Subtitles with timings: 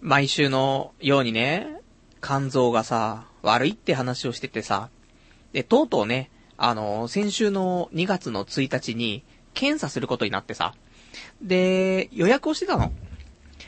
[0.00, 1.66] 毎週のようにね、
[2.22, 4.90] 肝臓がさ、悪いって話をしててさ、
[5.52, 9.24] で、とうとうね、あの、先週の2月の1日に、
[9.54, 10.74] 検査することになってさ、
[11.42, 12.92] で、予約をしてたの。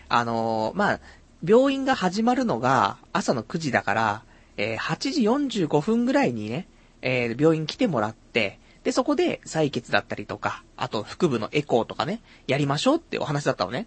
[0.08, 1.00] あの、まあ、
[1.44, 4.22] 病院が始まるのが朝の9時だから、
[4.56, 6.68] えー、8時45分ぐらいにね、
[7.02, 13.86] えー、病院来てもらって、で、そこで採血だったりとか、あと腹部のエコーとかね、やりましょうってお話だったのね。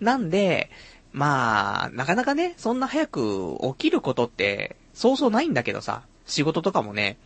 [0.00, 0.70] なんで、
[1.14, 7.18] まあ、なかなかね、そんな早く起きることって、そうそうないんだけどさ、仕事とかもね、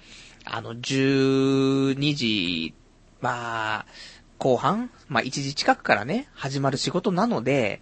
[0.45, 2.75] あの、12時、
[3.23, 3.87] まあ、
[4.37, 7.81] 後半まあ、1時近くからね、始まる仕事なので、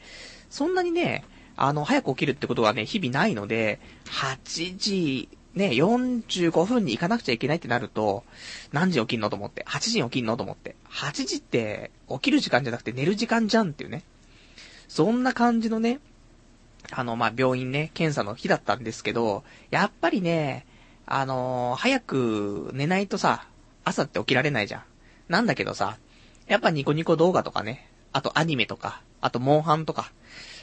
[0.48, 1.24] そんなにね、
[1.56, 8.22] あの、早く起きるってことはね、日々ないので、8時、ね、45分に行かなくちゃいけないってなると、
[8.70, 14.04] 何時起きんのと思って、8時に起きんのと思って、8時って起きる時間じゃなくて寝る時間じゃんっていうね。
[14.88, 16.00] そんな感じのね、
[16.90, 20.66] あの、ま、病院ね、検査の日だったんですけど、やっぱりね、
[21.06, 23.46] あのー、早く寝ないとさ、
[23.84, 24.82] 朝って起きられないじゃん。
[25.28, 25.98] なんだけどさ、
[26.46, 30.12] やっぱニコニコ動画とかね、あとアニメとか、あとモンハンとか、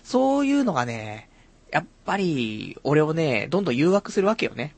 [0.04, 1.30] そういうのがね、
[1.72, 4.76] やっぱり、俺をね、どんどん誘惑するわけよね。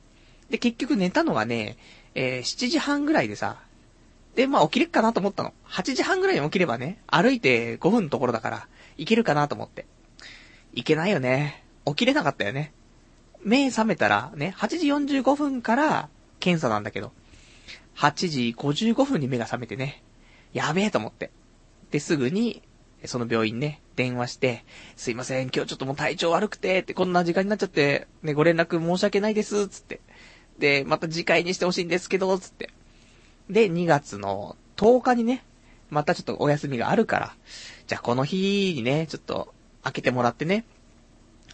[0.50, 1.78] で、結局寝たのがね、
[2.14, 3.58] えー、7時半ぐらいでさ、
[4.36, 5.54] で、まあ起きれっかなと思ったの。
[5.68, 9.86] 8時半ぐらいに起きればね、歩いて5分のところだから、いけるかなと思って。
[10.74, 11.64] いけないよね。
[11.86, 12.74] 起きれなかったよね。
[13.44, 17.12] 目覚めたら、ね、8時45分から検査なんだけど、
[17.96, 20.04] 8時55分に目が覚めてね、
[20.54, 21.32] やべえと思って。
[21.92, 22.62] で、すぐに、
[23.06, 24.66] その病院ね、電話して、
[24.96, 30.02] すいません、今日ちょっともう体調悪くて、ってこんな時間になっちゃって、ね、ご連絡申し訳ないです、つって。
[30.58, 32.72] で、また次回にしてほしいんですけど、つって。
[33.50, 35.44] で、2月の10日にね、
[35.90, 37.36] またちょっとお休みがあるから、
[37.88, 40.66] じゃあこの日にね、ちょっと開けてもらってね。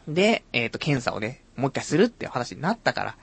[0.07, 3.17] で、えっ、ー、と、検査をね、もう一回するっていう話になったから。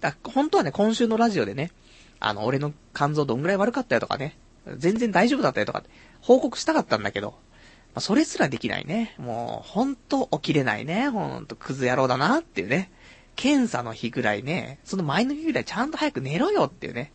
[0.00, 1.72] だから本当はね、今週のラジオでね、
[2.20, 4.36] あの、俺の肝臓どんぐらい悪かったよとかね、
[4.76, 5.82] 全然大丈夫だったよとか、
[6.20, 9.14] 報告したかったんだけど、まあ、それすらできないね。
[9.18, 11.08] もう、ほんと起きれないね。
[11.08, 12.90] ほんと、クズ野郎だなっていうね。
[13.34, 17.12] 検査の日ぐらいね、その前の日ぐらいちゃんと早く寝ろよっていうね、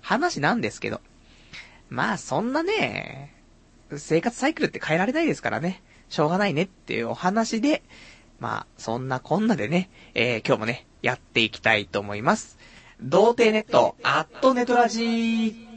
[0.00, 1.00] 話なんですけど。
[1.88, 3.37] まあ、そんなね、
[3.96, 5.82] 生活サイクルって変えられないですからね。
[6.08, 7.82] しょうがないねっていうお話で、
[8.38, 12.58] まあ、そんなこんなでね、えー、今日もね、やっていきたいと思います。
[13.00, 15.68] 童貞ネット、アットネトラジー。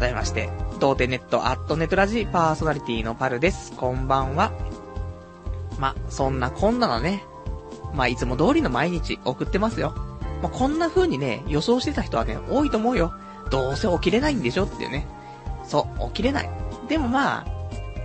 [0.00, 0.48] 改めまして、
[0.80, 3.72] 童貞ネットアットネットラジパーソナリティのパルです。
[3.76, 4.50] こんばんは。
[5.78, 7.22] ま、そんなこんなのね、
[7.94, 9.94] まあ、いつも通りの毎日送ってますよ。
[10.42, 13.12] ま、こんな風にね、予想してた人はね、多いと思うよ。
[13.50, 14.64] どうせ起きれないんでしょ？
[14.64, 15.06] っていうね。
[15.64, 16.50] そう、起きれない。
[16.88, 17.44] でもまあ、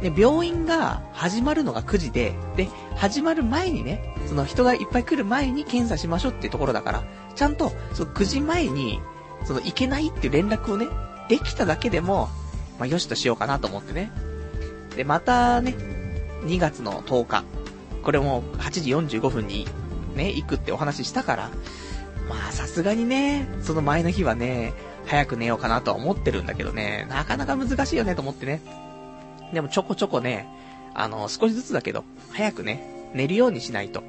[0.02, 2.68] ね、病院が始まるのが9時で、で、
[2.98, 7.04] 始まる前にね、その人がいっぱい来る前に検査しましょうっていうところだから、
[7.36, 9.00] ちゃんと、その9時前に、
[9.46, 10.88] その行けないっていう連絡をね、
[11.30, 12.30] できただけでも、
[12.80, 14.12] まあ、よしとしようかなと思ってね。
[14.96, 15.76] で、またね、
[16.44, 17.44] 2月の10日、
[18.04, 19.68] これも8時45分に
[20.16, 21.50] ね、行くってお話ししたから、
[22.30, 24.74] まあさすがにね、その前の日はね、
[25.06, 28.62] 早く寝ようかなとは思ってるんだけどね、なかなか難しいよねと思ってね。
[29.54, 30.48] でもちょこちょこね、
[30.94, 34.04] あの、少しずつだけど、早くね、寝るようにしないと。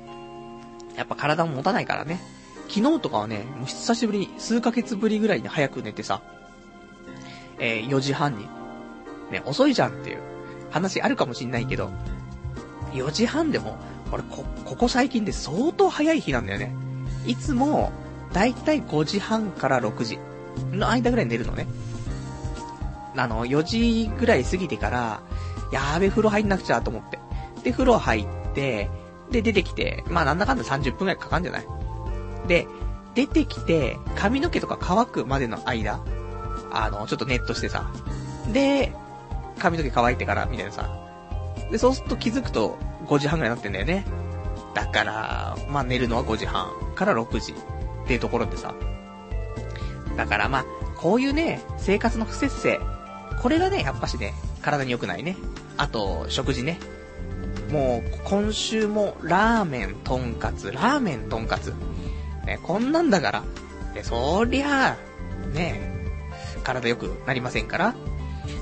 [0.97, 2.21] やっぱ体も持たないからね。
[2.69, 6.23] 昨日とかはね、もう久しぶりに、数ヶ月ぶりぐらいに早く寝てさ、
[7.59, 8.49] えー、4時半に。
[9.31, 10.19] ね、遅いじゃんっていう
[10.71, 11.91] 話あるかもしんないけど、
[12.93, 13.77] 4時半でも、
[14.13, 16.75] 俺、こ、ここ最近で相当早い日なんだよね。
[17.27, 17.91] いつも、
[18.33, 20.19] だいたい5時半から6時
[20.73, 21.67] の間ぐらい寝るのね。
[23.17, 25.21] あの、4時ぐらい過ぎてから、
[25.73, 27.19] やーべ、風呂入んなくちゃと思って。
[27.65, 28.91] で、風呂入って、
[29.31, 31.67] で、出てきて、まあなんだかんだ30分くらいかかんじゃない？
[32.47, 32.69] で、
[33.15, 35.99] 出てきて、髪の毛とか乾くまでの間、
[36.85, 37.91] あの、ちょっとネットしてさ。
[38.53, 38.93] で、
[39.59, 40.91] 髪の毛乾いてから、みたいなさ。
[41.71, 44.05] で、そうすると気づくと5時半ぐらいになってんだよね。
[44.75, 48.75] だから、まあ寝るのは5時半から6時っていうところでさ。
[50.17, 50.65] だからまあ、
[50.97, 52.81] こういうね、生活の不節制。
[53.43, 55.37] これがね、やっぱしね、体に良くないね。
[55.77, 56.79] あと、食事ね。
[57.71, 61.75] もう、今週も、ラーメン、とんかつ、ラーメン、とんかつ。
[62.47, 63.45] ね、こんなんだから。
[63.93, 65.96] で、そりゃあ、ね、
[66.67, 67.95] 体良くなりませんから。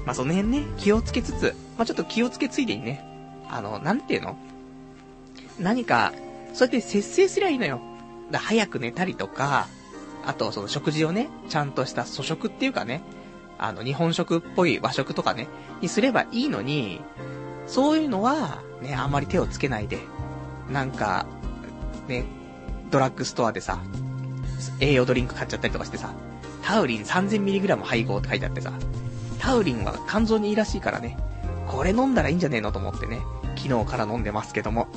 [0.05, 3.03] まあ、その辺ね、気をつけつつ、まあ、ちょっと気をつけついでにね、
[3.49, 4.37] あの、なんていうの？
[5.59, 6.13] 何か、
[6.53, 7.81] そうやって節制すりゃいいのよ。
[8.31, 9.67] だ早く寝たりとか、
[10.27, 13.03] あとその食事をね、ちゃんとした粗食っていうかね、
[13.59, 15.49] あの、日本食っぽい和食とかね、
[15.81, 17.01] にすればいいのに、
[17.67, 19.99] そういうのは、ね、あんまり手をつけないで、
[20.71, 21.27] なんか、
[22.09, 22.25] ね、
[22.91, 23.81] ドラッグストアでさ、
[24.81, 26.13] 栄養ドリンク買っちゃったりとかしてさ、
[26.65, 28.73] タウリン 3000mg 配合って書いてあってさ、
[29.39, 31.19] タウリンは肝臓にいいらしいからね、
[31.69, 33.21] これ飲んだらいいんじゃねえのと思ってね、
[33.57, 34.89] 昨日から飲んでますけども。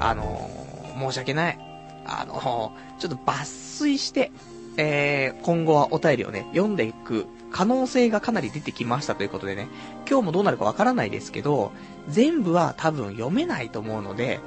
[0.00, 1.58] あのー、申し訳ない。
[2.06, 4.30] あのー、ちょっと抜粋して、
[4.76, 9.68] えー、今後はお便りをね、読んでいく可能性がかなり出てきましたということでね、
[10.08, 11.72] 今日もどうなるかわからないですけど、
[12.08, 14.40] 全部は多分読めないと思うので、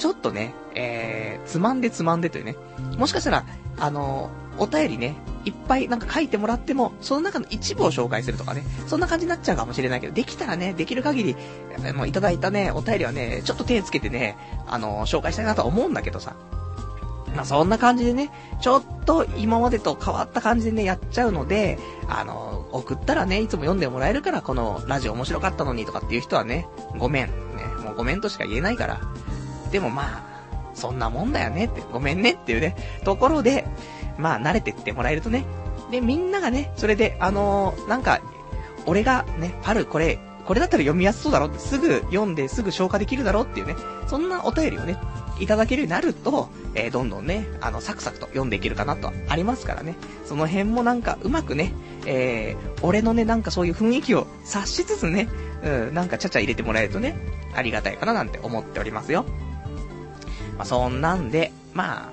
[0.00, 2.56] ちょっとね、えー、つまんでつまんでというね。
[2.96, 3.44] もしかしたら、
[3.78, 5.14] あのー、お便りね、
[5.44, 11.36] いっぱいなんか書いてもらっても、その中の一部を紹介するとかね、そんな感じになっちゃうかもしれないけど、できたらね、できる限り、
[11.94, 16.34] もういただいたね、お便りはね、ちょっと手つけてね、あのー、紹介したいなとは思うんだけどさ。
[17.36, 18.30] まあ、そんな感じでね、
[18.60, 26.66] ちょっと今までと変わった感じでね、やっちゃうので、あの、送ったらね、いつも読んでもらえるから、このラジオ面白かったのにとかっていう人はね、
[26.98, 27.26] ごめん。
[27.26, 27.32] ね、
[27.84, 29.00] もうごめんとしか言えないから。
[29.70, 30.30] でもまあ、
[30.74, 33.66] そんなもんだよねって、ごめんねっていうね、ところで、
[34.18, 35.44] まあ慣れてってもらえるとね。
[35.90, 38.20] で、みんながね、それで、あのー、なんか、
[38.86, 43.74] 俺がね、パルこれ、これだったら読みやすそうだろって、すぐ読んですぐ消化できるだろうっていうね、
[44.08, 44.96] そんなお便りをね、
[45.38, 49.94] いただけるようになると、えー、どんどんね、あの、サクサクと読んでいけるかなとありますからね。
[50.24, 51.72] その辺もなんか、うまくね、
[52.06, 55.28] えー、俺のね、なんかそういう雰囲気を察しつつね、
[55.62, 57.16] うん、なんかちゃちゃ入れてもらえるとね、
[57.54, 59.24] ありがたいかななんて思っておりますよ。
[60.60, 62.12] まあ、そんなんで、まあ、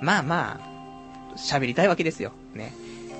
[0.00, 2.32] まあまあ、喋りたいわけですよ。
[2.54, 2.72] ね。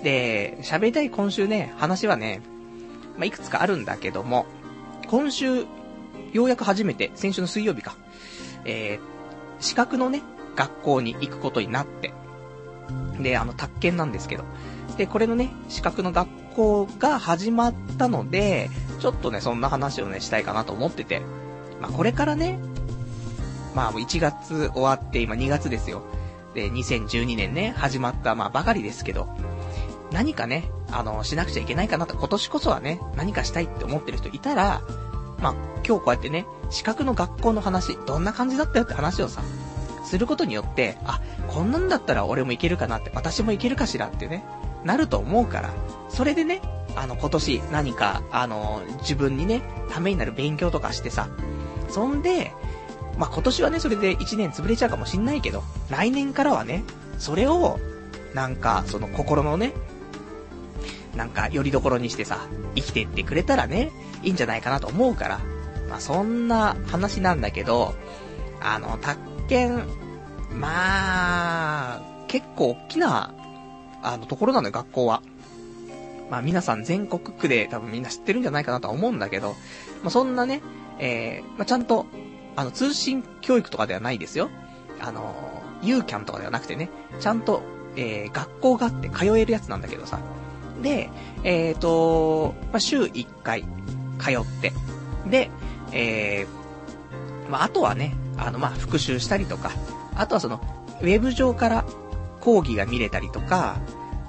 [0.02, 2.40] で、喋りたい今週ね、話はね、
[3.18, 4.46] まあ、いくつかあるんだけども、
[5.08, 5.66] 今週、
[6.32, 7.96] ようやく初めて、先週の水曜日か、
[8.64, 10.22] えー、資格のね、
[10.56, 12.14] 学校に行くことになって、
[13.20, 14.44] で、あの、宅建なんですけど、
[14.96, 21.20] で、これのね、資格の学校が始まったので、ちょっとね、そんな話をね、したいかなと思ってて、
[21.78, 22.58] まあ、これからね、
[23.74, 26.02] まあ、1月終わって今2月ですよ。
[26.54, 29.28] で、2012年ね、始まった、まあ、ばかりですけど、
[30.12, 34.82] 何かね、あの、しなくちゃいけないかなと、今年こそはね、何かしたいって思ってる人いたら、
[35.38, 35.54] まあ、
[35.86, 39.42] 今日こうやってね、資格の学校の話、どんな感じだったよって話をさ、
[40.04, 44.44] することによって、あ、こんなんだったら俺もいけるかなって、私もいけるかしらってね、
[44.84, 45.70] なると思うから、
[46.10, 46.60] それでね、
[46.94, 51.28] あの、今年何か、あの、自分にね、ためになる勉強とかしてさ、
[51.88, 52.52] そんで、
[53.18, 56.84] まあ、今年はね、それで1年潰れちゃうかもしんないけど、来年からはね、
[57.18, 57.78] それを、
[58.34, 59.72] なんか、その心のね、
[61.16, 63.90] なんか、よりどころにしてさ、生きてってくれたらね、
[64.22, 65.40] いいんじゃないかなと思うから。
[65.88, 67.94] まあ、そんな話なんだけど、
[68.60, 69.84] あの、宅建、
[70.54, 73.34] まあ、結構大きな、
[74.02, 75.22] あの、ところなのよ、学校は。
[76.30, 79.50] まあ、皆さん全国区で多分みんな知ってるんじゃないかなとは思うんだけど、
[80.02, 80.62] まあ、そんなね、
[80.98, 82.06] えー、まあ、ちゃんと、
[82.56, 84.50] あの、通信教育とかではないですよ。
[85.00, 85.34] あの、
[85.82, 86.90] ユーキャンとかではなくてね、
[87.20, 87.62] ちゃんと、
[87.96, 90.20] えー、学校があって通えるやつなんだけどさ。
[90.82, 91.10] で、
[91.44, 93.62] えっ、ー、と、まあ、週1回
[94.18, 94.72] 通って、
[95.28, 95.50] で、
[95.92, 99.70] えー、まあ、あとはね、あの、ま、復習したりとか、
[100.14, 100.60] あとはその、
[101.00, 101.84] ウェブ上から
[102.40, 103.80] 講義が見れたりとか、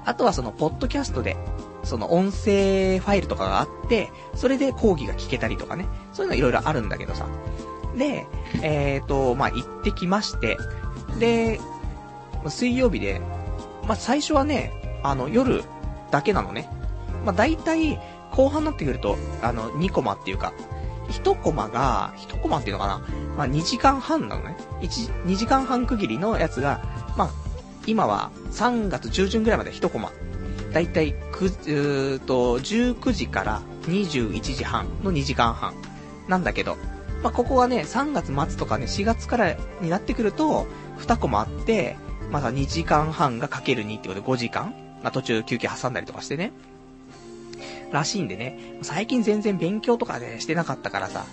[0.05, 1.37] あとはその、ポッドキャストで、
[1.83, 7.27] その音声ファイルとかがあって、それで講義が聞けたりとかね、そういうのいろいろあるんだけどさ。
[7.97, 8.25] で、
[8.61, 10.57] えっ、ー、と、まあ、行ってきまして、
[11.19, 11.59] で、
[12.47, 13.21] 水曜日で、
[13.87, 14.71] まあ、最初はね、
[15.03, 15.63] あの、夜
[16.11, 16.69] だけなのね。
[17.25, 17.99] まあ、大体、
[18.31, 20.53] 後半になってくると、あの、2コマっていうか、
[21.09, 23.01] 1コマが、1コマっていうのかな
[23.37, 24.57] まあ、2時間半なのね。
[24.81, 26.81] 1、2時間半区切りのやつが、
[27.17, 27.29] まあ、
[27.85, 30.11] 今は3月中旬ぐらいまで1コマ。
[30.71, 35.73] だいたい9、と、19時から21時半の2時間半
[36.27, 36.77] なんだけど、
[37.23, 40.67] まあ、ここはね、3月末とかね、4月からになってくると、
[40.99, 41.95] 2コマあって、
[42.29, 46.51] まだ2時間半がかける2ってことで5時間まあ、途中休憩挟んだりとかしてね。
[47.91, 51.25] らしいんでね、最近全然勉強とかね、してなかったからさ、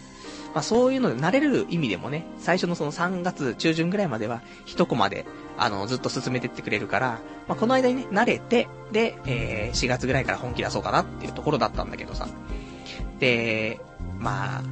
[0.52, 5.24] まあそういうので慣れる意味でもね、最初のその3月中旬ぐらいまでは、1コマで、
[5.56, 12.28] あの、ずっと進めてってくれるから、まあこの間にね、慣れて、で、えー、4月ぐらいから本気出そうかなっていうところだったんだけどさ。
[13.20, 13.80] で、
[14.18, 14.62] まあ、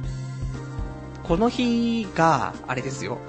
[1.29, 3.19] この日が、あれですよ、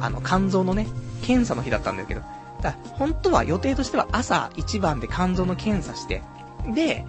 [0.00, 0.86] あの、肝臓のね、
[1.20, 2.22] 検査の日だったんだけど、
[2.62, 6.22] だ本当は予定としては朝一番で肝臓の検査して、
[6.74, 7.04] で、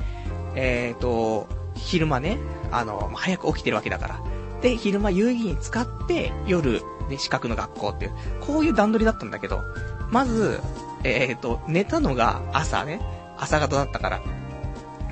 [0.55, 2.37] えっ、ー、と、昼間ね、
[2.69, 4.21] あの、早く起きてるわけだから。
[4.61, 9.61] で、昼間有意義に使って、夜、ね、資格の学校っていう、こういう段取りだったんだけど、
[10.09, 10.59] まず、
[11.05, 12.99] えっ、ー、と、寝たのが朝ね、
[13.37, 14.21] 朝方だったから。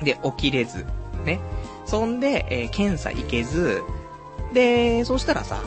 [0.04, 0.86] で、起きれず、
[1.24, 1.40] ね。
[1.86, 3.82] そんで、えー、検査行けず、
[4.54, 5.62] で、そうしたらさ、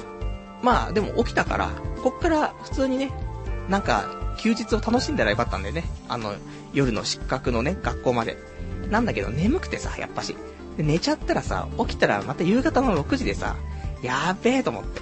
[0.62, 1.70] まあ、でも起きたから、
[2.02, 3.12] こっから普通にね、
[3.68, 5.84] なんか、休日を楽しんだらよかったんだよね。
[6.08, 6.34] あの、
[6.72, 8.36] 夜の失格のね、学校まで。
[8.90, 10.36] なんだけど、眠くてさ、やっぱし。
[10.76, 13.56] で、寝ちゃったらさ、起きたらまた夕方の6時でさ、
[14.02, 15.00] やべえと思って。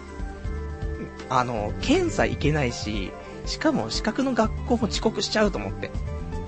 [1.29, 3.13] あの、検査行けないし、
[3.47, 5.91] しかも資格の学校も遅刻しちゃうと思って。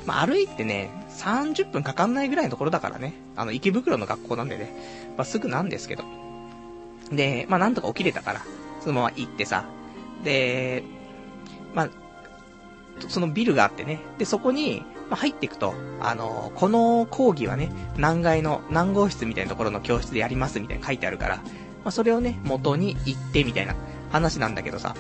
[0.06, 3.14] まあ、歩いてね、30分かかんないぐらいのところだからね。
[3.36, 5.14] あの、池袋の学校なんでね。
[5.16, 6.04] まあ、すぐなんですけど。
[7.12, 8.42] で、まあ、なんとか起きれたから、
[8.80, 9.64] そのまま行ってさ。
[10.24, 10.82] で、
[11.74, 11.88] まあ、
[13.08, 14.00] そのビルがあってね。
[14.18, 21.42] で、そこに、まあ、入っていくと、あのー、この講義はね、何階の何号室みたいなところの教室でやりますみたいな書いてあるから、ま
[21.86, 23.74] あ、それをね、元に行ってみたいな
[24.10, 24.94] 話なんだけどさ。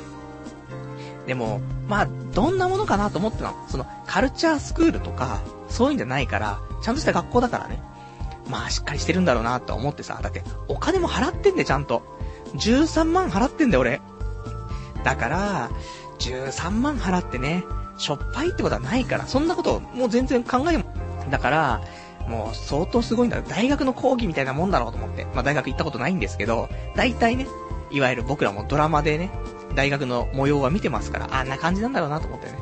[1.26, 3.68] でも、まあ、どんなものかなと思ってたの。
[3.68, 7.80] その、カルチャースクールとか、そういうんじゃないから、ちゃんとした学校だからね。
[8.48, 10.18] まあ、しっかりしてるんだろうなと思ってさ。
[10.22, 12.02] だって、お金も払ってんで、ちゃんと。
[12.54, 14.00] 13万払ってんだよ、俺。
[15.04, 15.70] だから、
[16.18, 17.64] 13万払ってね、
[17.98, 20.84] しょっぱいってことはないから、そんなこともう全然考えも。
[21.30, 21.80] だから、
[22.28, 23.40] もう相当すごいんだ。
[23.42, 25.24] 大学の講義みたいなもんだろうと思って。
[25.34, 27.46] まあ大学行ったことないんですけど、大体ね、
[27.90, 29.30] いわゆる僕らもドラマでね、
[29.74, 32.58] 大学の模様は見てますから、あんな感じなんだろうなと思ってね。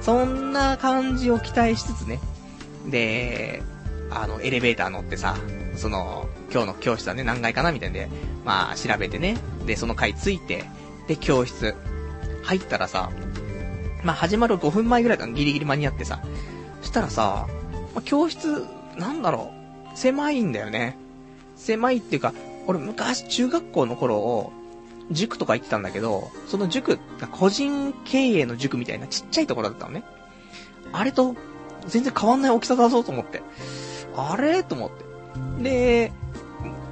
[0.00, 2.20] そんな感じを期待しつつね。
[2.88, 3.62] で、
[4.20, 5.36] あの、エレベーター乗ってさ、
[5.76, 8.08] その、今日の教室はね、何階かなみたいんで、
[8.44, 9.38] まあ、調べてね。
[9.66, 10.64] で、その階ついて、
[11.08, 11.74] で、教室、
[12.42, 13.10] 入ったらさ、
[14.02, 16.20] まあ、始まる5分前ぐらいかギリギリ間に合ってさ。
[16.80, 17.46] そしたらさ、
[17.94, 18.66] まあ、教室、
[18.96, 19.52] なんだろ
[19.94, 20.96] う、狭いんだよね。
[21.56, 22.34] 狭いっていうか、
[22.66, 24.52] 俺昔中学校の頃を、
[25.10, 30.04] 塾とか行ってたんだけど、その塾が個人経営の塾みたいなちっちゃいところだったのね。
[30.92, 31.34] あれと、
[31.88, 33.42] 全然変わんない大きさだぞと思って。
[34.16, 34.62] あれ？
[34.62, 34.90] と思っ
[35.58, 35.62] て。
[35.62, 36.12] で、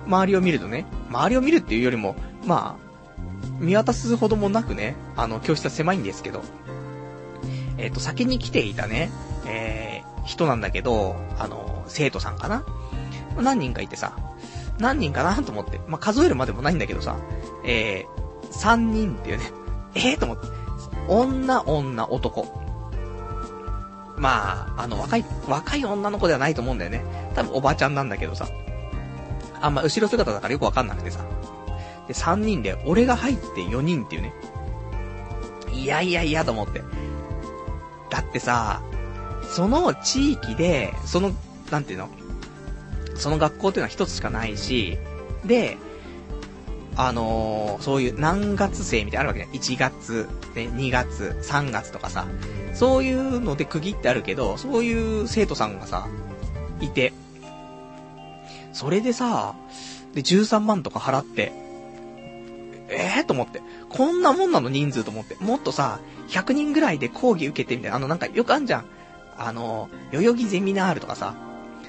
[0.07, 2.91] 周りを見るとね、周りを見るっていうよりも、まあ、
[3.59, 6.43] 見渡すほどもなくね、あの、教室は狭いんですけど、
[7.79, 9.11] えっ、ー、と、先に来ていたね、
[9.47, 12.65] えー、人なんだけど、あの、生徒さんかな？
[13.37, 14.17] 何人かいてさ、
[14.79, 17.17] 何人かなと思って、まあ、数えるまでもないんだけどさ、
[17.65, 19.45] えー、3人っていうね、
[19.95, 20.49] えー、と思って、
[21.09, 22.70] 女、女、男。
[24.21, 27.03] まあ、あの、若い、若い女の子ではないと思うんだよね。
[27.35, 28.47] 多分おばちゃんなんだけどさ。
[29.62, 31.25] あんま後ろ姿だからよくわかんなくてさ。
[32.07, 34.35] で、3人で、俺が入って4人っていうね。
[35.73, 36.83] いやいやいやと思って。
[38.11, 38.83] だってさ、
[39.49, 41.33] その地域で、その、
[41.71, 42.11] なんていうの？
[43.17, 44.99] その学校っていうのは一つしかないし、
[45.47, 45.79] で、
[47.02, 49.59] あのー、そういう何月生みたいなあるわけね。
[49.59, 52.26] 1月、で、2月、3月とかさ、
[52.75, 56.09] そういうので区切ってあるけど、そういう生徒さんがさ、
[56.78, 57.14] いて、
[58.75, 59.54] それでさ、
[60.14, 61.52] で、13万とか払って、
[62.90, 63.62] ええー、と思って。
[63.88, 65.37] こんなもんなの人数と思って。
[65.40, 67.97] もっとさ、100人ぐらいで講義受けてみたいな。
[67.97, 68.85] あの、なんかよくあんじゃん。
[69.38, 71.35] あの、代々木ゼミナールとかさ、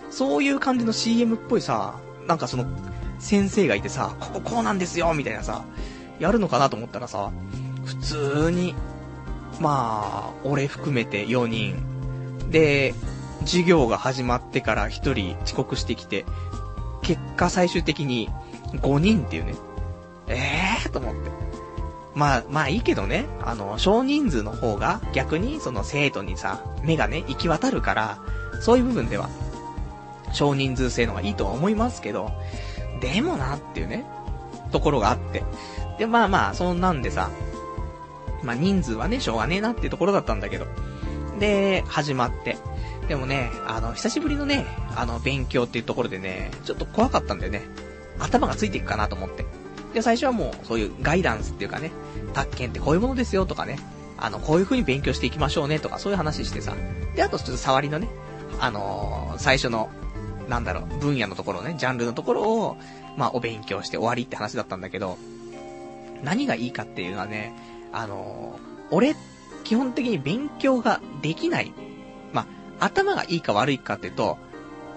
[0.09, 2.65] そういう感じの CM っぽいさ、なんかその、
[3.21, 5.63] 先生がいてさ、こここうなんですよみたいなさ、
[6.19, 7.31] やるのかなと思ったらさ、
[7.85, 8.75] 普通に、
[9.59, 12.49] まあ、俺含めて4人。
[12.49, 12.93] で、
[13.41, 16.25] 授業が始まってから1人遅刻してきて、
[17.01, 18.29] 結果最終的に
[18.73, 19.55] 5人っていうね。
[20.27, 20.35] え
[20.85, 21.31] えー、と思って。
[22.13, 28.19] まあ、まあいいけどね、あの、少人数の方が逆にその生徒にさ、目がね、行き渡るから、
[28.61, 29.29] そういう部分では、
[30.33, 32.31] 少人数制のがいいとは思いますけど、
[33.01, 34.05] でもなっていうね、
[34.71, 35.43] ところがあって。
[35.99, 37.29] で、まあまあ、そんなんでさ、
[38.43, 40.65] まあ人数はね、しょうがねえなっていうところだったんだけど。
[41.39, 42.57] で、始まって。
[43.07, 44.65] でもね、あの、久しぶりのね、
[44.95, 47.63] あの、勉強っていうところでね、ちょっと怖かったんだよね。
[48.19, 49.45] 頭がついていくかなと思って。
[49.93, 51.91] で、最初はもう、そういうガイダンスっていうかね、
[52.33, 53.79] 宅建ってこういうものですよとかね、
[54.17, 56.75] あの、こういう風に勉強していきましょうねとか、そういう話してさ。
[57.15, 58.07] で、あとちょっと触りのね、
[58.59, 59.89] あのー、最初の、
[60.51, 62.77] なんだろう、分野のところね、ジャンルのところを、
[63.15, 65.17] まあ、お勉強して終わりって話だったんだけど、
[66.23, 67.55] 何がいいかっていうのはね、
[67.93, 69.15] あのー、俺、
[69.63, 71.71] 基本的に勉強ができない。
[72.33, 72.45] ま
[72.79, 74.37] あ、頭がいいか悪いかっていうと、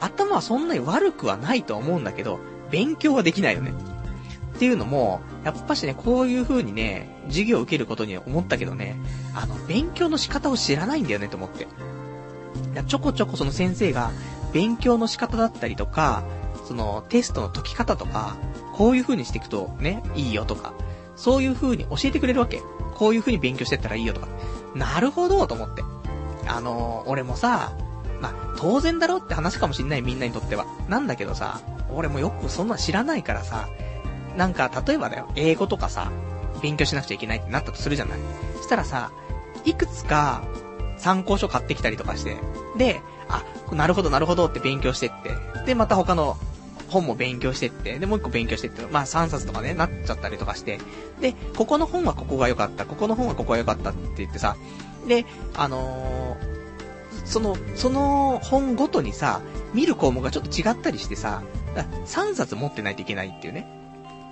[0.01, 2.41] 頭はそんなに悪くはないと思うんだけど、
[2.73, 3.73] 勉強はできないよね。
[4.57, 8.97] っていうのも、やっぱしね、こういう風にね、授業を受けることに思ったけどね、
[9.37, 11.69] あの、勉強の仕方を知らないんだよねと思って。
[12.89, 14.11] ちょこちょこその先生が、
[14.55, 16.23] 勉強の仕方だったりとか、
[16.67, 18.37] その、テストの解き方とか、
[18.73, 20.73] こういう風にしていくとね、いいよとか、
[21.17, 22.63] そういう風に教えてくれるわけ。
[22.95, 24.29] こういう風に勉強してったらいいよとか。
[24.75, 25.83] なるほど、と思って。
[26.47, 27.73] あのー、俺もさ、
[28.21, 30.67] まあ、当然だろって話かもしんない、みんなにとっては。
[30.89, 33.69] なんだけどさ、俺もよくそんな知らないからさ、
[34.37, 36.13] なんか、例えばだよ、英語とかさ、
[36.63, 38.19] 勉強しなくちゃいけないってなったとするじゃない。
[38.63, 39.11] したらさ、
[39.65, 40.45] いくつか
[40.97, 42.37] 参考書買ってきたりとかして、
[42.77, 43.01] で、
[43.73, 46.37] なるほどなるほどって勉強してって、で、また他の
[46.89, 50.79] 本も勉強してって、で、もう一個勉強してって、まあ3冊とかね、なっちゃったりとかして、
[51.21, 54.57] で、ここの本はここが良かった、ここの本はここが良かったって言ってさ、
[55.09, 55.25] で、
[55.55, 59.41] あのー、その、その本ごとにさ、
[59.73, 61.43] 見る項目がちょっと違ったりしてさ、
[62.07, 63.67] 3冊持ってないといけないっていうね。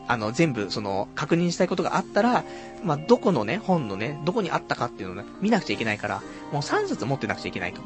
[0.09, 2.45] あの、全部、その、確認したいことがあったら、
[2.85, 7.81] まあ、どこのね、本のね、どこにあったかっていうのをね、見なくちゃいけないから、もう3冊持ってなくちゃいけないと。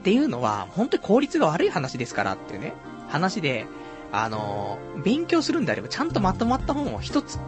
[0.00, 2.72] っていうのは、本当に効率が悪い話ですからっていうね、
[3.08, 3.66] 話で、
[4.12, 7.38] あのー、勉強するんであれば、ちゃんとまとまった本を一つ。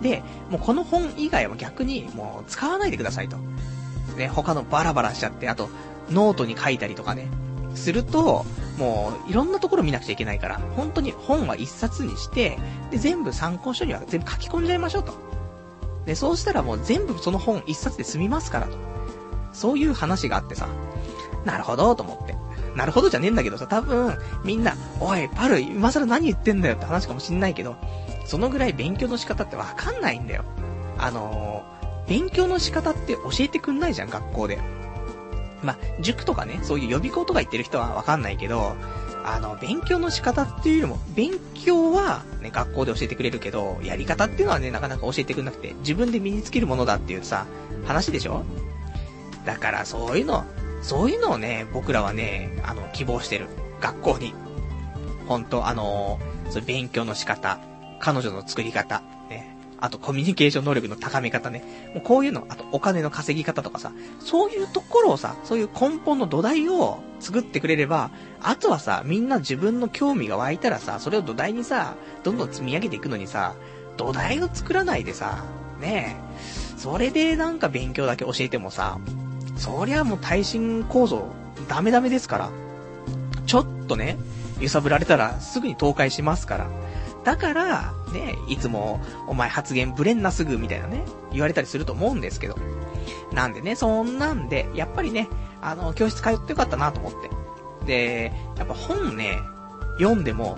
[0.00, 3.36] で、もうこの本以外は逆に、もう使わないでくださいと。
[4.16, 5.70] ね、他のバラバラしちゃって、あと、
[6.08, 7.28] ノートに書いたりとかね、
[7.74, 8.46] すると、
[8.78, 12.58] もう、いろんなところ見なくちゃいけないから、本当に本は一冊にして、
[12.92, 15.14] で、全部参考書には全部書き込んじゃいましょうと。
[16.06, 18.76] で、そうしたらもう全部その本一冊で済みますからと。
[19.52, 20.68] そういう話があってさ、
[21.44, 22.36] なるほど、と思って。
[22.74, 27.76] なるほどじゃねえんだけどさ、多分、みんな、おい、パル、今更何言ってんだよって話かもしんないけど、
[28.24, 30.44] そのぐらい勉強の仕方ってわかんないんだよ。
[30.98, 34.58] あのー、勉強の仕方って教えてくんないじゃん、学校で。
[35.62, 38.76] ま、塾とかね、そういう予備校とか行ってる人はわかんないけど、
[39.24, 47.46] あの、勉強の仕方っていうよりも、勉強はね、学校で教えてくれるけど、やり方っていうのはね、なかなか教えてくれなくて、自分で身につけるものだっていうさ、
[47.86, 48.44] 話でしょ？
[49.44, 50.44] だからそういうの、
[50.82, 53.46] そういうのをね、僕らはね、あの、希望してる。
[53.80, 54.34] 学校に。
[55.26, 57.58] ほんと、あのー、そう勉強の仕方、
[58.00, 61.92] 彼女の作り方、ねあとコミュニケーション能力の高め方ね。
[61.94, 68.10] もうこういうの、あとお金の稼ぎ方とかさ、そういうところをさ、そういう根本の土台を作ってくれれば、
[68.40, 73.54] あとはさ、みんな自分の興味が湧いたらさ、それを土台にさ、どんどん積み上げていくのにさ、
[73.96, 75.44] 土台を作らないでさ、
[75.80, 78.98] ねえ、それでなんか勉強だけ教えてもさ、
[79.58, 81.26] そりゃもう耐震構造、
[81.68, 82.50] ダメダメですから。
[83.46, 84.16] ちょっとね、
[84.60, 86.70] 揺さぶられたらすぐに倒壊しますから。
[87.24, 92.56] だから、ね、いつも、お前発言ぶれんなすぐ、みたいなね、言われたりすると思うんですけど。
[93.32, 95.28] なんでね、そんなんで、やっぱりね、
[95.60, 97.30] あの、教室通ってよかったなと思って。
[97.86, 99.38] で、やっぱ本ね、
[99.98, 100.56] 読んでも、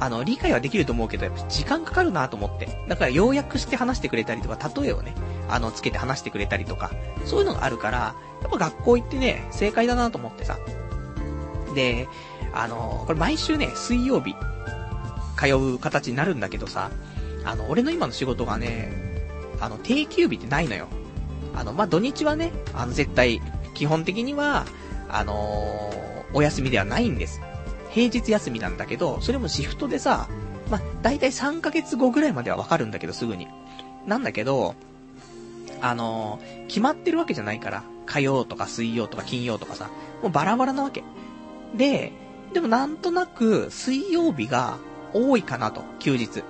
[0.00, 2.68] あの、理解はできると思うけど、やっぱ時間かかるなと思って。
[2.88, 5.14] だから要約して話してくれたりとか、例えをね、
[5.48, 6.90] あの、つけて話してくれたりとか、
[7.24, 10.58] そういうのがあるから、やっぱ学校行ってね、正解だなと思ってさ。
[11.74, 12.08] で、
[12.52, 14.34] あの、これ毎週ね、水曜日、
[15.36, 16.90] 通う形になるんだけどさ、
[17.44, 18.92] あの、俺の今の仕事がね、
[19.60, 20.86] あの、定休日ってないのよ。
[21.54, 23.40] あの、まあ、土日はね、あの、絶対、
[23.74, 24.66] 基本的には、
[25.08, 27.40] あのー、お休みではないんです。
[27.90, 30.28] 平日休みなんだけど、それもシフトでさ、
[30.70, 33.48] まあ、大体3ヶ月後ぐらいまではわかるんだけど、すぐに。
[34.06, 34.74] なんだけど、
[35.80, 39.90] あのー、決まってるわけじゃないから、火曜とか水曜とか金曜とかさ、
[40.22, 41.02] もうバラバラなわけ。
[41.74, 42.12] で、
[42.52, 44.78] でもなんとなく、水曜日が
[45.12, 46.42] 多いかなと、休日。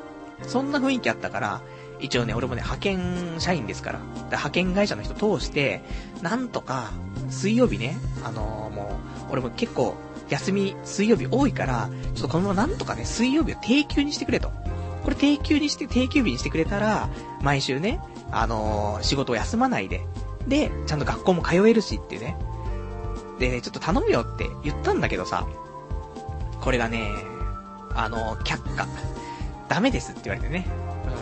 [0.42, 1.62] そんな雰囲気あったから、
[2.00, 4.00] 一応ね、俺もね、派遣社員ですから。
[4.26, 5.82] 派遣会社の人通して、
[6.22, 6.90] なんとか、
[7.28, 9.94] 水曜日ね、あのー、もう、俺も結構、
[10.28, 14.50] 休み、水曜日多いから、ちょっとこのままなんとかね、水曜日を定休にしてくれと。
[15.04, 17.08] これ定休にして、定休日にしてくれたら、
[17.40, 20.02] 毎週ね、あのー、仕事を休まないで、
[20.46, 22.36] で、ちゃんと学校も通えるしっていうね。
[23.38, 25.46] で、ね、ちょっと頼むよって言ったんだけどさ、
[26.60, 27.10] これがね、
[27.94, 28.86] あのー、却下。
[29.68, 30.66] ダメですって言われてね。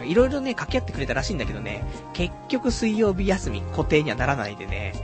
[0.05, 4.95] いろいろね、掛け合ってくれたらしいんだけどね、結局水曜日休み固定にはならないでね。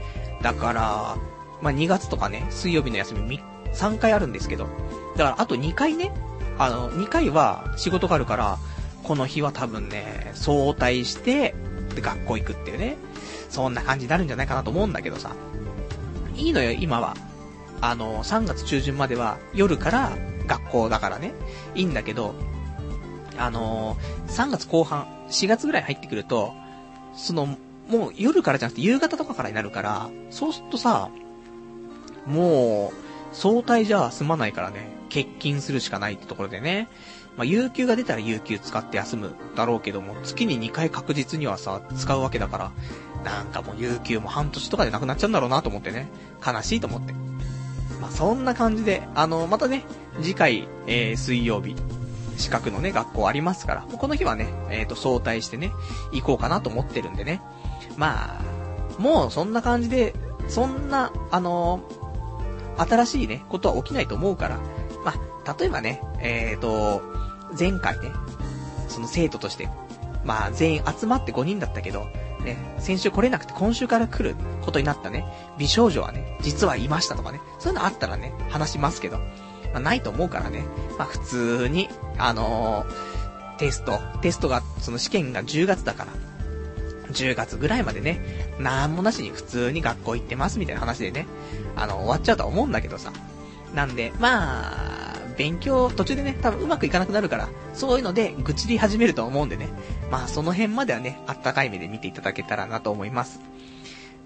[0.41, 1.17] だから、
[1.61, 4.67] まあ、2月とかね、水曜日の休み3 3回あるんですけど、
[5.17, 6.11] だからあと2回ね、
[6.57, 8.57] あの、2回は仕事があるから、
[9.03, 11.55] この日は多分ね、早退して、
[11.95, 12.97] で、学校行くっていうね。
[13.49, 15.35] そんな感じになるんじゃないかなと思うんだけどさ。
[16.35, 17.15] いいのよ、今は。
[17.81, 20.11] あの、3月中旬までは夜から
[20.47, 21.33] 学校だからね。
[21.75, 22.33] いいんだけど、
[23.37, 26.53] あのー、3月後半、4月ぐらい入ってくると、
[27.15, 27.57] その、
[27.89, 31.09] もう夜からじゃなくて夕方とかからになるから、そうするとさ、
[32.25, 33.02] もう、
[33.33, 36.87] 相対じゃ済まないからね、欠勤するしかないってところでね。
[37.35, 42.71] まあ、有給が出たら有給使って休むだろうけども、月に2回確実にはさ、使うわけだから、
[43.23, 46.09] なんかもう有給も半年とかでなくなっちゃうんだろうなと思ってね、
[46.45, 47.13] 悲しいと思って。
[47.99, 49.83] まあ、そんな感じで、あの、またね、
[50.21, 51.75] 次回、えー、水曜日、
[52.37, 55.71] 資格のね、学校ありますから、この日はね、えっ、ー、と、早退してね、
[56.11, 57.41] 行こうかなと思ってるんでね。
[57.97, 60.13] まあ、もうそんな感じで、
[60.47, 62.02] そんな、あのー、
[62.77, 64.59] 新しいね、ことは起きないと思うから、
[65.03, 65.13] ま
[65.45, 67.01] あ、例えばね、えっ、ー、と、
[67.57, 68.11] 前回ね、
[68.87, 69.69] その生徒として、
[70.23, 72.07] まあ、全員集まって5人だったけど、
[72.43, 75.25] ね、先週来れなくて今週から来ることになったね、
[75.57, 79.19] 美少女はね、実はいましたとかね、そういうのあったらね、話しますけど、
[79.73, 80.65] まあ、ないと思うからね。
[80.97, 86.11] まあ、普通に、あのー、テスト、テストが、その試験が10月だから、
[87.13, 88.19] 10月ぐらいまでね、
[88.59, 91.27] なんもなしに普通に学校行ってますみたいな話でね、
[91.75, 93.11] あの、終わっちゃうとは思うんだけどさ。
[93.73, 99.69] なんで、まあ、勉強途中でね、多分うまくいかなくなるから、そういうので愚痴り始めると思うんでね。
[100.11, 103.39] まあその辺まではね、あったかい目で見ていただけたらなと思います。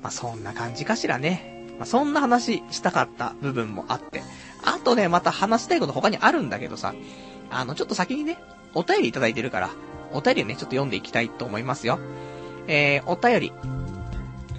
[0.03, 1.65] まあそんな感じかしらね。
[1.77, 4.21] まあそんな話したかった部分もあって。
[4.63, 6.93] あとね、また話したいこと他にあるんだけどさ、
[7.49, 8.37] あの、ちょっと先にね、
[8.73, 9.69] お便りいただいてるから、
[10.11, 11.99] お便りをね、ちょっと読んでいきたいと思いますよ。
[12.67, 13.53] えー、お便り。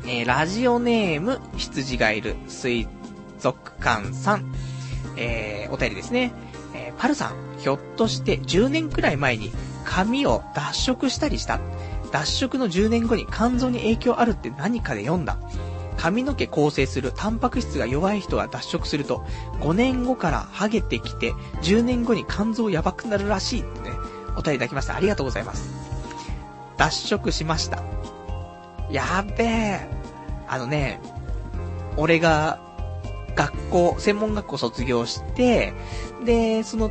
[0.04, 2.88] えー、ラジオネーム、羊がいる、水
[3.38, 4.54] 族館さん。
[5.16, 6.32] えー、お便りですね。
[6.74, 9.52] えー、パルさん、ひょっとして10年くらい前に
[9.84, 11.60] 髪を脱色したりした？
[12.10, 15.38] 脱色の10年後に肝臓に影響あるって何かで読んだ？
[15.98, 19.26] 髪の毛構成するタンパク質が弱い人が脱色すると、
[19.60, 23.90] 5年後からハゲてきて、10年後に肝臓やばくなるらしいってね、
[24.36, 24.94] お便りいただきました。
[24.94, 25.87] ありがとうございます。
[26.78, 27.82] 脱色しました。
[28.90, 29.80] やべえ。
[30.48, 31.00] あのね、
[31.96, 32.60] 俺が、
[33.34, 35.74] 学校、専門学校卒業して、
[36.24, 36.90] で、その、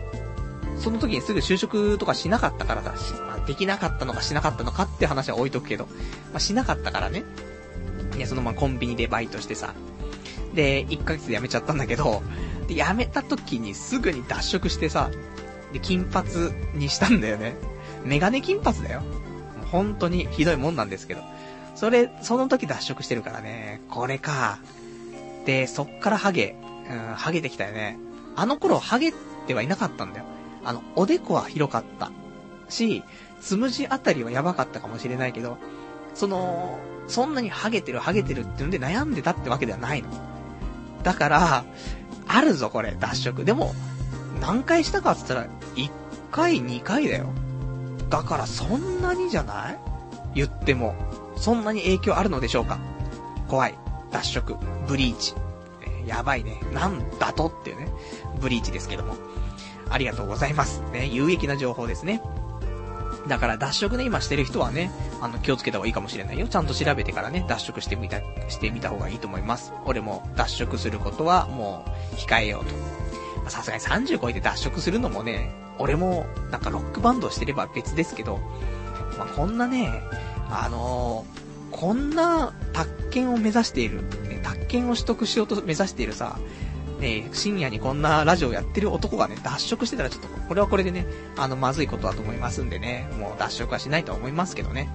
[0.78, 2.94] その時にすぐ就職とかしなかったからさ、
[3.26, 5.86] まあ、できなかったのかしなかったのかって話は置いとくけど、
[6.32, 7.24] まあ、しなかったからね。
[8.16, 9.74] いや、そのままコンビニでバイトしてさ。
[10.54, 12.22] で、1ヶ月で辞めちゃったんだけど、
[12.68, 15.10] で、辞めた時にすぐに脱色してさ、
[15.74, 16.30] で、金髪
[16.76, 17.56] にしたんだよね。
[18.06, 19.04] メガネ金髪だよ。
[19.72, 21.22] 本当にひどいもんなんですけど。
[21.76, 23.82] それ、その時脱色してるからね。
[23.90, 24.60] これか。
[25.46, 26.56] で、そっからハゲ。
[26.90, 27.98] うん、ハゲてきたよね。
[28.36, 29.14] あの頃ハゲ
[29.48, 30.26] てはいなかったんだよ。
[30.64, 32.12] あの、おでこは広かった。
[32.70, 33.04] し、
[33.42, 35.58] つむじあたりはやばかったかもしれないけど、
[36.14, 40.10] その、そんなにハゲてるハゲてるってんで悩んでたってわけではないの。
[41.04, 41.66] だから、
[42.28, 43.46] あるぞこれ、脱色。
[43.46, 43.74] でも、
[44.42, 45.92] 何回したかって言ったら、1
[46.32, 47.28] 回、2回だよ。
[48.10, 49.80] だからそんなにじゃない？
[50.36, 50.96] 言っても、
[51.36, 52.80] そんなに影響あるのでしょうか？
[53.48, 53.76] 怖い。
[54.12, 54.56] 脱色。
[54.88, 55.34] ブリーチ。
[56.06, 56.60] えやばいね。
[56.74, 57.88] なんだとっていうね。
[58.40, 59.16] ブリーチですけども。
[59.90, 60.82] ありがとうございます。
[60.92, 62.22] ね、有益な情報ですね。
[63.28, 64.92] だから脱色ね、今してる人はね、
[65.22, 66.48] あの、気をつけた方がいいかもしれないよ。
[66.48, 69.74] ちゃんと調べてからね、脱色してみた、してみた方がいいと思います。
[69.86, 72.72] 俺も脱色することはもう、控えようと。
[73.50, 78.40] さすがに30超えて脱色するのもね、俺もなんかロックバンドしてれば別ですけど、
[79.18, 80.02] まあ、こんなね、
[80.50, 86.40] あのー、こんな宅建を目指している、ね、宅建を取得しようと目指しているさ、
[87.00, 91.06] ね、深夜にこんなラジオやってる男がね、脱色してたらちょっと、これはこれでね、
[91.38, 94.90] あの、まずいことだと思いますんでね、もう脱色はしないとは思いますけどね。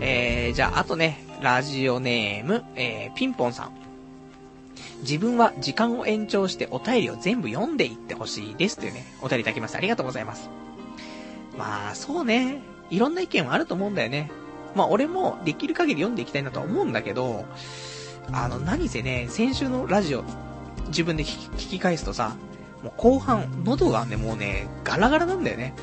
[0.00, 3.83] えー、じゃあ、あとね、ラジオネーム、えー、ピンポンさん。
[5.04, 9.78] 自分は時間を延長してお便りを全部読んでいってほしいですというね、お便りいただきました。
[9.78, 10.48] ありがとうございます。
[11.58, 12.62] まあ、そうね。
[12.90, 14.30] いろんな意見はあると思うんだよね。
[14.74, 17.44] まあ、俺もできる限り読んでいきたいなとは思うんだけど、
[18.32, 20.24] あの、何せね、先週のラジオ、
[20.88, 22.36] 自分で聞き返すとさ、
[22.82, 25.74] もう後半、喉がね、もうね、ガラガラなんだよね。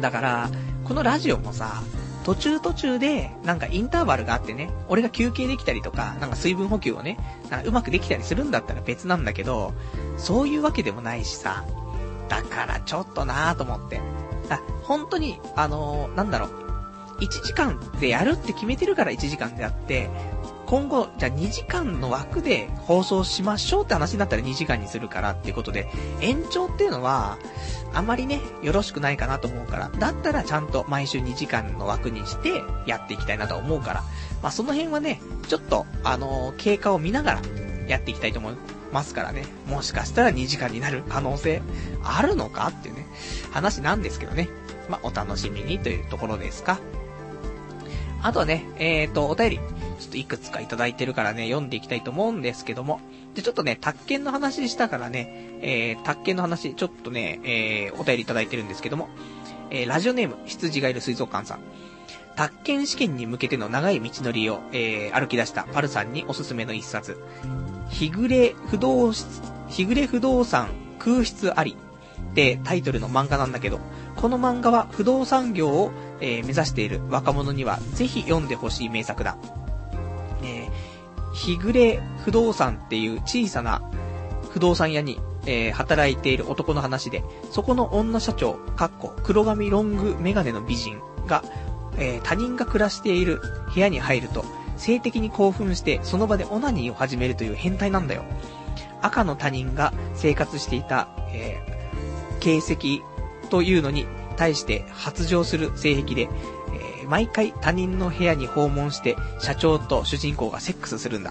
[0.00, 0.50] だから、
[0.84, 1.82] このラジオもさ、
[2.24, 7.18] 途中途中で、なんかインターバルがあってね、俺が休憩できたりとか、なんか水分補給をね、
[7.50, 9.72] なんかうまくできたりするんだったら別なんだけど、
[10.16, 11.64] そういうわけでもないしさ、
[12.28, 14.00] だからちょっとなぁと思って。
[14.50, 16.60] あ、本当に、あのー、なんだろう、
[17.20, 20.10] 1時間でやるって決めてるから1時間であって、
[20.70, 25.88] 今後、じゃあ2時間の枠で放送しましょうって話になったら2時間にするからっていうことで、
[26.20, 27.38] 延長っていうのは、
[27.92, 34.04] あまりね、よろしくないかなと思うから、だったらちゃんと毎週2時間の枠にしてやっていきたいなと思うから、
[34.42, 37.40] まあその辺はね、ちょっと、あのー、経過を見ながら
[37.88, 38.54] やっていきたいと思い
[38.92, 41.62] ますからね、もしかしたら2時間になる可能性
[42.04, 43.08] あるのかっていうね、
[43.50, 44.48] 話なんですけどね。
[44.88, 46.78] まあお楽しみにというところですか。
[48.22, 49.64] あとはね、えーと、お便り、ちょ
[50.08, 53.00] っといくつかいただいてるからね、読んでいきたいと思うんですけども。
[53.34, 59.08] で、ちょっとね、宅建の話したからね、えー、宅建の話、ちょっとね、えー、お便りいただいてるんですけども。
[59.70, 61.60] えー、ラジオネーム、羊がいる水族館さん。
[62.36, 67.18] 宅建試験に向けての長い道のりを、えー、歩き出したパルさんにおすすめの一冊。
[67.88, 71.76] 日暮れ不動、日暮れ不動産空室あり
[72.30, 73.80] ってタイトルの漫画なんだけど、
[74.16, 79.36] この漫画は不動産業を、えー、目指している若者にはぜひ読んでほしい名作だ。
[80.42, 83.82] えー、日暮れ不動産っていう小さな
[84.50, 91.44] 不動産屋に、えー、働いている男の話で、そこの女社長、かっこ黒髪ロングメガネの美人が、
[91.98, 93.40] え、他人が暮らしている
[93.72, 94.44] 部屋に入ると、
[94.76, 98.24] 性的に興奮してその場でオナニーを始めるという変態なんだよ。
[99.02, 104.06] 赤の他人が生活していた、えー、形跡というのに
[104.40, 111.30] 対して発情する性癖で、えー、毎回他人の部屋に訪問して社長と主人公がセックスするんだ。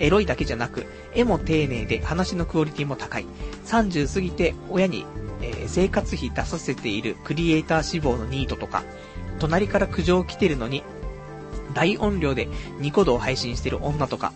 [0.00, 3.26] エロいだけじゃなく、絵も丁寧で話のクオリティも高い。
[3.66, 5.06] 30過ぎて親に、
[5.42, 8.82] えー、生活費出させているクリエイター志望のニートとか、
[9.38, 10.82] 隣から苦情来てるのに、
[11.72, 12.48] 大音量で
[12.80, 14.32] ニコ動を配信してる女とか、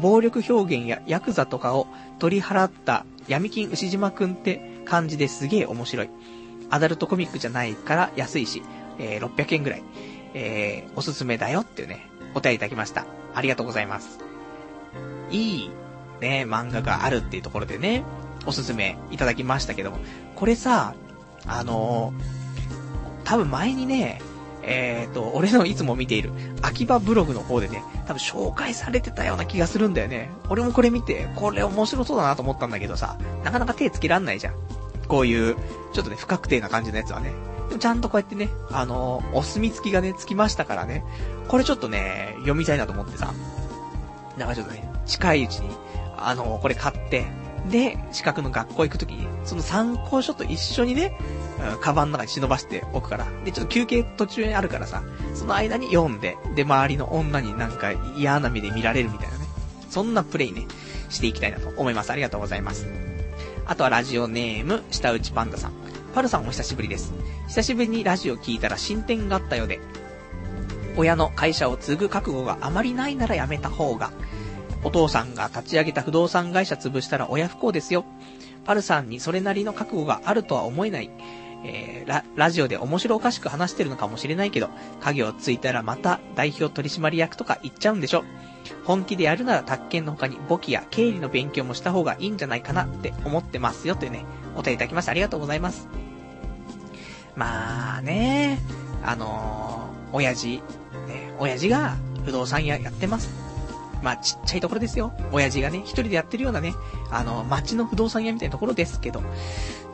[0.00, 1.86] 暴力表現やヤクザとかを
[2.18, 6.08] 取り払った闇金牛島くんって感じですげえ面白い。
[6.70, 8.62] アダルトコミックじゃないから安いし、
[8.98, 9.82] えー、600円ぐらい、
[10.34, 13.06] えー、おすすめだよっていうね、お便りいただきました。
[13.34, 14.18] ありがとうございます。
[15.30, 15.70] いい、
[16.20, 18.04] ね、漫画があるっていうところでね、
[18.46, 19.98] おすすめいただきましたけども、
[20.34, 20.94] これさ、
[21.46, 24.20] あのー、多分前にね、
[24.62, 30.30] えっ、ー、と、俺のいつも見ている、秋葉ブログの方でね、多分紹介されてたような気がするんだよね。
[30.48, 34.54] 俺もこれ見て、これ面白そうだなと思ったんだけどさ、なかなか手つけらんないじゃん。
[35.08, 35.56] こういう、
[35.92, 37.32] ちょっとね、不確定な感じのやつはね。
[37.68, 41.04] でもちゃんとこうやってね、あの、お墨付きがね、つきましたからね。
[41.48, 43.32] これちょっとね、読みたいなと思ってさ。
[44.36, 45.70] なんかちょっとね、近いうちに、
[46.16, 47.26] あの、これ買って、
[47.70, 51.18] で、資格の学校行くときに、その参考書と一緒にね、
[51.74, 53.26] うん、カバンの中に忍ばしておくから。
[53.44, 55.02] で、ちょっと休憩途中にあるからさ、
[55.34, 59.46] その間に読んで、で、周りの女になんか嫌な目で見られるみたいなね。
[59.90, 60.66] そんなプレイね、
[61.10, 62.10] していきたいなと思います。
[62.10, 63.07] ありがとうございます。
[63.68, 65.72] あとはラジオネーム、下打ちパンダさん。
[66.14, 67.12] パルさんお久しぶりです。
[67.48, 69.78] 久しぶりにラジオ聞いたら進展があったようで、
[70.96, 74.10] 親の会社を継ぐ覚悟があまりないならやめた方が、
[74.84, 78.06] お父さんが立ち上げた不動産会社潰したら親不幸ですよ。
[78.64, 81.10] パルさんにそれなりの覚悟があるとは思えない。
[81.64, 88.24] えー、ラ、ラジオで面白おかしく話してるのかもしれないけど、影をついたらまた代表取締役とか言っちゃうんでしょ？
[88.84, 95.88] 本気でやるなら宅建の他に簿記や経理の勉強もした方がいいんじゃないかなって思ってますよというね、お便りいただきましてありがとうございます。
[97.34, 98.58] まあね、
[99.02, 100.62] あのー、親父、
[101.06, 103.30] ね、親父が不動産屋やってます。
[104.02, 105.12] まあちっちゃいところですよ。
[105.32, 106.74] 親父がね、一人でやってるようなね、
[107.10, 109.22] あの、町の不動産屋みたいなところですけど。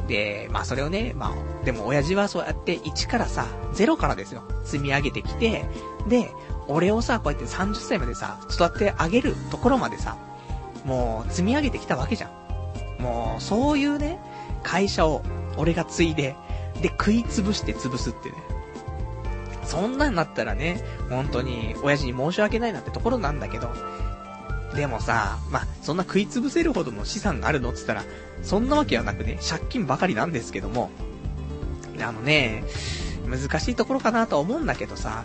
[0.09, 4.43] で、まあそれをね、まあ、でも親父はそうやって1からさ、0からですよ。
[4.65, 5.65] 積み上げてきて、
[6.09, 6.31] で、
[6.69, 10.17] 俺をさ、こうやって30歳までさ、育て上げるところまでさ、
[10.85, 12.29] もう積み上げてきたわけじゃ
[12.99, 13.03] ん。
[13.03, 14.19] もう、そういうね、
[14.63, 15.23] 会社を
[15.57, 16.37] 俺が継いで、
[16.81, 18.37] で、食い潰して潰すってね。
[19.65, 23.71] そんなんなったらね、本当に、親父に申し訳ないなってところなんだけど、
[24.75, 27.71] でもさ、まあ、そんな食い潰せるほどの資産があるの？
[27.71, 28.05] って言ったら、
[28.43, 30.91] そんなわけはなくね、借金ばかりなんですけども、
[32.01, 32.65] あのね、
[33.27, 35.25] 難しいところかなとは思うんだけどさ、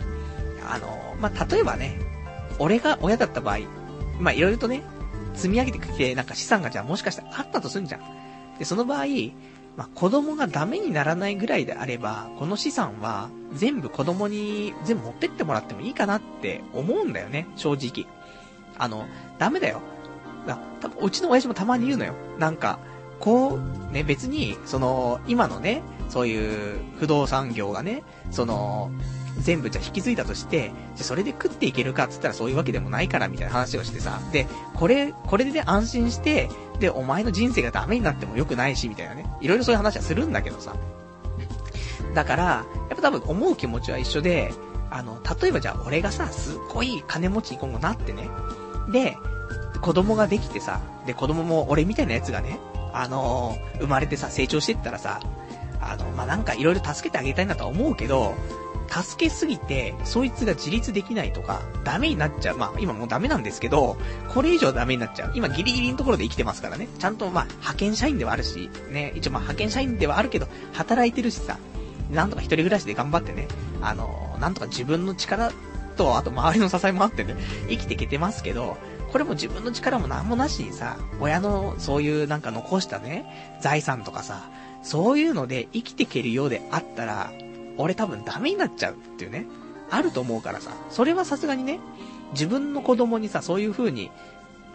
[0.66, 1.98] あの、まあ、例えばね、
[2.58, 3.60] 俺が親だった場合、
[4.18, 4.82] まあ、いろいろとね、
[5.34, 8.00] 積み上げてきて、なんか資産がじゃあもしかしたらあったとすんじゃん。
[8.58, 9.06] で、その場合、
[9.76, 18.06] まあ、子供がダメにならないぐらいであれば、この資産は全部子供に全部持ってってもらってもいいかなって思うんだよね、正直。
[18.78, 19.06] あの、
[19.38, 19.80] ダメだよ。
[20.46, 22.14] だ多分うちの親父もたまに言うのよ。
[22.38, 22.78] なんか、
[23.20, 23.58] こ
[23.90, 28.90] う、ね、別に、その、今のね、そういう不動産業がね、その、
[29.38, 39.26] 全部じゃ引き継いだとして、じゃそれで食っていけるかって言ったらそういうわけでもないからみたいな話をしてさ、で、これ、これで、安心して、で、お前の人生がダメになっても良くないし、みたいなね。
[39.40, 40.74] いろいろそういう話はするんだけどさ。
[42.14, 44.52] だから、やっぱ多分思う気持ちは一緒で、
[44.90, 48.28] あの、例えばじゃあ俺がさ、すっごい金持ちに今後なってね。
[48.90, 49.16] で、
[49.80, 52.58] 子供ができてさ、で、子供も俺みたいなやつがね、
[52.94, 55.20] あのー、生まれてさ、成長してったらさ、
[55.80, 58.34] あの、まあ、なんかいろいろ助けてあげたいなとは思うけど、
[58.90, 62.56] 助けすぎて、そいつが自立できないとか、ダメになっちゃう。
[62.58, 63.96] まあ、今もうダメなんですけど、
[64.34, 65.32] これ以上ダメになっちゃう。
[65.34, 66.88] 今ギリギリのところで生きてますからね。
[66.98, 71.58] ちゃんとまあ、派遣社員ではあるし、ね、一応まあ、派遣社員ではあるけど、働いてるしさ、
[72.10, 73.46] なんとか一人暮らしで頑張ってね、
[73.80, 75.52] あの、なんとか自分の力
[75.96, 77.36] と、あと周りの支えもあってね、
[77.68, 78.76] 生きていけてますけど、
[79.10, 84.48] これも自分の力もなんもなしにさ、親のそういうなんか残したね、財産とかさ、
[84.82, 87.32] そういうので生きていけるようであったら、
[87.76, 89.46] 俺多分ダメになっちゃうっていうね、
[89.90, 91.80] あると思うからさ、それはさすがにね、
[92.32, 94.10] 自分の子供にさ、そういう風に、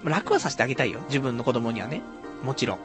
[0.04, 1.00] 楽はさせてあげたいよ。
[1.08, 2.02] 自分の子供にはね。
[2.44, 2.80] もちろん。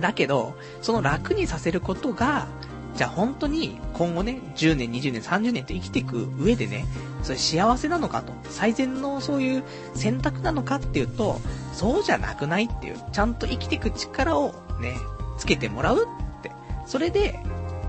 [0.00, 2.48] だけど、その楽にさせることが、
[2.96, 6.86] じゃあ本当に今後ね、10年、20年、30年と生きていく上でね、
[7.22, 11.40] それ幸せなのかと、最善のそういう選択なのかっていうと、
[11.74, 14.96] そうじゃなくないっていう、ちゃんと生きていく力をね、
[15.36, 16.50] つけてもらうって。
[16.86, 17.38] それで、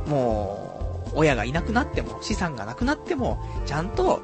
[0.08, 4.22] もう、親がいなくなっても、資産がなくなっても、ちゃんと、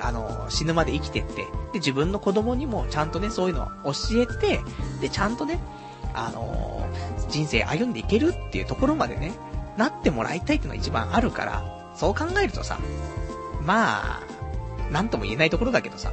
[0.00, 4.60] あの、死ぬまで生きてって、で、自分の子供にもちゃんとね、そういうのを教えて、
[5.00, 5.58] で、ちゃんとね、
[6.12, 6.88] あの
[7.28, 9.32] 人生歩んでいけるっていうところまでね、
[9.76, 12.78] なってもらいたいってのが一番あるから、そう考えるとさ、
[13.62, 14.22] まあ、
[14.90, 16.12] なんとも言えないところだけどさ。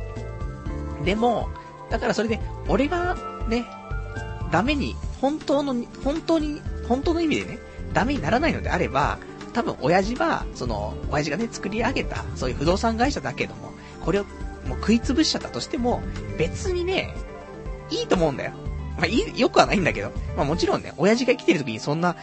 [1.04, 1.50] でも、
[1.90, 3.16] だからそれで、俺が
[3.48, 3.66] ね、
[4.52, 7.60] ダメに、本当の、本当に、本当の意味でね、
[7.94, 9.18] ダメにならないのであれば、
[9.54, 13.72] 多分親父は、その、親父がね、作り上げた、そういう不動産会社だけども、
[14.04, 14.24] これを
[14.68, 16.02] もう食い潰しちゃったとしても、
[16.38, 17.16] 別にね、
[17.90, 18.52] いいと思うんだよ。
[18.98, 22.16] まあ、いい、よくはないんだけど、まあもちろんね、親父が生きてる時にそんな、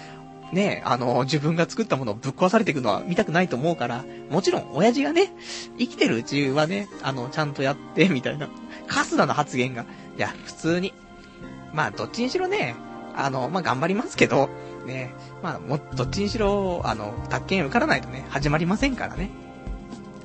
[0.55, 5.33] ね、あの、自分が作ったものをぶっ壊されていくのは見たくないと思うから、もちろん、親父がね、
[5.79, 8.49] 生きてるうちはね、あの、ちゃんとやって、みたいな。
[8.87, 9.85] カスナの発言が、
[10.17, 10.95] いや、普通に。
[11.75, 12.75] まあ、どっちにしろね、
[13.15, 14.49] あの、まあ、頑張りますけど、
[14.87, 15.13] ね、
[15.43, 19.31] まあ、も、どっちにしろ、あの、宅建受からないとね、始まりませんからね。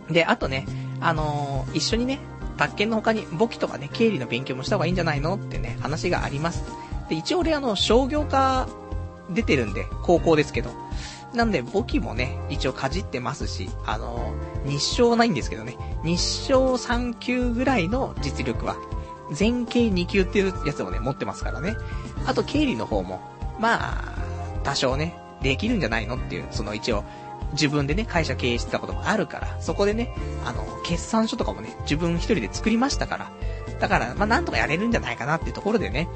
[0.10, 0.66] で、あとね、
[1.02, 2.20] あの、一緒にね、
[2.58, 5.36] 宅建の他に簿記とかね、経理の勉強もした方がいいんじゃないの？
[5.36, 6.64] ってね、話があります。
[7.08, 8.68] で、一応俺あの、商業科
[9.34, 10.72] 出てるんで、高校ですけど。
[11.34, 18.76] なんで、簿記もね、一応かじってますし、あのー、日照ないんですけどね、日照3級ぐらいの実力は、
[19.32, 21.76] 全経2級っていうやつをね、持ってますからね。
[22.26, 23.22] あと、経理の方も、
[23.60, 24.16] まあ、
[24.64, 27.04] 多少ね、できるんじゃないのっていう、その一応、
[27.54, 30.16] 自分でね、会社経営してたこともあるから、そこでね、
[30.46, 33.32] あの、決算書とかもね、自分一人で作りましたから、
[33.80, 36.08] だから、まあ、なんとかやれるんじゃないかなっていうところでね、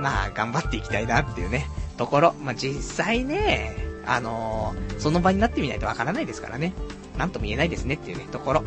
[0.00, 1.66] まあ、頑張っていきたいなっていうね、
[2.02, 2.34] ところ。
[2.42, 6.72] まあ、実際ね、あのー、その場になってみないとわからないですからね。
[7.16, 8.64] なんとも言えないですねっていうね、ところ。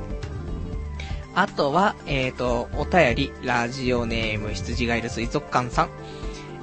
[1.33, 5.89] あとは、えっ、ー、と、お便り、ラジオネーム、羊ガエル水族館さん。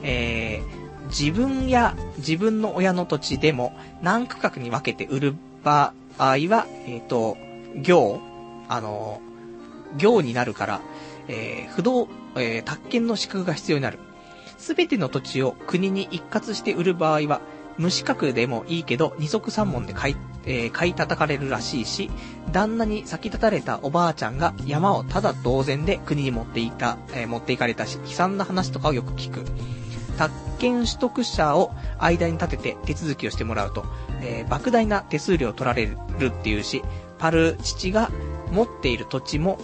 [0.03, 7.37] えー、自分や自分の親の土地でも何区画に分けて売る場合は、えっ、ー、と、
[7.83, 8.19] 行、
[8.69, 9.21] あの、
[9.99, 10.81] 行になるから、
[11.29, 13.99] えー、不動、えー、宅建の資格が必要になる。
[14.63, 17.41] すべての土地を国に一括して売る場合は、
[17.79, 22.11] 無資格でもいいけど、二足三門で買い、えー、買い叩かれるらしいし、
[22.53, 29.45] 旦那に先立たれたおばあちゃんが山をただ同然で国に持っていた、えー、持っていかれたし、悲惨な話とかをよく聞く。
[30.17, 33.85] 宅建取得者を間に立てて手続きをしてもらうと、
[34.21, 36.83] えー、莫大な手数料を取られるっていうし、
[37.19, 38.11] パル父が
[38.53, 39.59] 持っている土地も、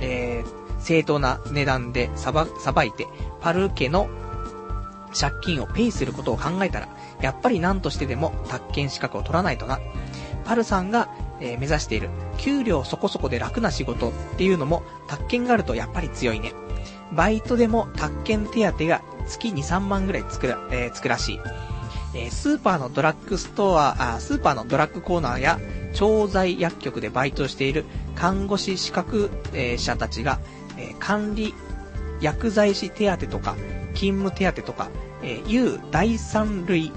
[0.00, 3.06] えー、正当な値段でさば、さばいて、
[3.40, 4.08] パル家の、
[5.12, 6.88] 借金をペイすることを考えたら、
[7.20, 9.80] やっぱり何としてでも宅建資格を取らないとな。
[10.44, 11.08] パルさんが、
[11.40, 16.52] えー、目指している、給料そこそこで楽な仕事っていうのも、宅建があるとやっぱり強いね。
[17.12, 21.40] バイトでも宅建手当が月2、3万ぐらいつくら、えー、つくらしい。
[22.14, 25.58] えー、スーパーのドラッグストア、あ、スーパーのドラッグコーナーや、
[25.94, 27.84] 調剤薬局でバイトしている
[28.14, 30.38] 看護師資格、えー、者たちが、
[30.76, 31.54] えー、管理、
[32.20, 33.56] 薬剤師手当とか、
[33.94, 34.90] 勤務手当とか、
[35.22, 36.92] えー、U 第三類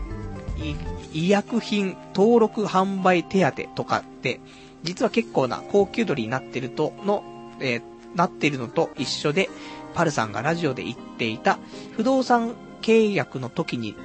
[1.14, 4.40] 医薬品登録販売手当とかって、
[4.84, 7.24] 実は結構な高級取りになってるとの、
[7.60, 7.82] えー、
[8.16, 9.50] なってるのと一緒で、
[9.94, 11.60] パルさんがラジオで言っていた、
[11.96, 13.96] 不動産契約の時に、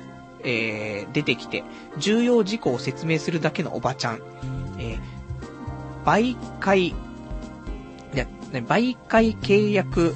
[0.43, 1.65] えー、出てきて、
[1.99, 4.21] 重要事項を説明するだけのおばちゃん、
[4.79, 5.01] えー、
[6.05, 6.95] 媒介、い
[8.15, 10.15] や、ね、媒介契約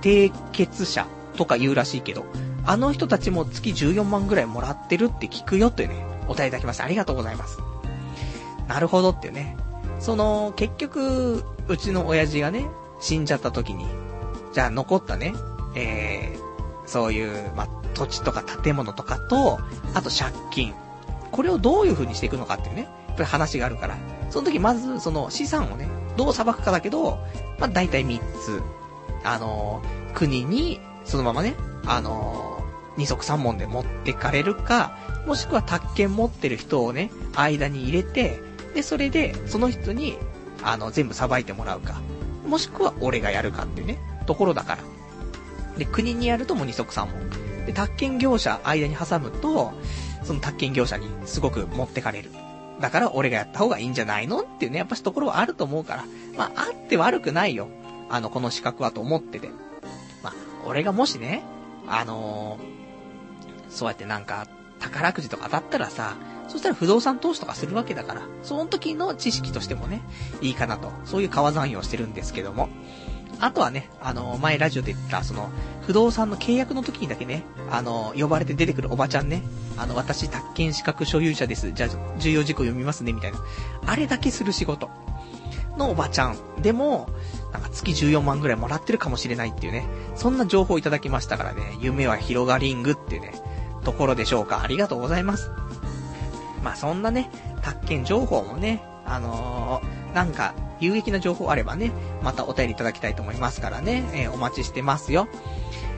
[0.00, 2.26] 締結者とか言うらしいけど、
[2.64, 6.84] あの人たちも月14万ぐらいもらってるって聞くよってね、お答えいただきました。
[6.84, 7.58] ありがとうございます。
[8.66, 9.56] なるほどっていうね。
[10.00, 12.66] その、結局、うちの親父がね、
[13.00, 13.86] 死んじゃった時に、
[14.52, 15.34] じゃあ残ったね、
[15.74, 19.58] えー、そういう、ま土地とか建物とかと、
[19.94, 20.74] あと借金。
[21.32, 23.96] これをどういう風にしていくのかっていうね、やっぱり話があるから。
[24.30, 27.18] その時まず、その資産をね、どう裁くかだけど、
[27.58, 28.62] まあ、大体3つ。
[29.24, 31.54] あのー、国に、そのままね、
[31.86, 34.96] あのー、二足三門で持ってかれるか、
[35.26, 38.40] もしくは宅建持ってる人をね、間に入れて、
[38.74, 40.18] で、それで、その人に、
[40.62, 42.00] あの、全部裁いてもらうか。
[42.46, 44.82] もしくは俺がやるかっていうね、ところだから。
[45.78, 47.66] で、国にやるともう二足三門。
[47.66, 49.72] で、宅建業者間に挟むと、
[50.24, 52.30] その宅建業者にすごく持ってかれる。
[52.80, 56.04] だから俺がやった方がいいんじゃないのっていうね、やっぱしところはあると思うから。
[56.36, 57.68] まあ、あって悪くないよ。
[58.08, 59.50] あの、この資格はと思ってて。
[60.22, 60.34] まあ、
[60.66, 61.42] 俺がもしね、
[61.86, 64.46] あのー、そうやってなんか、
[64.78, 66.16] 宝くじとか当たったらさ、
[66.48, 70.02] そしたら不動産投資とかするわけだから、その時の知識としてもね、
[70.40, 72.68] いいかなと、そういう川残用してるんですけども。
[73.40, 75.50] あとはね、あのー、前ラジオで言った、その、
[75.86, 79.42] 不動産の契約の時にだけね、あのー、呼ばれて出てくるおばちゃんね、
[79.76, 81.70] あの、私、宅建資格所有者です。
[81.70, 83.38] じゃあ、重要事項読みますね、みたいな。
[83.86, 84.90] あれだけする仕事。
[85.78, 86.36] のおばちゃん。
[86.60, 87.08] でも、
[87.52, 93.32] なんか月14万ぐらいもらってるかもしれないっていうね、そんな情報をいただきましたからね、夢は広がりんぐっていうね、
[93.84, 94.62] ところでしょうか。
[94.62, 95.50] ありがとうございます。
[96.62, 97.30] まあそんなね、
[97.62, 101.92] 宅建情報もね、あのー、なんか、有益な情報あればね、
[102.22, 105.28] またお便りいただきたいと思いますからね、えー、お待ちしてますよ。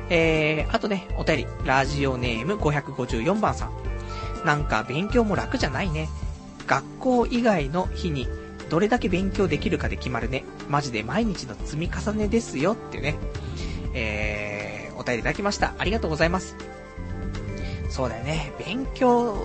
[0.09, 3.73] えー、あとね、お便り、ラジオネーム554番さん。
[4.45, 6.09] なんか勉強も楽じゃないね。
[6.67, 8.29] 学校以外の日に
[8.71, 10.45] どれだけ勉強できるかで決まるね。
[10.69, 13.17] マジで毎日の積み重ねですよってね。
[13.93, 15.75] えー、お便りいただきました。
[15.77, 16.57] ありがとうございます。
[17.91, 18.53] そうだよね。
[18.65, 19.37] 勉強、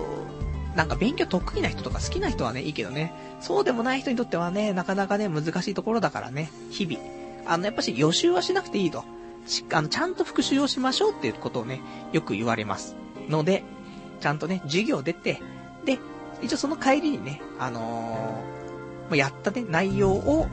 [0.76, 3.12] なんか勉強得意な人とか好きな人はね、いいけどね。
[3.40, 6.50] そうでもない人にとってはね、なかなかね、難しいところだからね。
[6.70, 7.00] 日々。
[7.46, 9.04] あの、やっぱし予習はしなくていいと。
[9.46, 11.80] し、あの、ちゃんと復習をしましょうっていうことをね、
[12.12, 12.94] よく言われます。
[13.28, 13.64] ので、
[14.20, 15.40] ちゃんとね、授業出て、
[15.84, 15.98] で、
[16.42, 18.44] 一応その帰りにね、あの
[19.10, 20.46] まやったね、内容を、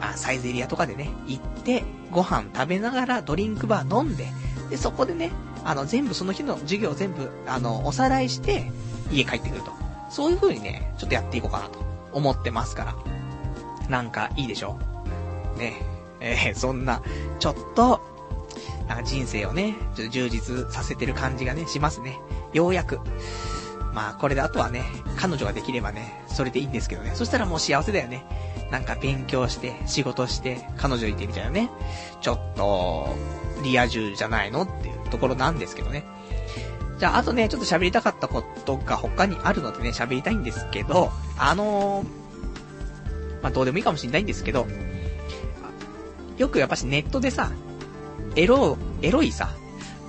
[0.00, 4.28] あ、サイゼリアとかでね、行って、ご飯食べながらドリンクバー飲んで、
[4.70, 5.30] で、そこでね、
[5.64, 8.70] あの、全部その日の授業全部、あの、おさらいして、
[9.10, 9.72] 家帰ってくると。
[10.10, 11.78] そういう風にね、ちょっとやっていこうかなと
[12.12, 12.94] 思ってますから。
[13.88, 14.78] なんか、いいでしょ
[15.56, 15.74] ね。
[16.20, 17.02] えー、そんな、
[17.38, 18.00] ちょっと、
[18.88, 22.18] なんか人生をね、ちょっと充実させてる感じがね、しますね。
[22.52, 23.00] ようやく。
[23.92, 24.84] まあ、これであとはね、
[25.16, 27.12] 彼女ができればね、それでいいんですけどね。
[27.14, 28.24] そしたらもう幸せだよね。
[28.70, 31.70] なんか勉強して、仕事して、彼女いてみたいなね。
[32.20, 33.14] ちょっと、
[33.62, 36.04] リア充じゃないのっていうところなんですけどね。
[36.98, 44.66] じゃあ、あとね、ちょっと喋りたかったことが他にあるのでね、喋りたいんですけど、あのー、まあ、どうでもいいかもしんないんですけど、
[46.38, 47.50] よくやっぱしネットでさ、
[48.36, 49.50] エロ、エロいさ、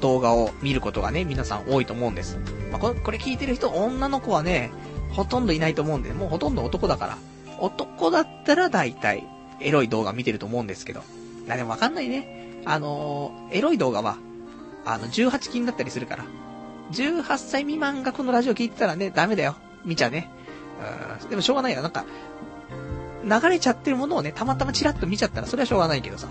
[0.01, 2.37] 動画を見ることがね、皆さん多いと思うんです。
[2.73, 4.71] まあ、これ、これ聞いてる人、女の子はね、
[5.11, 7.17] ほとんどいないと思うんで、もうほとんど男だから。
[7.59, 9.27] 男だったら大体、
[9.61, 11.03] エロい動画見てると思うんですけど。
[11.47, 12.63] な、でもわかんないね。
[12.65, 14.17] あのー、エロい動画は、
[14.85, 16.25] あの、18禁だったりするから。
[16.91, 19.55] 18歳未満がこのラジオ聞いてたらね、ダメだよ。
[19.85, 20.31] 見ちゃね。
[21.21, 21.83] うん、でもしょうがないよ。
[21.83, 22.05] なんか、
[23.23, 26.27] 流れちゃってるものをね、たまたまチラッと見ちゃったら、それはしょうがないけどさ。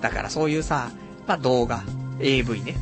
[0.00, 0.90] だからそういうさ、
[1.28, 1.84] まあ、動画、
[2.18, 2.74] AV ね。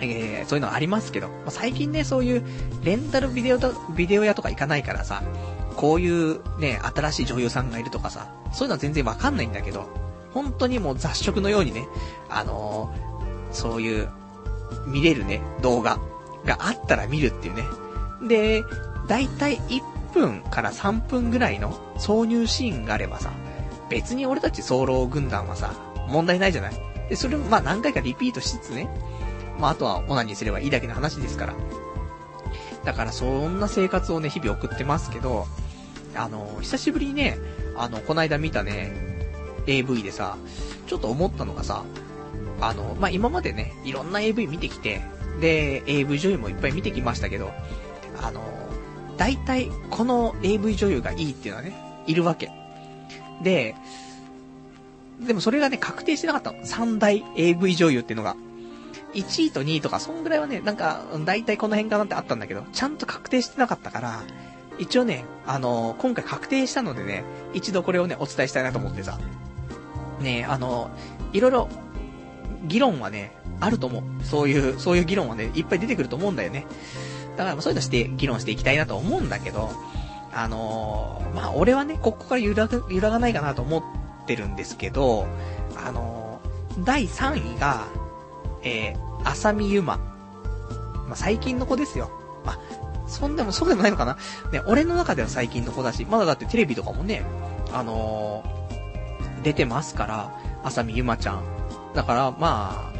[0.00, 2.44] えー、そういうのありますけど、まあ、最近ね、そういう
[2.84, 3.58] レンタルビデオ、
[3.94, 5.22] ビデオ屋とか行かないからさ、
[5.76, 9.88] こういうね、新しい女優さんがいるとかさ、そういうのは全然わかんないんだけど、
[10.32, 11.86] 本当にもう雑食のようにね、
[12.28, 14.08] あのー、そういう
[14.86, 15.98] 見れるね、動画
[16.44, 17.64] があったら見るっていうね。
[18.28, 18.64] で、
[19.06, 19.82] だいたい1
[20.12, 23.32] 分から3分ぐらいの挿入シーンがあればさ、
[23.88, 25.74] 別に俺たち早漏軍団はさ、
[26.08, 26.74] 問題ないじゃない
[27.08, 28.88] で、それをまあ何回かリピートしつつね、
[29.58, 31.54] まああとはオナニーすればいいだけの話ですから。
[32.84, 35.46] だからそんな生活をね、日々送ってますけど、
[36.14, 37.38] あの、久しぶりにね、
[37.76, 38.92] あの、こないだ見たね、
[39.66, 40.36] AV でさ、
[40.86, 41.84] ちょっと思ったのがさ、
[42.60, 45.02] あの、まあ、今までね、いろんな AV 見てきて、
[45.40, 47.52] で、AV 女優もいっぱい見てきましたけど、
[48.20, 48.42] あの、
[49.16, 51.74] 大体、この AV 女優がいいっていうのはね、
[52.06, 52.50] いるわけ。
[53.42, 53.74] で、
[55.20, 56.64] でもそれがね、確定してなかったの。
[56.64, 58.36] 三大 AV 女優っていうのが。
[59.14, 64.22] 1位と2位とか、そんぐらいはね、なんか、大体この辺かなってあったんだけど、ちゃんと確定してなかったから、
[64.78, 69.18] 一応ね、あのー、今回確定したのでね、一度これをね、お伝えしたいなと思ってさ。
[70.20, 71.68] ねあのー、いろいろ、
[72.64, 74.24] 議論はね、あると思う。
[74.24, 76.66] そういう、そういう議論はね、いっぱい出てくると思うんだよね。
[77.36, 79.70] だからそういうのして、議論していきたいなと思うんだけど、
[80.32, 83.82] あのー、まあ、俺はね、ここから揺らが、揺らがないかなと思っ
[84.26, 85.26] てるんですけど、
[85.76, 86.40] あの、
[86.84, 87.86] 第3位が、
[88.68, 89.96] えー、浅見ゆま。
[91.06, 92.10] まあ、最近の子ですよ。
[92.44, 92.58] まあ、
[93.08, 94.18] そんでも、そうでもないのかな
[94.52, 97.22] ね、俺の中では最近の子だし、まだだってテレビとかもね、
[97.72, 101.42] あのー、出てますから、浅見ゆまちゃん。
[101.94, 102.98] だから、まあ、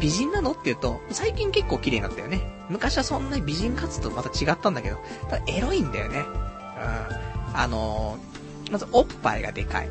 [0.00, 2.40] 美人なのって言うと、最近結構綺麗になったよね。
[2.68, 4.98] 昔はそんなに美人かつとまた違ったんだけど、
[5.30, 6.18] ただエロいんだよね。
[6.18, 7.56] うん。
[7.56, 9.88] あのー、まずおっぱいがでかい。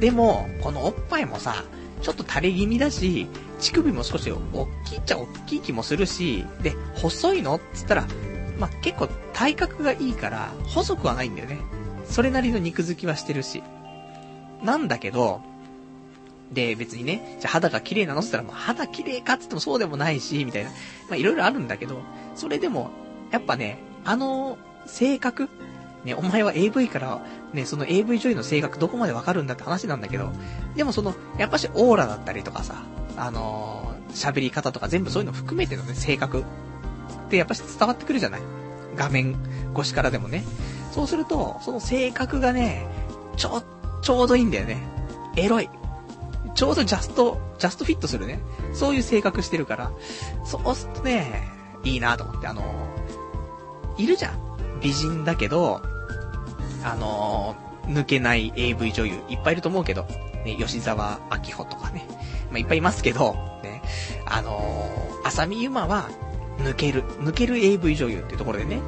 [0.00, 1.64] でも、このおっぱいもさ、
[2.00, 3.26] ちょっと垂れ気味だし、
[3.58, 8.06] 乳首も少し大きいっちゃ大きい気もするし、で、細いのっつったら、
[8.58, 11.58] まあ、結構体格がいいから、細くはないんだよね。
[12.04, 13.62] それなりの肉付きはしてるし。
[14.62, 15.40] なんだけど、
[16.52, 20.70] で、別にね、じゃ肌が綺麗なのって言ったら、もう肌綺麗かって言ってもそうでもないし、みたいな。
[20.70, 20.76] ま
[21.12, 22.00] あ、いろいろあるんだけど、
[22.34, 22.90] それでも、
[23.30, 25.48] やっぱね、あの、性格
[26.04, 27.20] ね、お前は AV から、
[27.52, 30.32] ね、その AV 女優の性格どこまでわかるんだって話なんだけど、
[30.76, 32.82] でもその、やっぱしオーラだったりとかさ、
[33.16, 36.44] あのー、喋り方とか全部そういうの含めてのね、性格っ
[37.30, 38.42] てやっぱし伝わってくるじゃない？
[38.96, 39.36] 画面
[39.74, 40.44] 越しからでもね。
[40.92, 42.86] そうすると、その性格がね、
[43.36, 43.62] ちょ、
[44.02, 44.82] ちょうどいいんだよね。
[45.36, 45.70] エロい。
[46.54, 48.40] ちょうどジャスト、ジャストフィットするね。
[48.72, 49.92] そういう性格してるから、
[50.44, 51.48] そうするとね、
[51.84, 54.80] いいなと思って、あのー、いるじゃん。
[54.80, 55.82] 美人だけど、
[56.84, 60.06] あのー、抜けない AV 女優いっぱいいると思うけど、
[60.44, 62.06] ね、吉沢明穂とかね。
[62.50, 63.82] まあ、いっぱいいますけど、ね、
[64.26, 66.08] あのー、浅見ゆまは、
[66.58, 68.80] 抜ける、抜ける AV 女優っていうところでね、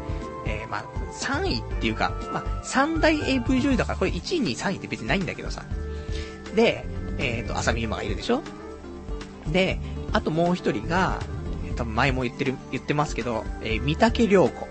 [0.47, 5.65] えー、まあ、3位っていうか、まあ、3大 AV 女優だから、これ1位、2位、3位って別にないんだけどさ。
[6.55, 6.85] で、
[7.19, 8.43] えっ、ー、と、浅見ゆまがいるでしょ？
[9.53, 9.79] で、
[10.13, 11.21] あともう一人が、
[11.77, 14.69] 多分前も言ってる、言ってますけど、えー、三竹良子。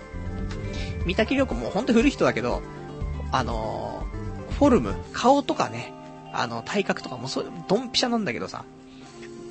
[1.06, 2.62] 三竹良子もほんと古い人だけど、
[3.32, 5.92] あのー、フォルム、顔とかね、
[6.32, 8.64] あの、体格とかもそう、ドンピシャなんだけどさ。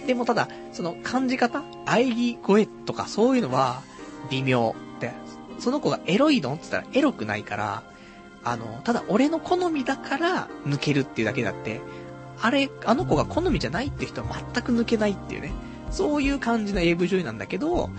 [0.06, 3.82] でもただ、その感じ方喘ぎ声とかそういうのは、
[4.30, 4.76] 微妙。
[5.00, 5.14] で、
[5.60, 7.84] その子がエロいのって言ったらエロくないから、
[8.44, 11.82] あの、ただ俺の好みだから抜けるっていうだけだって、
[12.42, 15.52] あれ、あの子が好みじゃないって人は全く抜けないっていうね。
[15.92, 17.90] そういう感じの AV 女優なんだけど、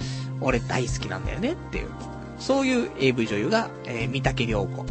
[0.41, 1.89] 俺大好きなんだよねっていう。
[2.39, 4.87] そういう AV 女優が、えー、三竹良子。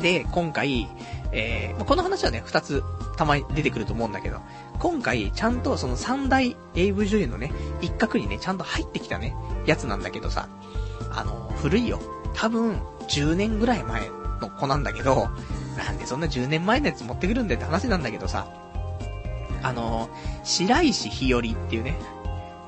[0.00, 0.88] で、今回、
[1.32, 2.82] えー、この話はね、二つ、
[3.16, 4.40] たまに出てくると思うんだけど、
[4.78, 9.34] 今回、ちゃんとその三大 AV 女優のね、一角にね、ちゃんと入ってきたね、
[9.66, 10.48] やつなんだけどさ、
[11.12, 12.00] あの、古いよ。
[12.34, 14.08] 多分、10年ぐらい前
[14.40, 15.28] の子なんだけど、
[15.76, 18.48] なんでそんな10年前のやつ持ってくるんだよって話なんだけどさ、
[19.62, 20.08] あの、
[20.42, 21.96] 白石日和っていうね、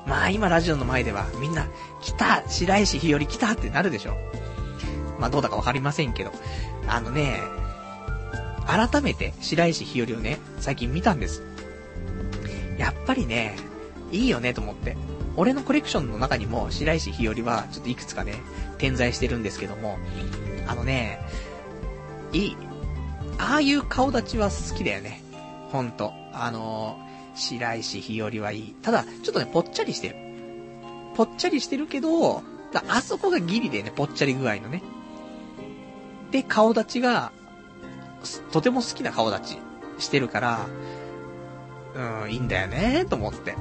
[0.05, 1.67] まあ今ラジオの前ではみんな、
[2.01, 4.15] 来た白石日和来たってなるでしょ。
[5.19, 6.31] まあどうだかわかりませんけど。
[6.87, 7.41] あのね、
[8.65, 11.43] 改めて白石日和をね、最近見たんです。
[12.77, 13.55] やっぱりね、
[14.11, 14.95] いいよねと思って。
[15.35, 18.35] 俺のコレクションの中にも白石日和はちょっといくつかね、
[18.77, 19.97] 点在してるんですけども、
[20.67, 21.19] あのね、
[22.31, 22.57] いい。
[23.39, 25.21] ああいう顔立ちは好きだよね。
[25.71, 26.13] ほんと。
[26.33, 28.75] あのー、白石日和はいい。
[28.81, 30.15] ただ、ちょっとね、ぽっちゃりしてる。
[31.15, 32.43] ぽっちゃりしてるけど、
[32.87, 34.83] あそこがギリでね、ぽっちゃり具合のね。
[36.33, 37.31] で、顔立ちが、
[38.51, 39.57] とても好きな顔立ち
[39.99, 40.65] してるから、
[42.23, 43.55] うん、いいんだよねと思って。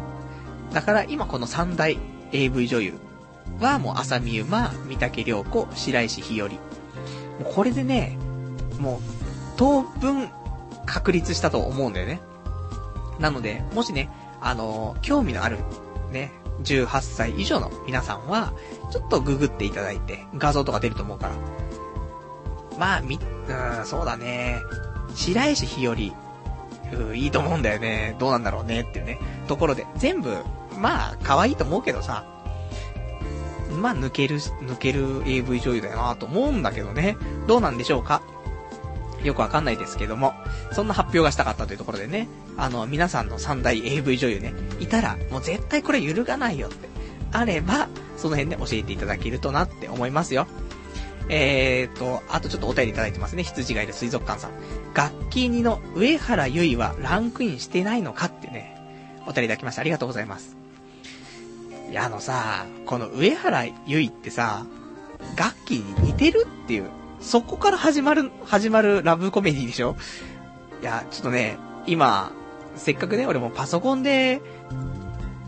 [0.72, 1.98] だから今この三大
[2.32, 2.94] AV 女優
[3.60, 6.48] はもう浅見ゆま、三竹良子、白石日和。
[6.48, 6.58] もう
[7.44, 8.16] これでね、
[8.80, 9.00] もう、
[9.58, 10.30] 当分
[10.86, 12.22] 確立したと思うんだよね。
[13.18, 14.08] なので、もしね、
[14.40, 15.58] あのー、興味のある、
[16.10, 16.32] ね、
[16.64, 18.54] 18歳以上の皆さんは、
[18.90, 21.34] ちょっとググっていただいて、画像とか出ると思うから。
[22.82, 24.60] まあ、み、うん、そうだね。
[25.14, 28.16] 白石日和、うん、いいと思うんだよね。
[28.18, 29.20] どうなんだろうねっていうね。
[29.46, 30.36] ところで、全部、
[30.80, 32.24] まあ、可愛いと思うけどさ、
[33.80, 37.16] まあ、抜ける、抜ける AV 女優だよなと思うんだけどね。
[37.46, 38.20] どうなんでしょうか
[39.22, 40.34] よくわかんないですけども、
[40.72, 42.26] そんな発表がしたかったというところでね、
[42.56, 46.88] あの、皆さんの三大 AV 女優ね、いたら、もう絶対これ揺るがないよって、
[47.30, 50.48] あれば、その辺で教えていただけるとなって思いますよ。
[51.28, 53.42] えーと、あとちょっとお便りいただいてますね。
[53.42, 54.50] 羊がいる水族館さん。
[54.94, 58.76] 楽器2の上原ゆいはランクインしてないのかってね、
[59.26, 59.80] お便りいただきました。
[59.80, 60.56] ありがとうございます。
[61.90, 64.66] いや、あのさ、この上原ゆいってさ、
[65.36, 66.86] 楽器に似てるっていう、
[67.20, 69.96] そこから始まる、始まるラブコメディでしょ？
[70.82, 71.56] いや、ちょっとね、
[71.86, 72.32] 今、
[72.76, 74.40] せっかくね、俺もパソコンで、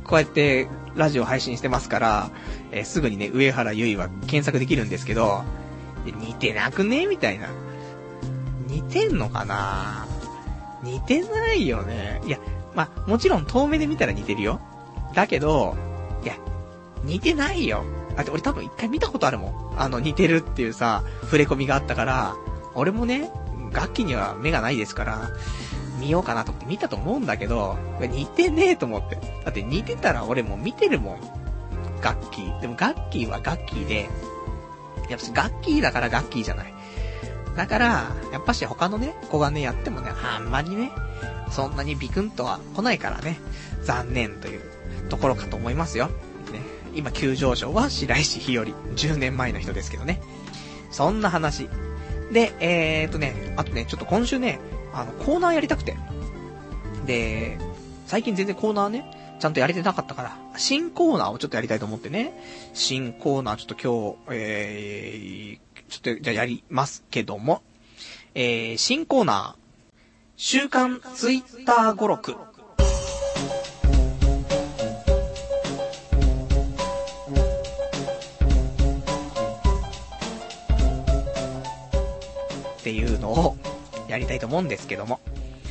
[0.04, 2.30] こうやってラジオ配信してますから、
[2.70, 5.42] えー、すぐにね、上原ゆいは検索できるんですけど、
[6.12, 7.06] 似てなくね？
[7.06, 7.48] みたいな。
[8.66, 10.06] 似てんのかな？
[10.82, 12.20] 似てないよね。
[12.26, 12.38] いや、
[12.74, 14.60] まあ、もちろん遠目で見たら似てるよ。
[15.14, 15.76] だけど、
[16.22, 16.34] いや、
[17.04, 17.84] 似てないよ。
[18.16, 19.80] あって俺多分一回見たことあるもん。
[19.80, 22.36] あの、似てるっていうさ、触れ込みがあったから、
[22.74, 23.30] 俺もね、
[23.72, 25.30] 楽器には目がないですから、
[26.00, 29.16] 見ようかなと思って見たと思うんだけど、似てねえと思って。
[29.44, 31.20] だって似てたら俺も見てるもん。
[32.02, 32.52] 楽器。
[32.60, 34.08] でも楽器は楽器で、
[35.08, 36.74] やっぱ楽器だから楽器じゃない。
[37.56, 40.90] だから、やっぱし他のね、子がね、やってもね、あんまりね、
[41.50, 43.38] そんなにビクンとは来ないからね、
[43.82, 44.60] 残念という
[45.08, 46.06] ところかと思いますよ。
[46.52, 46.60] ね、
[46.94, 50.20] 今急上昇は白石日和、10年前の人ですけどね。
[50.90, 51.68] そんな話。
[52.32, 54.58] で、えーとね、あとね、ちょっと今週ね、
[54.92, 55.96] あの、コーナーやりたくて。
[57.06, 57.58] で、
[58.06, 59.04] 最近全然コーナーね、
[59.38, 62.32] ちゃんとやれてなかったから、新コーナーをちょっとやりたいと思ってね。
[62.72, 65.58] 新コーナーちょっと今日、えー、
[65.88, 67.62] ちょっとじゃあやりますけども。
[68.34, 69.64] えー、新コーナー、
[70.36, 72.32] 週刊ツイッター語録。
[82.78, 83.56] っていうのを
[84.08, 85.20] やりたいと思うんですけども。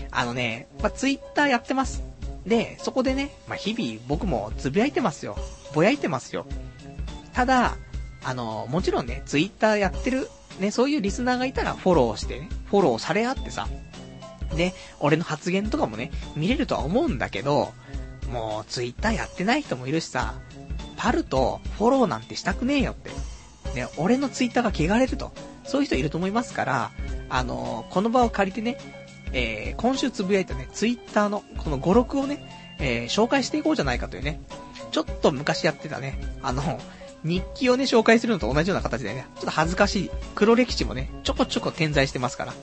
[0.09, 2.12] あのね、まあ、ツイッターやってます。
[2.46, 5.38] で、そこでね、まあ、日々僕もつぶやいてますよ。
[5.74, 6.46] ぼやいてますよ。
[7.34, 7.78] ただ、
[8.24, 10.30] あの、もちろんね、ツイッターやってる、
[10.60, 13.68] ね、そういうリスナーがいたらフォローしてね、フォローされ合ってさ、
[14.56, 17.74] で、俺の発言とかもね、見れるとは思うんだけど、
[18.32, 20.36] もうツイッターやってない人もいるしさ、
[20.98, 23.12] パルとフォローなんてしたくねえよって。
[23.76, 25.32] ね、俺のツイッターが汚れると。
[25.66, 26.91] そういう人いると思いますから、
[27.30, 28.78] あのこの場を借りてね、
[29.34, 34.40] えー、今週つぶやいたね、ツイッターのこの語録をね、えー、紹介していこうじゃないかというね、
[34.92, 36.80] ちょっと昔やってたね、あの、
[37.24, 42.54] 日記をね、紹介するのと同じような形でね、ちょっと恥ずかしい黒歴史もね、ちょこちょこ点在してますから、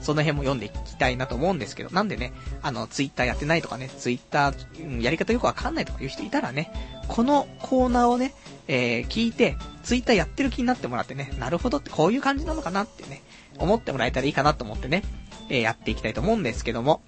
[0.00, 6.70] その辺も読んでいきたいなと思うんですけど、なんでね、あの、ツイッターやってないとかね、ツイッター、やり方よくわかんないとかいう人いたらね、
[7.08, 8.34] このコーナーをね、
[8.68, 13.22] えー、聞いて、ツイッターやってる気になってもらってね、なるほどってこういう感じなのかなってね、
[13.58, 15.02] 思ってもらえたらいいかなと思ってね、
[15.48, 17.02] えー、やっていきたいと思うんですけども。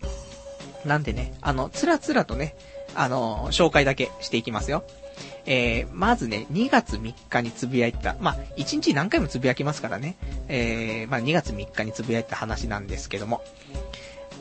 [0.84, 2.54] なんでね、あの、つらつらとね、
[2.94, 4.84] あのー、紹介だけしていきますよ。
[5.46, 10.16] えー、まずね、2月3日につぶやいた、まあ、1日何回もつぶやきますからね、
[10.48, 13.42] えー、まあ、2月3日につぶやいた話なんですけども、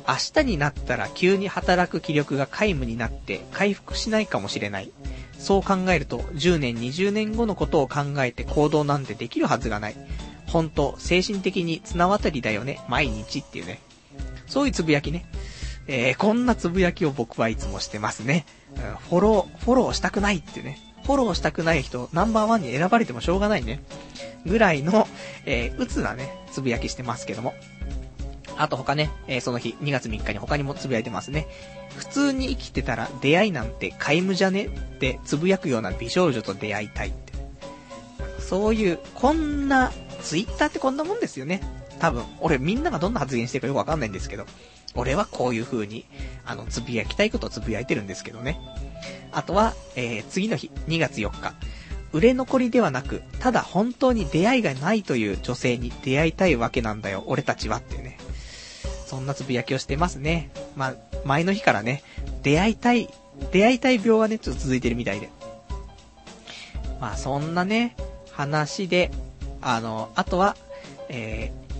[0.08, 4.92] 明日になったら急に働く気力が皆無になって回復しないかもしれない。
[5.38, 9.96] そう考えると、10年、20年後のことを考えて行動なんてできるはずがない。
[10.56, 13.82] 本当精神的に綱渡りだよね、毎日っていうね。
[14.48, 15.26] そういうつぶやきね。
[15.86, 18.46] えー、こんなつぶやきを僕はいつもしてますね。
[18.74, 20.80] うん、フォロー、フォローしたくないっていうね。
[21.04, 23.82] フォローしたくない人、ナンバーワンに選ばれてもしょうがないね。
[24.46, 25.10] ぐらいの、
[25.46, 27.54] えー、うつなね、つぶやきしてますけども。
[28.56, 31.48] あと他ね、えー、その日、2月3日に他にもつぶやいてますね。
[31.98, 37.34] 普通に生きてたら出会いなんて皆無じゃねってつぶやくような美少女と出会いたいって。
[38.40, 39.92] そういう、こんな、
[40.26, 41.62] ツイッターってこんなもんですよね。
[42.00, 44.46] 多分、俺みんながどんな発言してるかよくわかんないんですけど、
[44.96, 46.06] 俺はこういう風に、
[46.46, 48.60] あの、つぶやきたいことをつぶやいてるんですけどね。
[49.32, 51.54] あとは、えー、次の日、2月4日。
[52.12, 58.18] 売れ残りではなく、ただ本当に出会いがないという女性に出会いたいわけなんだよ、俺たちはっていうね。
[59.06, 60.50] そんなつぶやきをしてますね。
[60.76, 60.96] まあ、
[61.26, 62.04] 前の日からね、
[62.42, 63.10] 出会いたい、
[63.52, 65.30] 出会いたい病がね、ちょっと続いてるみたいで。
[67.02, 67.96] まあ、そんなね、
[68.32, 69.12] 話で、
[69.66, 70.56] あの、あとは、
[71.10, 71.76] えー、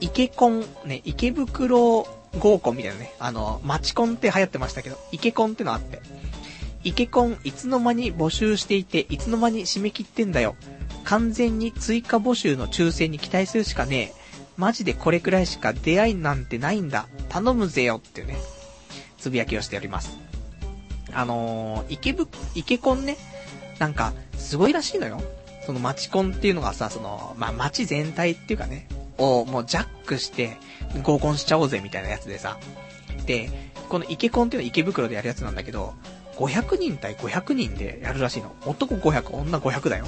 [0.00, 2.06] 池コン、ね、池袋
[2.38, 6.00] 合コンみたいなね、あの、マチコンって流行ってましたけど、池コンってのあって、
[6.82, 10.56] イケコンいつの間に募集していて、いつの間に締め切ってんだよ。
[11.04, 14.12] 完全に追加募集の抽選に期待するしかねえ。
[14.56, 17.06] マジでこれくらいしか出会いなんてないんだ。
[17.28, 18.36] 頼むぜよっていうね、
[19.18, 20.18] つぶやきをしております。
[21.12, 23.16] あのー、イケブ、イケコンね、
[23.78, 25.22] なんか、すごいらしいのよ。
[25.66, 28.86] そのマチコンっていうのがさ、その、まあ、街全体っていうかね、
[29.18, 30.56] をもうジャックして、
[31.02, 32.58] 合コンしちゃおうぜみたいなやつでさ。
[33.26, 33.50] で、
[33.88, 35.94] このイケコンっていうのは池袋でやるやつなんだけど、
[36.36, 38.54] 500人対500人でやるらしいの。
[38.66, 40.06] 男500、女500だよ。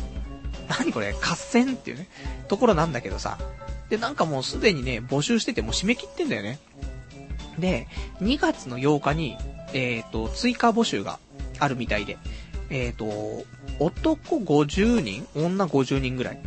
[0.69, 1.13] 何これ？
[1.13, 2.09] 合戦っていうね、
[2.49, 3.39] ところなんだけどさ。
[3.89, 6.59] で、なんかもうすでにね、募集しててもう締め切ってんだよね。
[7.59, 7.87] で、
[8.21, 9.37] 2月の8日に、
[9.73, 11.19] えっ、ー、と、追加募集が
[11.59, 12.19] あるみたいで、
[12.71, 13.45] えっ、ー、と、
[13.79, 15.27] 男50人？
[15.35, 16.39] 女50人ぐらい？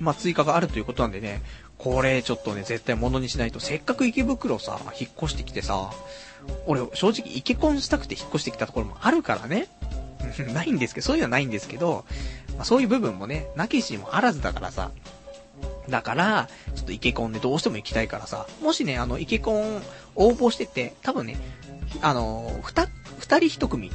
[0.00, 1.42] まあ、追加があるということなんでね、
[1.78, 5.90] これちょっとね、絶対物にしないと、せっかく池袋さ、引っ越してきてさ、
[6.66, 9.68] 俺、正直、イケコンしたくて引っ越してきたところもあるからね。
[10.52, 12.04] ないんですけど、そういうのはないんですけど、
[12.56, 14.90] まあ、そういう部分もね、なきしもあらずだからさ。
[15.88, 19.82] だから、ちょっとイケコンでどうしても行きたいからさ、もしね、あの、イケコン
[20.14, 21.36] 応募してて、多分ね、
[22.02, 22.86] あの、二、
[23.18, 23.90] 二人一組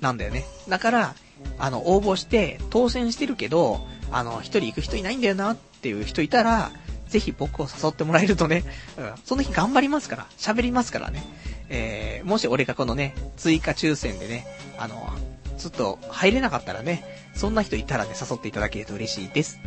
[0.00, 0.44] なんだよね。
[0.68, 1.14] だから、
[1.58, 6.72] あの、応募して当選してるけど、あの、一人行く人いないんだよなっていう人いたら、
[7.08, 8.64] ぜひ僕を誘ってもらえるとね、
[8.96, 11.22] うん、その日頑張りますから、喋りますからね。
[11.68, 14.46] えー、もし俺がこのね、追加抽選でね、
[14.78, 15.12] あの、
[15.58, 17.04] ちょっと入れなかったらね、
[17.34, 19.60] そんな人いたらね、誘っていただけると嬉しいです。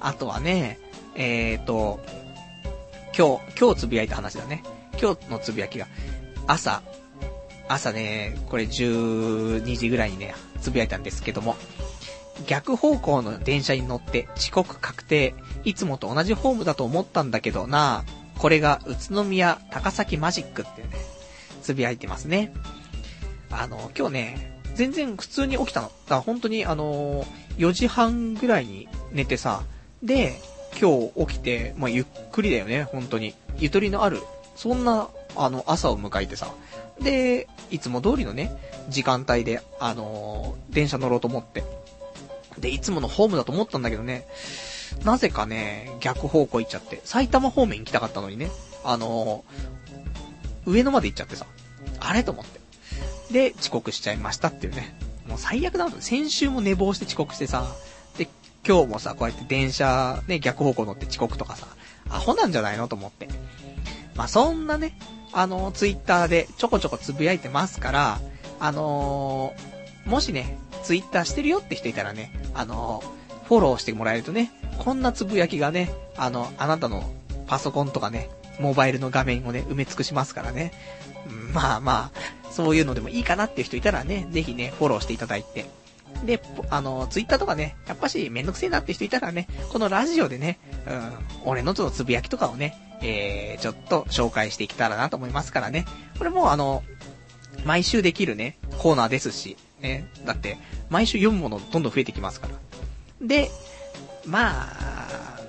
[0.00, 0.78] あとはね、
[1.14, 2.00] えーと、
[3.16, 4.62] 今日、今日つぶやいた話だね。
[5.00, 5.86] 今日のつぶやきが、
[6.46, 6.82] 朝、
[7.72, 11.56] 朝ね、これ12時ぐらいにね、つぶやいたんですけども、
[12.46, 15.34] 逆方向の電車に乗って遅刻確定。
[15.64, 18.04] いつもと同じホームだと思ったんだけどな
[18.36, 20.88] これが宇都宮高崎マジックってね、
[21.62, 22.52] つぶやいてますね。
[23.50, 25.92] あの、今日ね、全然普通に起きたの。
[26.08, 27.24] だ本当にあの
[27.58, 29.62] 4時半ぐらいに寝てさ、
[30.02, 30.40] で、
[30.80, 33.34] 今日起きて、まあ、ゆっくりだよね、本当に。
[33.58, 34.20] ゆとりのある、
[34.56, 36.52] そんな、あの、朝を迎えてさ。
[37.00, 38.52] で、いつも通りのね、
[38.88, 41.64] 時間帯で、あのー、電車乗ろうと思って。
[42.58, 44.26] で、いつものホームだと思ったんだけどね、
[45.04, 48.50] なぜかね、逆方向行っちゃって、埼玉方面行きたかったのにね、
[48.84, 51.46] あのー、上野まで行っちゃってさ、
[51.98, 52.60] あれと思って。
[53.32, 54.94] で、遅刻しちゃいましたっていうね。
[55.26, 57.66] もう最悪だな先週も寝坊して遅刻してさ、
[58.18, 58.28] で、
[58.66, 61.66] 今日もさ、こうやって電車、ね、逆方向乗って遅刻とかさ、
[62.10, 63.28] アホなんじゃないのと思って。
[64.14, 64.98] まあ、そんなね、
[65.32, 68.20] あの、ツイッターでちょこちょこつぶやいてますから、
[68.60, 77.10] あのー、もしね、ツイッターしてるよって人いたらね、あのー、フォローしてもらえるとね、こんなつぶやきがね、あの、あなたの
[77.46, 78.30] パソコンとかね、
[78.60, 80.72] モバイルの画面をね、埋め尽くしますからね。
[81.52, 85.66] まあまあ、そういうのでもいいかなっていう人いたらね、ぜひね、フォローしていただいて。
[86.24, 86.40] で、
[86.70, 95.84] あの、ツイッターとかね、やっぱしめんどくせえなって人いたらね、このラジオでね、うん、俺のとのつぶやきとかをね、えー、ちょっと紹介していけたらなと思いますからね。
[96.18, 96.82] これもあの、
[97.64, 100.58] 毎週できるね、コーナーですし、ね、だって、
[100.90, 102.54] 毎週読むものどんどん増えてきますから。
[103.26, 103.50] で、
[104.24, 105.40] まあ、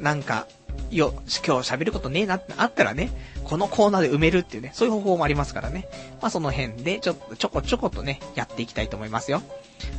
[0.00, 0.46] なんか、
[0.90, 1.12] よ、
[1.46, 3.10] 今日喋ることねえなってあったらね、
[3.44, 5.88] このコーナーで埋めるっていうね、そういう方法もありますからね。
[6.20, 9.42] まあその辺で、ちょっと、ちょこちょことね、やっていきたいと思いますよ。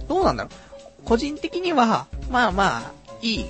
[0.07, 1.05] どうなんだろう？
[1.05, 3.45] 個人的には、まあまあ、いい、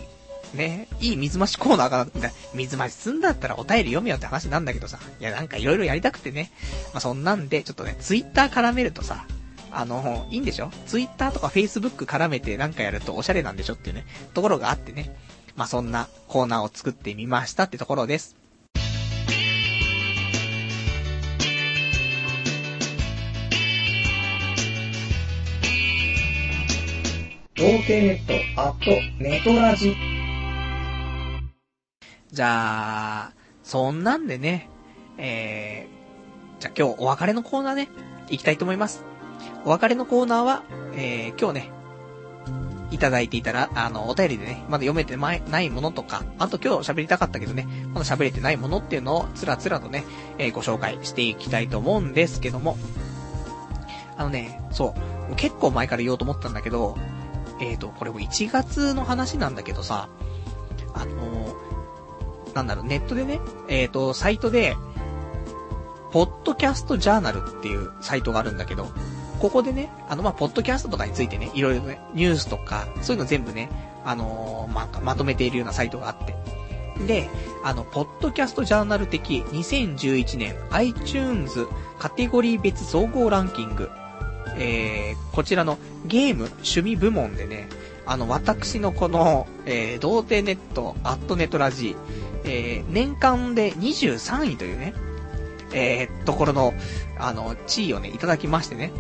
[0.53, 2.07] ね、いい水増しコーナーが、
[2.53, 4.99] 水増しすんだったらお便り読めよって話なんだけどさ。
[5.19, 6.51] いや、なんかいろいろやりたくてね。
[6.93, 9.25] まあそんなんで、ちょっとね、ツイッター絡めるとさ、
[9.73, 10.69] あの、いいんでしょ？
[10.87, 15.15] ツイッターとかフェイスブック絡めてなんかやるとおしゃれなんでしょっていうね、ところがあってね。
[15.55, 18.35] まあ、そんなコーナーを作ってみましたってところです。
[27.55, 29.95] 童貞ネット、アット、ネトラジ。
[32.31, 34.67] じゃあ、そんなんでね、
[35.17, 37.89] えー、じゃあ今日お別れのコーナーね、
[38.29, 39.03] 行きたいと思います。
[39.63, 40.63] お別れのコーナーは、
[40.95, 41.71] えー、今日ね、
[42.91, 50.03] いただいていたら、あの、お便りでね、まだ読めてないものとか、あと今日喋りたかったけどね、まだ喋れてないものっていうのをつらつらとね、
[50.37, 52.77] えー、ご紹介していきたいと思うんですけども、
[54.17, 54.93] あのね、そ
[55.31, 56.97] う、結構前から言おうと思ったんだけど、
[57.61, 60.09] えっ、ー、と、これも1月の話なんだけどさ、
[60.93, 63.39] あのー、なんだろう、ネットでね、
[63.69, 64.75] えっ、と、サイトで、
[66.11, 68.89] ポッドキャストジャーナルっていうサイトがあるんだけど、
[69.41, 73.69] ここでね、あの、まポッドキャストとかについてね、いろいろね、ニュースとか、そういうの全部ね、
[74.05, 76.35] あのー、ままとめているようなサイトがあって。
[77.07, 77.29] で、
[77.63, 81.67] あの、ポッドキャストジャーナル的2011年 iTunes
[81.97, 83.89] カテゴリー別総合ランキング
[84.57, 87.69] えー、こちらのゲーム趣味部門でね、
[88.05, 91.95] あの、私のこの、えー、童貞ネット、アットネットラジ
[92.43, 94.93] えー、年間で23位というね、
[95.73, 96.73] えー、ところの、
[97.19, 98.91] あの、地位をね、いただきましてね。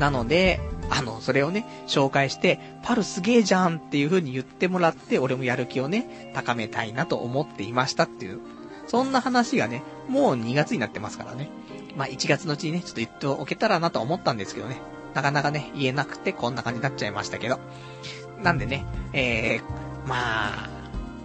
[0.00, 8.40] なので、あの、それをね、紹介して、パルすげえじゃんっていう風に言ってもらって、俺もやる気をね、高めたいなと思っていましたっていう、
[8.88, 11.50] そんな話がね、もう2月になってますからね。
[11.96, 14.80] まあ、1月のうちにね、ちょっと言っておけたらなと思ったんですけどね。
[15.12, 17.60] なかなかね、言えなくてこんな感じになっちゃいましたけど。
[18.42, 20.68] なんでね、えー、まあ、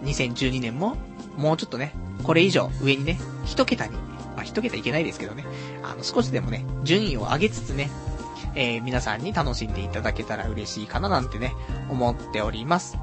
[0.04, 0.98] 2012年も、
[1.38, 3.94] もうちょっとね、これ以上上にね、一桁に、
[4.36, 5.46] まあ一桁いけないですけどね、
[5.82, 7.90] あの少しでもね、順位を上げつつね、
[8.56, 11.53] えー、皆さんに楽しんでいただけたら嬉しいかななんてね、
[11.89, 12.97] 思っております。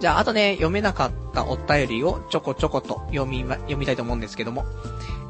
[0.00, 4.64] じゃあ、あとね、読めなかったお便りをちょこちょこと読みま、読みたいと思うんですけども、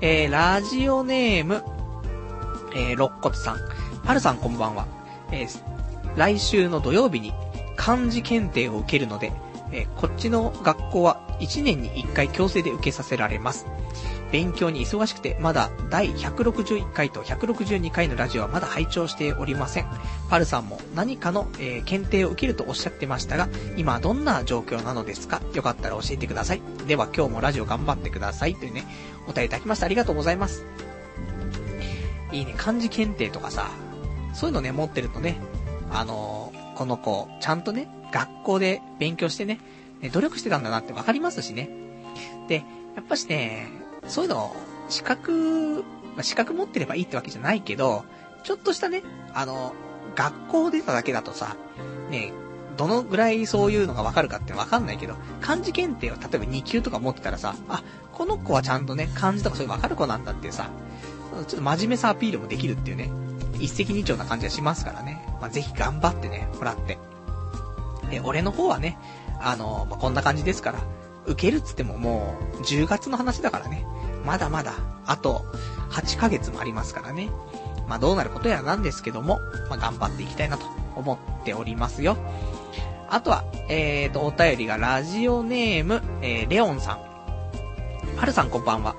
[0.01, 1.64] えー、ラジオネーム、
[2.74, 3.59] えー、肋骨さん。
[4.07, 4.86] はるさんこんばんは。
[5.32, 5.61] えー、
[6.16, 7.32] 来週の土曜日に
[7.76, 9.32] 漢字検定を受けるので、
[9.72, 13.66] えー、こっちの学校は1年に1回強制で受けさせられます。
[14.33, 19.87] 勉強に忙しくて、まだ第161回と162回のラジオはまだ拝聴しておりません。
[20.28, 25.43] パルさんも何かの、えー、検定を受けるとおっしゃってましたが、今どんな状況なのですか？
[25.55, 26.62] よかったら教えてください。
[26.87, 28.55] では今日もラジオ頑張ってください。
[28.55, 28.85] というね、
[29.26, 29.87] お便りいただきました。
[29.87, 30.64] ありがとうございます。
[32.33, 33.68] いいね、漢字検定とかさ、
[34.33, 35.41] そういうのね、持ってるとね、
[35.91, 39.59] あのー、この子、ちゃんとね、学校で勉強してね、
[40.12, 41.68] 努力してたんだなってわかりますしね。
[42.49, 42.62] で、
[42.95, 43.68] やっぱしね、
[44.11, 44.55] そういうの、
[44.89, 45.85] 資格、
[46.15, 48.05] まあ、資格持ってればいいってわけじゃないけど、
[48.43, 49.03] ちょっとしたね、
[49.33, 49.73] あの、
[50.15, 51.57] 学校出ただけだとさ、
[52.11, 52.33] ね、
[52.77, 57.83] どのぐらいそういうのがわかるかってわかんないけど、漢字検定を例えば2級とか持ってたらさ、あ、
[58.13, 60.71] この子はちゃんとね、漢字とかそういうわかる子なんだってさ、
[61.33, 63.11] ちょっと真面目さアピールもできるっていうね、
[63.59, 65.25] 一石二鳥な感じがしますからね。
[65.41, 66.99] まあ、ぜひ頑張ってね、もらって。
[68.11, 68.99] で、俺の方はね、
[69.41, 70.81] あの、まあ、こんな感じですから、
[71.31, 73.87] 受けるっつってももう、10月の話だからね。
[74.24, 74.74] まだまだ、
[75.07, 75.45] あと、
[75.91, 77.31] 8ヶ月もありますからね。
[77.89, 82.16] まあ、どうなることやなんですけども、まあ、頑張っていきたいなと思っておりますよ。
[83.09, 86.99] あとは、えーと、お便りがラジオネーム、えー、レオンさん。
[88.16, 88.95] はるさんこんばんは。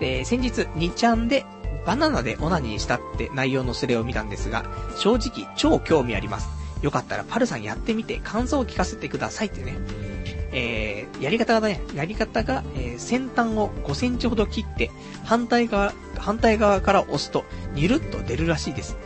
[0.00, 1.44] で、先日、2ちゃんで、
[1.84, 4.64] バナナでオナニーしたって内容のスレを見たんですが、
[4.98, 6.48] 正直超興味あります。
[6.82, 9.76] よかったらパルさんやってみて感想を聞かせてくださいってね。
[10.52, 14.90] えー、やり方がね、やり方が、えー、先端を5センチほど切って、
[15.24, 17.44] 反対側、反対側から押すと、
[17.74, 18.96] ニルッと出るらしいです。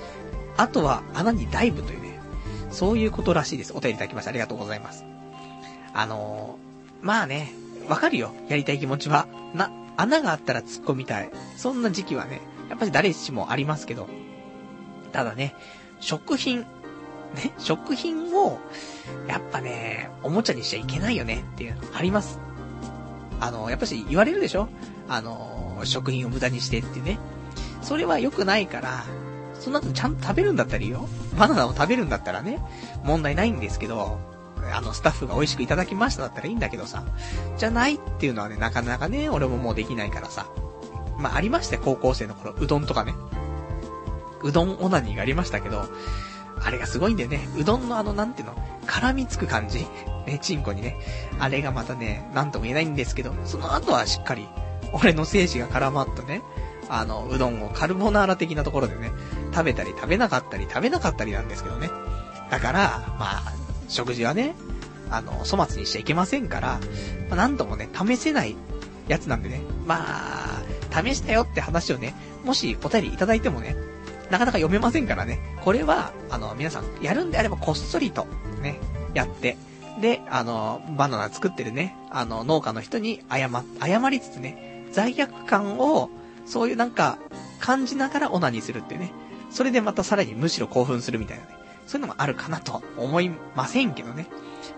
[0.56, 2.18] あとは、穴にダイブというね、
[2.70, 3.72] そういうことらしいです。
[3.72, 5.04] お便りいただきましてありがとうございます。
[5.94, 7.52] あのー、まあね、
[7.88, 8.32] わかるよ。
[8.48, 9.26] やりたい気持ちは。
[9.54, 11.30] な、穴があったら突っ込みたい。
[11.56, 14.08] そんな時期はね、やっぱり誰しもありますけど。
[15.12, 15.54] ただね、
[15.98, 16.64] 食品、
[17.34, 18.58] ね、食品を、
[19.26, 22.38] やっぱね、おもちゃにしちゃいけないよねっていうのあります。
[23.40, 24.68] あの、やっぱし言われるでしょ？
[25.08, 27.18] あの、食品を無駄にしてってね。
[27.82, 29.04] それは良くないから、
[29.58, 31.08] その後ちゃんと食べるんだったらいいよ。
[31.38, 32.58] バナナを食べるんだったらね、
[33.04, 34.18] 問題ないんですけど、
[34.72, 37.04] あの、スタッフが美味しくいただきましただったらいいんだけどさ、
[37.56, 40.46] じゃないっていうのはね、なかなかね、俺ももうできないからさ。
[41.18, 42.54] まあ、ありましたよ、高校生の頃。
[42.58, 43.14] うどんとかね。
[44.42, 45.84] うどんオナニーがありましたけど、
[46.62, 47.48] あれがすごいんだよね。
[47.56, 48.54] うどんのあの、なんていうの、
[48.86, 49.86] 絡みつく感じ？
[50.26, 50.96] ね、チンコにね。
[51.38, 54.46] あれがまたね、なんとも言えないんですけど、その後はしっかり、
[54.92, 56.42] 俺の精子が絡まったね、
[56.88, 59.10] あの、うどんをカルボナーラ的なところでね、
[59.52, 61.88] 食べたり食べなかったり食べなかったりなんですけどね。
[62.50, 63.42] だから、まあ、
[63.88, 64.54] 食事はね、
[65.10, 66.80] あの、粗末にしちゃいけませんから、
[67.28, 68.56] まあ、何度もね、試せない
[69.08, 73.76] やつなんでね、まあ、試したよって話をね、もしお便りいただいてもね、
[74.30, 75.38] なかなか読めませんからね。
[75.62, 78.26] これは、あの、皆さん、やるんであればこっそりと、
[78.62, 78.78] ね、
[79.14, 79.56] やって、
[80.00, 83.50] で、あの、バナナ作ってるね、あの、農家の人に謝、
[83.80, 86.10] 謝りつつね、罪悪感を、
[86.46, 87.18] そういうなんか、
[87.58, 89.12] 感じながらオナニーするってね。
[89.50, 91.50] それでまたさらにむしろ興奮するみたいなね。
[91.86, 94.26] そういうのもあるかなと思いませんけどね。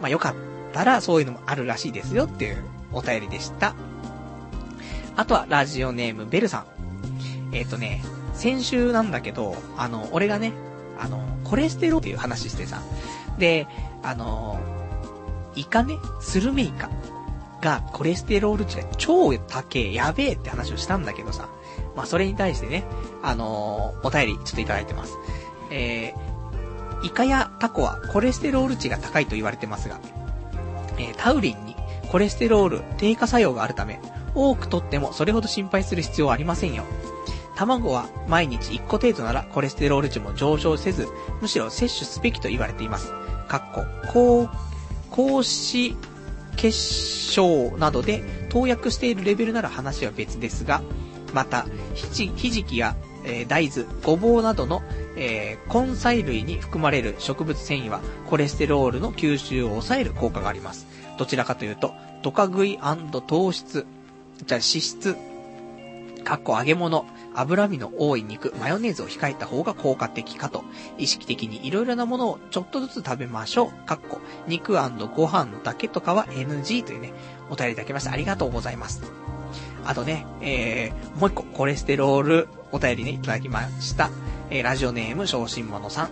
[0.00, 0.34] まあよかっ
[0.72, 3.74] たらそういうのもあるらしいですよっていうお便りでした。
[5.14, 6.66] あとはラジオネームベルさん。
[7.55, 8.03] えっ、ー、とね、
[8.43, 10.53] 先週なんだけど、あの、俺がね、
[10.99, 12.82] あの、コレステロールっていう話してさ、
[13.38, 13.68] で、
[14.03, 14.59] あの、
[15.55, 16.90] イカね、スルメイカ
[17.61, 21.49] がコレステロール値が超高え、やべえって話をしたんだけどさ、
[21.95, 22.82] まあそれに対してね、
[23.22, 25.16] あのお便りちょっといただいてます。
[25.70, 30.01] えー、イカやタコはコレステロール値が高いと言われてますが、
[30.99, 31.76] えー、タウリンに
[32.11, 34.01] コレステロール低下作用があるため、
[34.34, 36.82] 多くとってもそれほど心配する必要はありませんよ。
[37.57, 41.09] 卵は毎日1個程度ならコレステロール値も上昇せず、
[41.40, 43.12] むしろ摂取すべきと言われています。
[43.48, 44.48] かっこ、高、
[45.11, 45.96] 高脂
[46.57, 46.78] 結
[47.32, 50.82] 晶などで投薬しているレベルなら話は別ですが、
[51.32, 54.82] また、ひじ、ひじきや、えー、大豆、ごぼうなどの、
[55.16, 60.86] えー、根菜類に含まれる植物繊維は、コレステロールの吸収を抑える効果があります。
[61.18, 62.78] どちらかというと、ドカ食い
[63.26, 63.86] 糖質、
[64.46, 65.16] じゃ脂質、
[66.24, 70.64] かっこ揚げ物、脂身の多い肉、マヨネーズを控えた方が効果的かと、
[70.99, 73.87] 意識的に色々なものをちょっとずつ食べましょう。
[73.87, 77.12] かっこ、肉ご飯だけとかは NG というね、
[77.51, 78.12] お便りいただきました。
[78.12, 79.03] ありがとうございます。
[79.85, 84.11] あとね、えー、もう一個、コレステロール、お便りね、いただきました。
[84.51, 86.11] えー、ラジオネーム、小心者さん。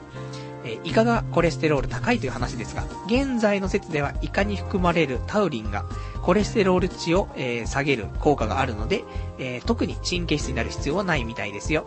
[0.64, 5.84] えー、イカがコレステロール高いという話ですが、現在の説ではイカに含まれるタウリンが
[6.22, 9.04] コレステロール値を、えー、下げる効果があるので、
[9.38, 11.86] えー、特に神経質になる必要はないみたいですよ。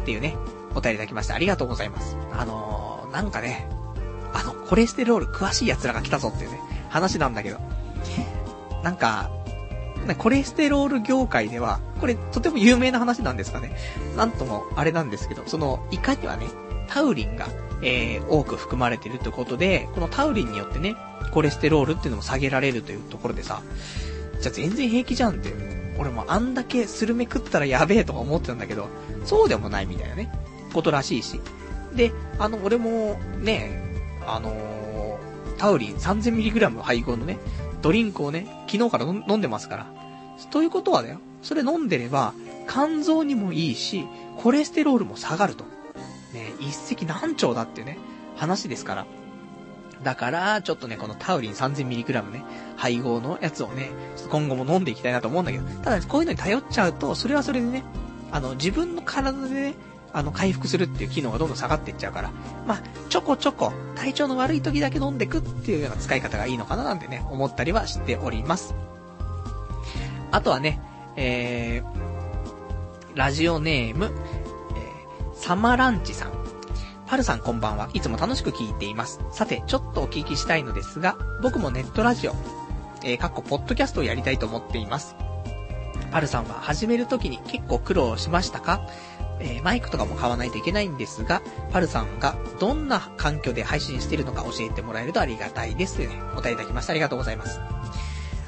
[0.00, 0.36] っていうね、
[0.74, 2.16] お便りいただきましてありがとうございます。
[2.32, 3.68] あのー、なんかね、
[4.32, 7.58] あの、コレステロール詳しい奴らが来たぞっていうね、話なんだけど。
[8.82, 9.30] なんか、
[10.18, 13.76] コレステロール業界では、これとても有名な話なんですかね。
[14.16, 16.46] なんともあれなんですけど、その、イカにはね、
[16.86, 17.48] タウリンが、
[17.82, 20.96] えー、多く含まれてるってことで、このタウリンによってね、
[21.32, 23.62] コレステロールっていうのも下げられるというところでさ、
[24.40, 25.76] じゃあ全然平気じゃんって。
[25.98, 28.88] 俺もあんだけスルメ食ったらやべえとか思ってたんだけど、
[29.24, 30.30] そうでもないみたいなね、
[30.72, 31.40] ことらしいし。
[31.94, 33.82] で、あの、俺も、ね、
[34.26, 37.38] あのー、タウリン 3000mg 配合のね、
[37.82, 39.86] ドリンクをね、昨日から飲んでますから。
[40.50, 42.34] ということはだよ、それ飲んでれば、
[42.68, 44.06] 肝臓にもいいし、
[44.36, 45.64] コレステロールも下がると。
[46.32, 47.98] ね、一石何鳥だっていうね、
[48.36, 49.06] 話ですから。
[50.02, 52.44] だから、ちょっとね、このタウリン 3000mg ね、
[52.76, 57.82] 配合のやつをね、ちょっと今後も飲んでいきたいなと思うんだけど、ただ、こういうのに頼っちゃうと、それはそれでね、
[58.30, 59.74] あの、自分の体でね、
[60.12, 62.30] あの、回復するっていう機能がどんどん下がっていっちゃうから、
[62.66, 68.74] まあ、ちょこちょこ、体調の悪い時だけ飲んでくっていうような使い方がいいのかななんてね、思ったりはしております。
[70.30, 70.80] あとはね、
[71.16, 74.10] えー、ラジオネーム、
[75.36, 76.32] サマランチさん。
[77.06, 77.88] パルさんこんばんは。
[77.92, 79.20] いつも楽しく聞いています。
[79.30, 82.34] さて、ちょっとお聞きしたいのですが、僕もネットラジオ、
[83.04, 85.14] えー、かっこポッドキャストをやりたいと思っています。
[86.10, 88.88] パルさんは始めるときに結構苦労しましたか？
[89.38, 96.00] えー、マイクとかも買わないといけないんですが、パルさんがどんな環境で配信しているのか教えてもらえるとありがたいです。
[96.32, 96.92] お答えいただきました。
[96.92, 97.60] ありがとうございます。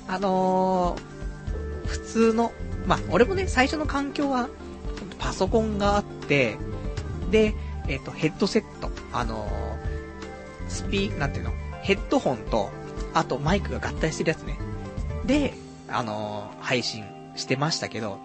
[0.08, 2.52] あのー、普通の、
[2.86, 4.48] まあ、俺もね、最初の環境は、
[5.18, 6.56] パソコンがあって、
[7.30, 7.54] で、
[7.88, 11.52] えっ、と、ヘッドセット、あのー、スピー、なんていうの？
[11.82, 12.70] ヘッドホンと、
[13.14, 14.58] あとマイクが合体してるやつね。
[15.24, 15.54] で、
[15.88, 17.04] あのー、配信
[17.36, 18.18] してましたけど、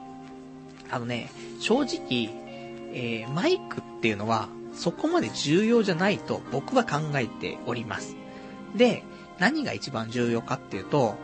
[0.91, 1.30] あのね、
[1.60, 2.30] 正直、
[2.95, 8.16] えマイクっていうのは、そこまで重要じゃないと僕は考えております。
[8.76, 9.04] で、
[9.39, 11.16] 何が一番重要かっていうと、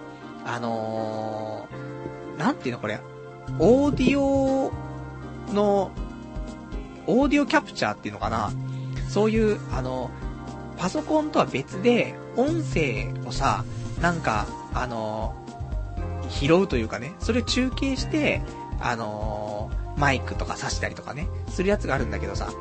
[0.45, 2.99] あのー、なんていうのこれ、
[3.59, 4.71] オーディオ
[5.53, 5.91] の
[7.09, 8.51] オーディオキャプチャーっていうのかな。
[9.09, 10.11] そういう、あの、
[10.77, 13.65] パソコンとは別で、音声をさ、
[13.99, 15.35] なんか、あの、
[16.29, 18.41] 拾うというかね、それを中継して、
[18.81, 22.53] あのマイクとか挿したりとかね、するやつがあるんだけどさ、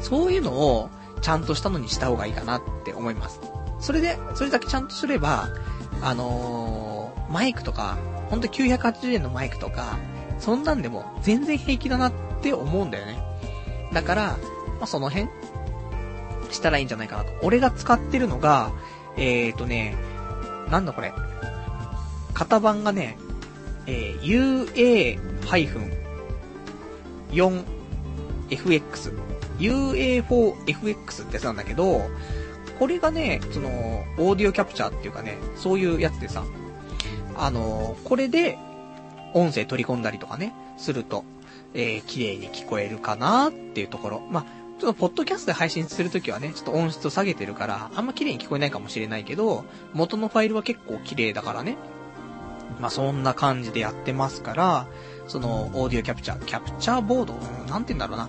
[0.00, 0.90] そういうのを、
[1.20, 3.40] ちゃんとしたのにした方がいいかなって思います。
[3.78, 5.48] それで、それだけちゃんとすれば、
[6.02, 7.96] あのー、マイクとか、
[8.28, 9.98] ほんと980円のマイクとか、
[10.38, 12.12] そんなんでも全然平気だなっ
[12.44, 13.22] って思うんだよね。
[13.94, 14.22] だから、
[14.78, 15.30] まあ、その辺、
[16.50, 17.32] したらいいんじゃないかなと。
[17.42, 18.70] 俺が使ってるのが、
[19.16, 19.96] えーとね、
[20.70, 21.14] なんだこれ。
[22.34, 23.16] 型番がね、
[23.86, 25.18] えー、
[27.30, 29.14] UA-4FX。
[29.58, 32.02] UA4FX ってやつなんだけど、
[32.78, 36.44] これがね、その、オーディオキャプチャーっていうかね、そういうやつでさ、
[37.36, 38.58] あのこれで、
[39.32, 41.24] 音声取り込んだりとかね、すると、
[41.74, 44.22] えー、綺麗に聞こえるかなっていうところ。
[44.30, 44.44] まあ、
[44.80, 51.76] ちょっとポッドキャストで配信するときはね、ちょっと音質を下げてるから、あんま綺麗に聞こえないかもしれないけど、元のファイルは結構綺麗だからね。
[52.80, 54.86] まあ、そんな感じでやってますから、
[55.26, 57.34] その、オーディオキャプチャー、キャプチャーボード、
[57.68, 58.28] なんて言うんだろうな。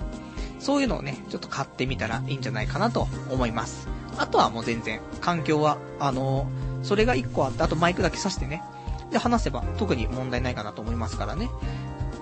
[0.60, 3.88] そういうのをね、ちょっと買ってみたらいいんじゃないかなと思います。
[4.18, 6.48] あとはもう全然、環境は、あの
[6.84, 8.64] それが1個あって、あとマイクだけ挿してね。
[9.12, 11.50] で、話せば特に問題ないかなと思いますからね。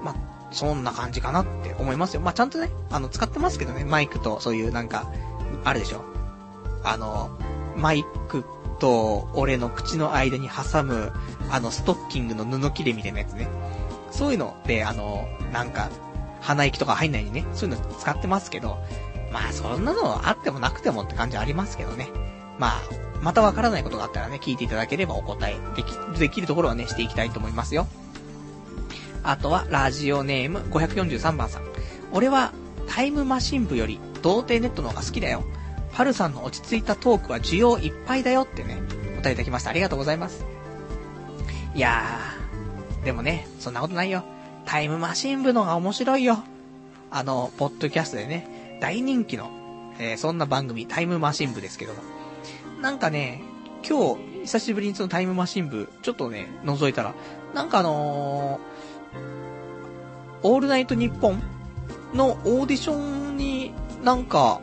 [0.04, 0.16] まあ、
[0.54, 2.22] そんな感じかなって思いますよ。
[2.22, 5.12] まあ、ちゃんとね、あの、使ってますけどね、マイクとそういうなんか、
[5.64, 6.04] あるでしょ。
[6.84, 7.30] あの、
[7.76, 8.46] マイク
[8.80, 11.12] と俺の口の間に挟む、
[11.50, 13.48] あの、ストッキングの布切れみたいなやつね。
[14.12, 15.90] そういうので、あの、なんか、
[16.42, 18.78] 鼻息とか入んないようにね、そういうの使ってますけど、
[19.32, 22.10] まあそんなのあってもなくてもって感じありますけどね。
[22.60, 22.82] まあ、
[23.22, 27.88] またわからないことがあったらね、聞いていただければお答えでき、できるところはね、していきたいと思いますよ。
[29.24, 31.64] あとは、ラジオネーム543番さん。
[32.12, 32.54] 俺は、
[32.88, 35.44] タイムマシン部より、童貞ネットの方が好きだよ。
[35.94, 38.82] パルさんの落ち着いたトークは需要いっぱいだよってね、
[39.18, 39.70] お答えいただきました。
[39.70, 40.46] ありがとうございます。
[41.76, 44.24] いやー、でもね、そんなことないよ。
[44.66, 46.44] タイムマシン部の方が面白いよ。
[47.12, 49.52] あの、ポッドキャストでね、大人気の、
[50.00, 52.00] えー、そんな番組、タイムマシン部ですけども。
[52.82, 53.44] なんかね、
[53.88, 57.14] 今日、久しぶりにそのタイムマシン部、ちょっとね、覗いたら、
[57.54, 58.60] なんかあのー、
[60.44, 61.44] オールナイトニッポン
[62.14, 64.62] のオーディションになんか、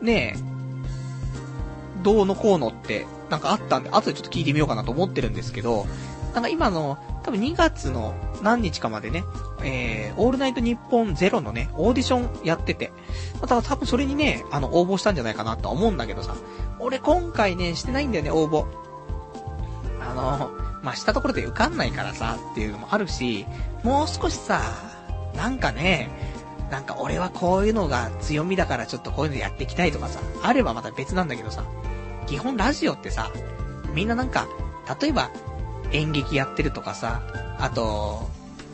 [0.00, 5.86] ねえ、どうのこうのって、なんかあったんで、後でちょっと聞いてみようかなと思ってるんですけど、
[6.34, 9.24] なんか今の、多分2月の何日かまでね、
[9.62, 12.92] えー、オールナイトニッポンゼロのね、オーディションやってて、
[13.40, 16.34] また多分それにね、あの、応募したんじゃないかなとは思うんだけどさ、
[16.78, 18.66] 俺今回ね、してないんだよね、応募。
[20.00, 23.46] あの、まあ、したところで受かんないからさ、っていうのもあるし、
[23.82, 24.60] もう少しさ、
[25.34, 26.10] なんかね、
[26.70, 31.64] なんか俺はこういうのが強みだからちょっとこういうのやっていきたいとかさ、あればまた別なんだけどさ、
[32.26, 33.32] 基本ラジオってさ、
[33.94, 34.46] みんななんか、
[35.00, 35.30] 例えば
[35.92, 37.22] 演劇やってるとかさ、
[37.58, 38.28] あと、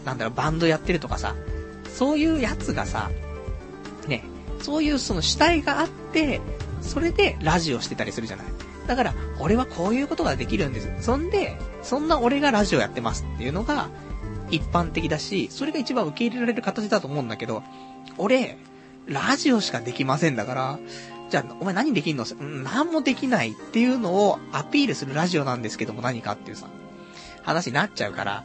[0.05, 1.35] なんだろう、バンドやってるとかさ、
[1.95, 3.11] そういうやつがさ、
[4.09, 4.25] ね、
[4.61, 6.41] そういうその主体があって、
[6.83, 8.47] それでラジオしてたりするじゃない。
[8.87, 10.89] だから、俺はこういうことができるんです。
[11.01, 13.89] そんで、そんな俺がラジオやってますっていうのが、
[14.51, 17.63] 一般的だし、それが一番受け入れられる形だと思うんだけど、
[18.19, 18.59] 俺、
[19.07, 20.79] ラジオしかできませんだから、
[21.31, 22.25] じゃあ、お前何できんの、
[22.63, 26.69] 何もできないっていうのをアピールするラジオなんですけども何かっていうさ、
[27.43, 28.45] 話になっちゃうから、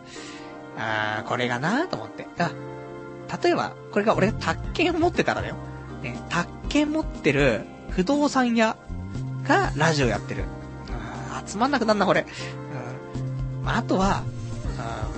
[0.78, 2.28] あー、これがなーと思って。
[2.38, 2.52] だ
[3.44, 5.56] 例えば、これが俺が宅建持ってたらだよ。
[6.02, 8.78] ね、宅建持ってる不動産屋
[9.50, 10.46] がラジオやってる。
[10.92, 12.26] あ集まんなくなんな、これ。
[13.58, 13.64] うん。
[13.66, 14.24] まあ、あとは、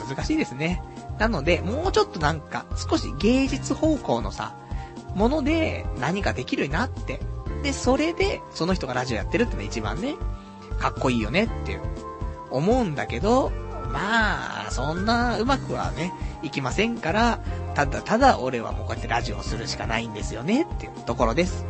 [0.10, 0.82] 難しいですね。
[1.20, 4.56] なので、もうちょっとなんか、少し芸術方向のさ、
[5.16, 7.20] もので何かできるようになって、
[7.64, 10.16] で、それで、その人がラジオやってるってのが一番ね、
[10.80, 11.82] かっこいいよねっていう、
[12.50, 13.52] 思うんだけど、
[13.92, 17.40] まあ、そんなうまくはね、いきませんから、
[17.76, 21.66] ただただ俺はもうこうやってラジオをするしかないんですよねっていうところです。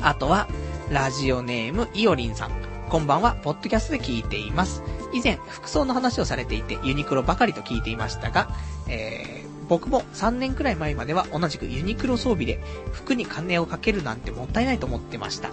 [0.00, 0.48] あとは、
[0.90, 2.50] ラジオネーム、いおりんさん。
[2.90, 4.82] こんばんは、ポッドキャストで聞いています。
[5.14, 8.50] 以前、服装の話をされていて、ユニクロばかりと聞いていましたが、
[8.86, 12.60] えー、僕も3年くらい前までは同じくユニクロ装備で、
[12.92, 15.48] 服に金をかけるなんてもったいないと思ってました。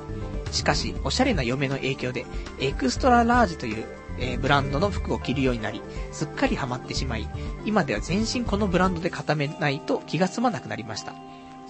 [0.51, 2.25] しかし、おしゃれな嫁の影響で、
[2.59, 3.86] エクストララージという、
[4.19, 7.29] えー、ブランドの服を着るようになり、すっかりハマってしまい、
[7.65, 11.15] 今では全身このブランドで固めないと気が済まなくなりました。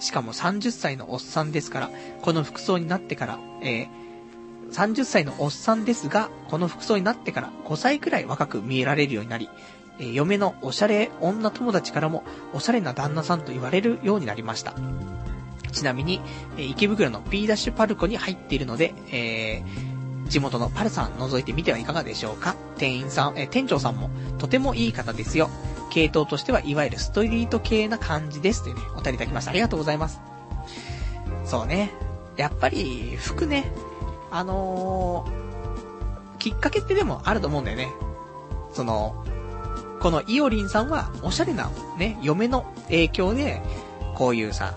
[0.02, 1.90] しかも30歳のおっさんですから、
[2.22, 9.48] この服装になってから、えー、30歳のおっさんですが、この服装になってから5歳くらい若く見えられるようになり、
[10.00, 14.74] えー、嫁のおしゃれ女友達からも、おしゃれな旦那さんと言われるようになりました。
[15.70, 16.20] ちなみに、
[16.56, 22.56] えー、池袋の P ダッシュパルコに入っているので、えー、地元のパルさん覗いてみてはいかがでしょうか？
[22.76, 25.48] 店員さん、え、店長さんもとてもいい方ですよ。
[25.92, 28.62] 系統としてはいわゆるストリート系な感じです。
[28.62, 29.50] というね、お便りいただきました。
[29.50, 30.20] ありがとうございます。
[31.44, 31.92] そうね。
[32.38, 33.70] やっぱり、服ね、
[34.30, 37.88] あのー、きっかけってでもあると思うんだよね。
[38.72, 39.22] その、
[40.00, 43.60] このイオリンさんは、おしゃれな、ね、嫁の影響で、
[44.14, 44.74] こういうさ、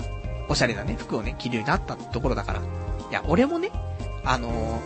[0.49, 2.59] おしゃれなね、服をね、着るようになったところだから。
[2.59, 2.63] い
[3.09, 3.71] や、俺もね、
[4.25, 4.81] あのー、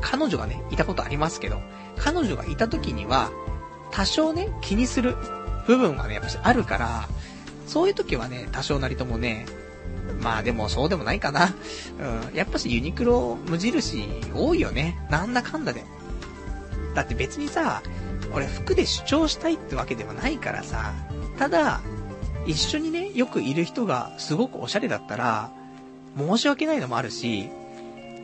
[0.00, 1.60] 彼女がね、いたことありますけど、
[1.96, 3.30] 彼女がいた時には、
[3.90, 5.16] 多少ね、気にする
[5.66, 7.08] 部分はね、やっぱしあるから、
[7.66, 9.46] そういう時はね、多少なりともね、
[10.20, 11.54] まあでもそうでもないかな。
[12.30, 12.34] うん。
[12.34, 14.98] やっぱしユニクロ無印多いよね。
[15.10, 15.84] なんだかんだで。
[16.94, 17.82] だって別にさ、
[18.32, 20.92] 俺服で主張したいってわけではないからさ。
[21.38, 21.80] ただ、
[22.46, 25.50] 一緒にね、よくいる人がすごくおしゃれだったら、
[26.16, 27.50] 申し訳ないのもあるし、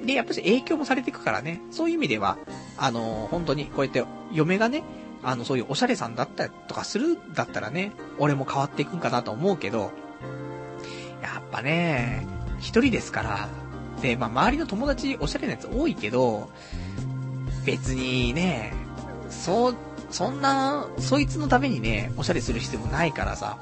[0.04, 1.60] で、やっぱし影響もされていくからね。
[1.70, 2.38] そういう意味では、
[2.76, 4.82] あのー、本当にこうやって嫁がね、
[5.24, 9.92] あの、そういうおしゃれさんだったりとかするだったらね、俺も変わっていくんかなと思うけど、
[11.22, 12.26] やっぱね、
[12.58, 13.48] 一人ですから、
[14.02, 16.50] で、まあ、周りの友達おしゃれなやつ多いけど、
[17.64, 18.72] 別にね、
[19.30, 19.76] そう、
[20.10, 23.58] そんな、そいつのためにね、おしゃれする必要もないからさ、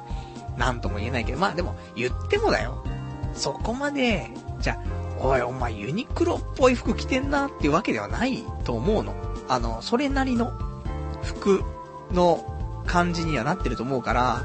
[0.58, 2.84] なんとも言えないけど、まあでも、言ってもだよ。
[3.34, 4.30] そこまで、
[4.60, 4.74] じゃ
[5.20, 9.14] あ、おいお前ユニクロっぽい服着てんなっていうわけではないと思うの。
[9.48, 10.52] あの、それなりの
[11.22, 11.62] 服
[12.12, 12.44] の
[12.86, 14.42] 感じにはなってると思うから、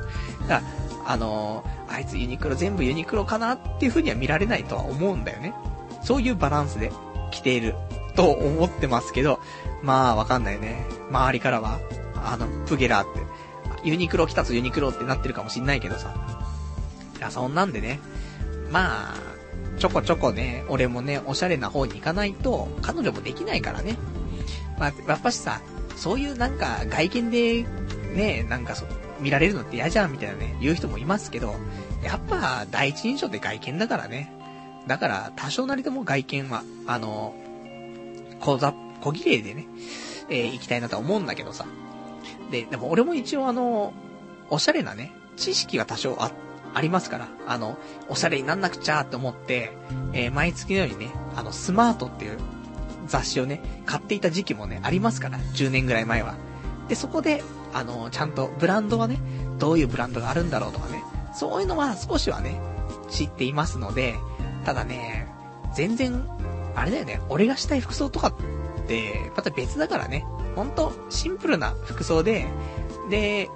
[0.48, 0.62] だから
[1.06, 5.54] あのー、あいつユニクロ全部ユニクロかなっていう風には見られないとは思うんだよね。
[6.04, 6.92] そういうバランスで
[7.32, 7.76] 来ている
[8.16, 9.40] と思ってますけど、
[9.82, 10.86] まあわかんないね。
[11.10, 11.80] 周りからは、
[12.16, 13.22] あの、プゲラーって、
[13.84, 16.14] ユニクロ来たぞユニクロってなってるかもしんないけどさ。
[17.18, 18.00] いや、そんなんでね、
[18.72, 19.16] まあ、
[19.78, 23.98] ちょこちょこね、俺もね、おしゃれな方に行かないと、彼女もできないからね。
[24.78, 25.62] まあ、やっぱしさ、
[25.98, 27.66] そういうなんか外見で、
[28.14, 28.86] ね、なんかそ、
[29.20, 31.56] 見られるのって嫌じゃんみたいなね、言う人もいますけど、
[32.04, 34.32] やっぱ第一印象って外見だからね。
[34.88, 37.36] だから、多少なりとも外見は、あの、
[38.40, 39.68] 小ざ、小綺麗でね、
[40.30, 41.66] えー、行きたいなとは思うんだけどさ。
[42.52, 43.94] で、でも俺も一応あの、
[44.50, 46.32] おしゃれなね、知識は多少あ、
[46.74, 49.72] ありますから、あの、おしゃれになんなくちゃって思って、
[50.14, 52.38] えー、毎月のようにね、あの、スマートっていう
[53.08, 56.36] 雑誌をね、買っていた時期もね、ありますから、10年ぐらい前は。
[56.88, 57.44] で、そこで、
[57.74, 59.20] あの、ちゃんとブランドはね、
[59.60, 61.04] どういうブランドがあるんだろうとかね、
[61.34, 62.60] そういうのは少しはね、
[63.10, 64.16] 知っていますので、
[64.66, 65.28] ただね、
[65.74, 66.24] 全然、
[66.76, 70.26] あれだよね、俺がしたい服装とかって、また別だからね、
[70.56, 72.48] ほんと、シンプルな服装で、
[73.10, 73.50] で、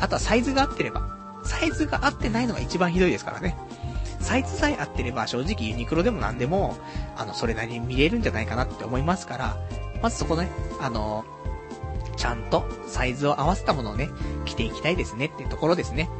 [0.00, 3.56] あとはサイズが合ってれば、サイズが合ってないのが一番ひどいですからね。
[4.28, 6.76] サイズさえ合ってれば正直ユニクロでも何でも、
[7.16, 9.56] あの、それなりに見れるんじゃないかなって思いますから、
[10.02, 10.50] まずそこね、
[10.82, 11.24] あの、
[12.14, 14.10] ちゃんとサイズを合わせたものをね、
[14.44, 16.10] 着ていきたいですねっていうところですね。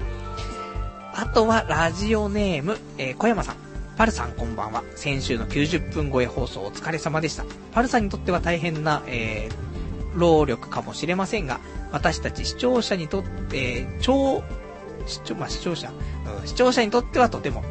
[1.13, 3.57] あとは、ラジオネーム、えー、小山さん。
[3.99, 4.85] パルさんこんばんは。
[4.97, 7.45] 先週の90分超え放送お疲れ様でした。
[7.73, 11.61] パルさんにとっては大変な、えー、労力かもしれませんが、
[11.93, 14.43] 私たち視聴者にとって、超、
[15.07, 15.93] 視聴、まあ、視聴者、
[16.41, 17.63] うん、視聴者にとってはとても、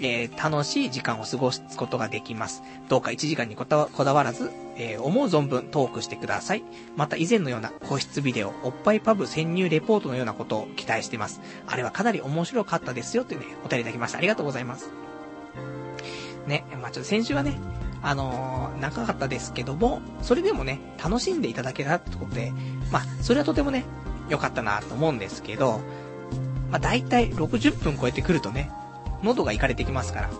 [0.00, 2.62] えー、楽しい時間を過ごすことができます。
[2.88, 6.64] どうか1時間にこだわらず、えー、思う存分トークしてください。
[6.96, 11.40] また以前のような個室ビデオ、おっぱいパブ潜入レポートのようなことを期待しています。
[11.66, 14.18] あれはかなり面白かったですよってね、お便りいただきました。
[14.18, 14.90] ありがとうございます。
[16.46, 17.58] ね、まあ、ちょっと先週はね、
[18.02, 22.52] あのー、長かったですけども、それでもね、楽しんでいただけたってことで、
[22.90, 23.84] まあ、それはとてもね、
[24.28, 25.80] 良かったなと思うんですけど、
[26.70, 28.70] まあ、大体60分超えてくるとね、
[29.22, 30.30] 喉がいかれてきますから。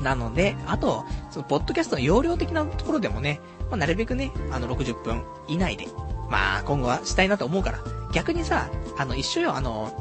[0.00, 3.40] なので、あと、その、ポッドキャストの容量的なところでもね、
[3.70, 5.86] まあ、なるべくね、あの、60分以内で、
[6.28, 7.78] まあ、今後はしたいなと思うから、
[8.12, 8.68] 逆にさ、
[8.98, 9.92] あの、一緒よ、あの、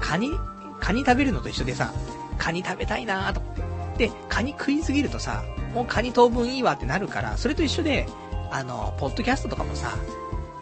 [0.00, 0.30] カニ、
[0.80, 1.92] カニ食べるのと一緒でさ、
[2.38, 4.08] カニ食べたいなーと思って。
[4.08, 5.42] で、カニ食いすぎるとさ、
[5.74, 8.06] もうカニ当分いいわってなるから、それと一緒で、
[8.50, 9.96] あの、ポッドキャストとかもさ、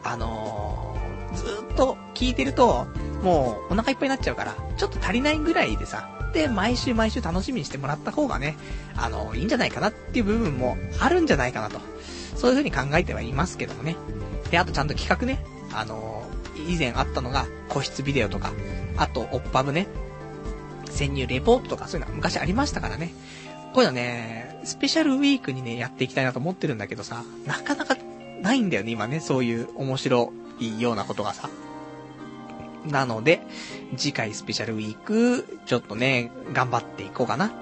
[0.04, 2.86] あのー、ずっと聞いてると、
[3.22, 8.56] もうお腹いっぱいになっちゃうから、ちょっと足りないぐらいでさ、で、毎週毎週楽しみにしてもらった方がね、
[8.96, 11.78] あの、いいんじゃないかなっていう部分もあるんじゃないかなと。
[12.36, 13.96] そういう風に考えてはいますけどもね。
[14.50, 15.42] で、あとちゃんと企画ね、
[15.72, 16.26] あの、
[16.68, 18.52] 以前あったのが、個室ビデオとか、
[18.96, 19.86] あと、オッパブね、
[20.90, 23.14] 潜入レポートとかそういうのは昔ありましたからね。
[23.72, 27.96] こういうのね、スペシャルウィークにね、やっていきたいなと思ってるんだけどさ、なかなか
[28.42, 31.48] ないんだよね、今ね、そういう面白いようなことがさ。
[32.86, 33.42] なので、
[33.96, 37.52] 次回スペシャルウィーク、ちょっとね、頑張っていこうかな。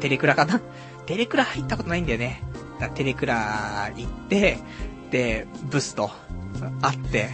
[0.00, 0.60] テレクラかな？
[1.06, 2.42] テレクラ入ったことないんだよね。
[2.80, 4.58] だテレクラ行って、
[5.10, 6.10] で、ブスと
[6.80, 7.28] 会って、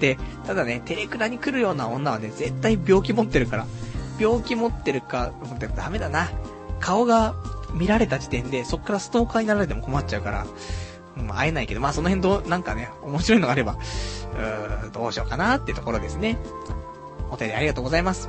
[0.00, 3.66] で、ただね、テレクラに来るような女はね、絶対病気持ってるから。
[4.18, 5.32] 病気持ってるか、
[5.76, 6.30] ダメだな。
[6.78, 7.34] 顔が
[7.72, 10.46] 見られた時点で、そっからストーカーになられても困っちゃうから、
[11.16, 13.76] まあ、会えないけど、まあその辺どう、なんかね、面白いのがあれば、
[14.34, 16.38] うーどうしようかなってところですね。
[17.30, 18.28] お便りありがとうございます。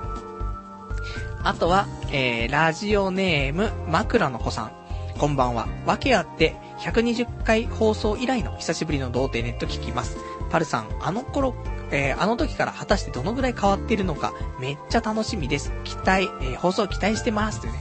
[1.44, 4.72] あとは、えー、ラジオネーム、枕の子さん。
[5.19, 5.68] こんばんは。
[5.86, 10.18] わけあって、120回放送以来の久しぶりの童貞ネット聞きます。
[10.49, 11.53] パルさん、あの頃、
[11.91, 15.72] えー、あの時から果たしてどのぐらい変わっているのか、めっちゃ楽しみです。
[15.84, 17.61] 期待、えー、放送期待してます。
[17.61, 17.80] というね、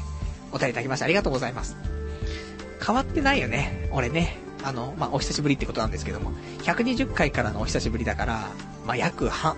[0.53, 1.77] お便りいただきましてありがとうございます。
[2.87, 4.44] 変わってないよね、俺ね。
[4.65, 6.33] あの、まあ、お久しぶりってことなんですけども、
[6.63, 8.49] 120回からのお久しぶりだから、
[8.87, 9.57] まあ、約半、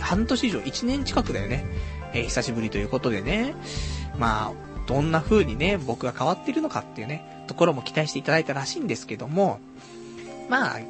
[0.00, 1.64] 半年以上、1年近くだよね。
[2.14, 3.54] えー、久しぶりということでね、
[4.18, 9.60] まあ、どんな風にね、僕が変わってるのかっていうね、ところも期待していただいたらしいんですけども、
[10.48, 10.86] まあ、い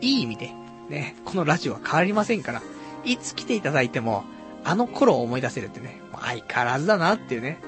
[0.00, 0.50] い意味で、
[0.90, 2.62] ね、このラジオは変わりませんから、
[3.04, 4.24] いつ来ていただいても、
[4.64, 7.58] あの頃を思い出せるってね、相変わらずだなっていうね、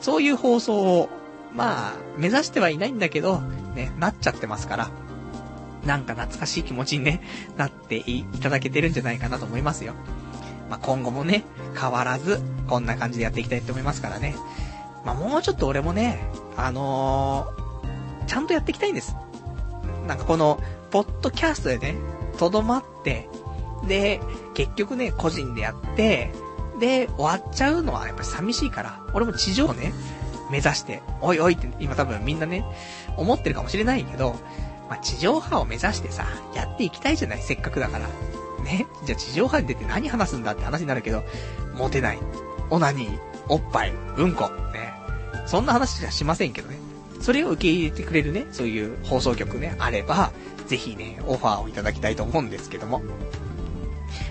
[0.00, 1.08] そういう放送を
[1.54, 3.40] まあ、目指してはいないんだけど、
[3.74, 4.90] ね、なっちゃってますから、
[5.86, 7.20] なんか懐かしい気持ちにね、
[7.56, 9.94] なっていただけてるんじゃないかなと思いますよ。
[10.68, 11.44] まあ、今後もね、
[11.78, 14.34] 変わらず、こんな感じでやっていきたいと思いますからね。
[15.04, 16.26] まあ、もうちょっと俺もね、
[16.56, 19.14] あのー、ちゃんとやっていきたいんです。
[20.06, 20.58] なんかこの、
[20.90, 21.96] ポッドキャストでね、
[22.38, 23.28] とどまって、
[23.86, 24.20] で、
[24.54, 26.32] 結局ね、個人でやって、
[26.80, 29.92] で終わっちゃうのはやっぱり寂しいから、俺も地上ね、
[30.50, 32.64] 目指して、おいおいって今多分みんなね、
[33.16, 34.36] 思ってるかもしれないけど、
[34.88, 38.06] まあ、地上波を目指してさ、やっていきたいじゃない、せっかくだから。
[38.64, 38.86] ね？
[39.04, 41.22] じゃあ地上波に出て何話すんだって話になるけど、
[41.74, 42.18] モテない。
[42.70, 43.18] オナニー、
[43.48, 44.92] おっぱい、うんこ、ね？
[45.46, 46.78] そんな話じゃしませんけどね。
[47.20, 50.32] それを受け入れてくれるね、そういう放送局ね、あれば、
[50.66, 53.02] ぜひね、オファーをいただきたいと思うんですけども。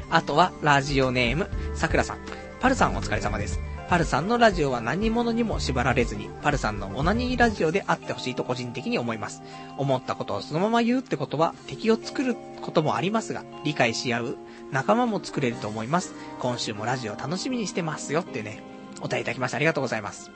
[0.09, 2.17] あとは、ラジオネーム、さくらさん。
[2.59, 3.59] パルさんお疲れ様です。
[3.89, 9.43] パルさんのラジオは何者にも縛られずに、パルさんのオナニーラジオであってほしいと個人的に思います。
[9.77, 14.37] 思ったことをそのまま言うってことは、敵を作ることもありますが、理解し合う
[14.71, 16.13] 仲間も作れると思います。
[16.39, 18.63] 今週もラジオ楽しみにしてますよってね、
[18.99, 20.31] お答えいただきましてありがとうございます。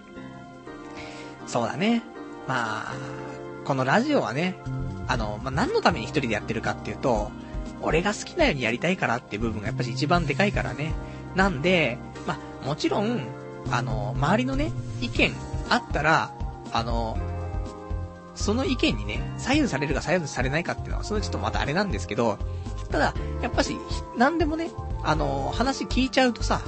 [1.48, 2.04] そうだね。
[2.48, 2.96] まあ、
[3.66, 4.56] このラジオはね、
[5.08, 7.32] あの、まあ、何のために一人でやってるかっていうと、
[7.82, 10.94] 俺が好きなようにやりたいからっていう部分がやっぱり一番でかいからね。
[11.36, 11.98] なんで、
[12.68, 13.22] もちろん、
[13.72, 15.34] あの、周りのね、意見
[15.70, 16.34] あったら、
[16.74, 17.18] あの、
[18.36, 22.38] その意見にね、左右されるか左右されないかっていうのは、それちょっとまたあれなんですけど、
[22.92, 23.78] ただ、やっぱし、
[24.18, 24.70] 何でもね、
[25.02, 26.62] あの、話聞いちゃうとさ、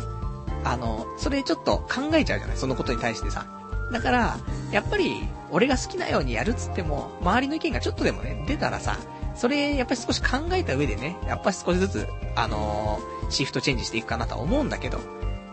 [0.63, 3.45] あの、それちょっと考えちゃうじゃないそのことに対してさ。
[3.91, 4.37] だから、
[4.71, 8.97] やっぱり、俺が好きなようにやるっつっても、周りの意見がちょっとでもね、出たらさ、
[9.35, 14.99] それ、やっぱり少し考えた上でね、やっぱり少しずつ、あのー、シフトチェンジしていくかなとは思うんだけど、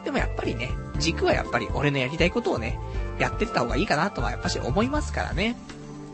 [0.06, 0.70] でもやっぱりね、
[1.00, 2.78] 軸はやっぱり俺のやりたいことをね、
[3.18, 5.56] やってった方がいいかなとはやっぱし思いますからね。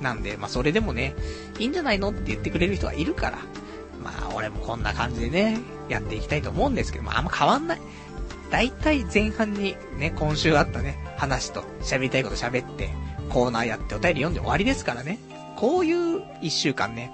[0.01, 1.15] なんで、まあそれでもね、
[1.59, 3.39] いいんじゃないのって言ってくれる人がいるから、
[4.03, 5.61] まあ俺もこんな感じでね、
[5.91, 7.81] やっていきたいと思うんですけど、まああんま変わんない。
[8.51, 12.89] 大体前半にね、今週あったね、話と喋りたいこと喋って、
[13.29, 15.19] コーナーやってお便り読んで終わりですからね。
[15.57, 17.13] こういう一週間ね、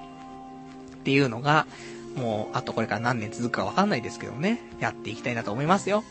[0.95, 1.67] っていうのが、
[2.15, 6.05] もう、あとこれから何年続くかわかんないですけどね、やっていきたいなと思いますよ。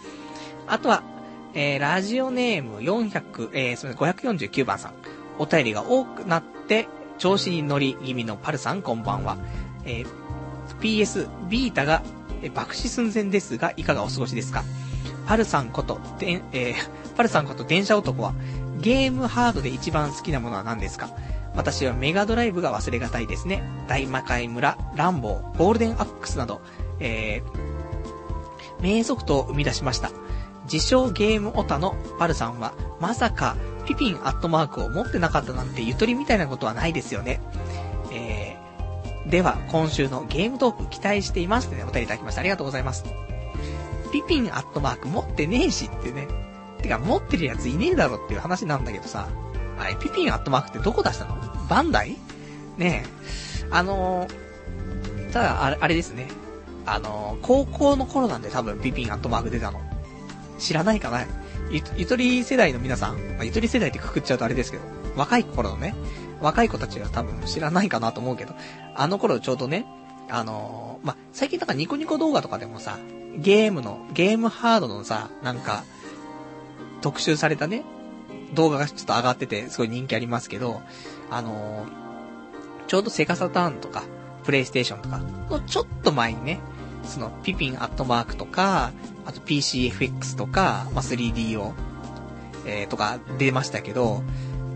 [0.68, 1.03] あとは、
[1.53, 4.94] えー、ラジオネーム400、えー、すみません、549番さん。
[5.39, 6.88] お便りが多くなって、
[7.18, 9.38] 調子に乗り気味のパルさん、こんばんは。
[9.85, 10.07] えー、
[10.80, 12.03] PS、ビータが、
[12.44, 14.64] え爆死寸前ですが、いかがお過ごしですか？
[15.26, 18.34] パルさんこと、でえー、パルさんこと電車男は、
[18.80, 21.10] ゲームハードで一番好きなものは何ですか？
[21.56, 23.64] 私はメガドライブが忘れがたいですね。
[23.88, 26.61] 大魔界村、ランボー、ゴールデンアックスなど、
[26.99, 30.11] えー、名ソフトを生み出しました。
[30.72, 37.39] 自称ゲームオタのパルさんは、まさか、ピピンアットマークを持ってなかったなんてゆとりみたいなことはないですよね。
[38.11, 42.41] えー、では、今週のゲームトーク期待していますってね、お便りいただきました。
[42.41, 43.06] ありがとうございます。
[44.11, 46.27] ピピンアットマーク持ってねえしってね。
[46.81, 49.27] てか、持ってるやついねえだろっていう話なんだけどさ。
[49.80, 51.38] あれ、ピピンアットマークってどこ出したの？
[51.69, 52.18] バンダイ？
[52.77, 53.68] ねえ。
[53.72, 56.27] あのー、ただ、あれ、あれですね。
[56.85, 59.81] あのー、高校の頃なんで多分ピピンアットマーク出たの。
[60.58, 61.26] 知らないかな。
[61.70, 64.84] ゆ、ゆとり世代の皆さん、まあ、ゆとり世代ってくくっちゃうとあれですけど、
[65.16, 65.96] 若い頃のね、
[66.42, 68.54] 若い子たちは多分知らないかなと思うけど、
[68.96, 69.86] あの頃ちょうどね、
[70.30, 73.00] あのー、まあ、最近なんかニコニコ動画とかでもさ、
[73.38, 75.84] ゲームの、ゲームハードのさ、なんか、
[77.02, 77.84] 特集されたね、
[78.54, 80.82] 動画がちょっと上がってて、すごい人気ありますけど、
[81.30, 84.04] あのー、ちょうどセガサターンとか、
[84.44, 86.60] プレイステーションとかのちょっと前にね、
[87.04, 88.92] そのピピンアットマークとか、
[89.28, 91.74] あと PCFX とか、まあ、3DO、
[92.66, 94.24] えー、とか出ましたけど、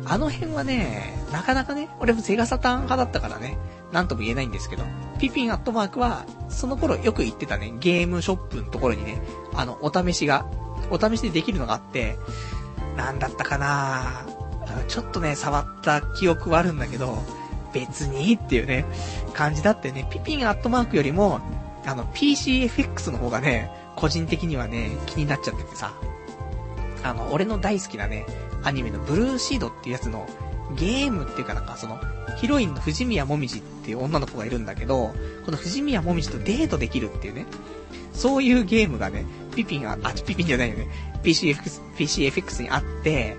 [0.06, 3.58] あの辺はね、なかなかね、俺もセガサタン派だったからね、
[3.94, 4.84] なんとも言えないんですけど、
[5.20, 9.22] ピピンアットマークは、その頃よく行ってたね、ゲームショップのところにね、
[9.54, 10.46] あの、お試しが、
[10.90, 12.18] お試しでできるのがあって、
[12.98, 14.26] なんだったかな
[14.88, 17.18] ちょっとね、触った記憶はあるんだけど、
[17.74, 18.86] 別にっていうね、
[19.34, 21.40] 感じだってね、ピピンアットマークよりも、
[21.86, 23.72] あの、PCFX の方がね、
[24.02, 25.94] 個人的にはね、気になっちゃっててさ、
[27.04, 28.26] あの、俺の大好きなね、
[28.64, 30.28] アニメのブルーシードっていうやつの、
[30.76, 32.00] ゲームっていうかなんかその、
[32.38, 35.14] ヒロインの藤宮もみじっていう女の子がいるんだけど、
[35.46, 37.46] この藤宮もみじとデートできるっていうね、
[38.14, 39.24] そういうゲームがね、
[39.56, 40.88] ピピンが、あ、ピピンじゃないよね、
[41.22, 43.38] PCFX、PCFX にあって、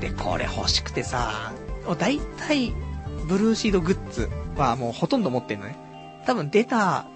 [0.00, 1.52] で、これ欲しくてさ、
[1.98, 2.72] だいたい、
[3.26, 5.76] ブルーシードグッズはもうほとんど持ってんのね。
[6.24, 7.06] 多分出た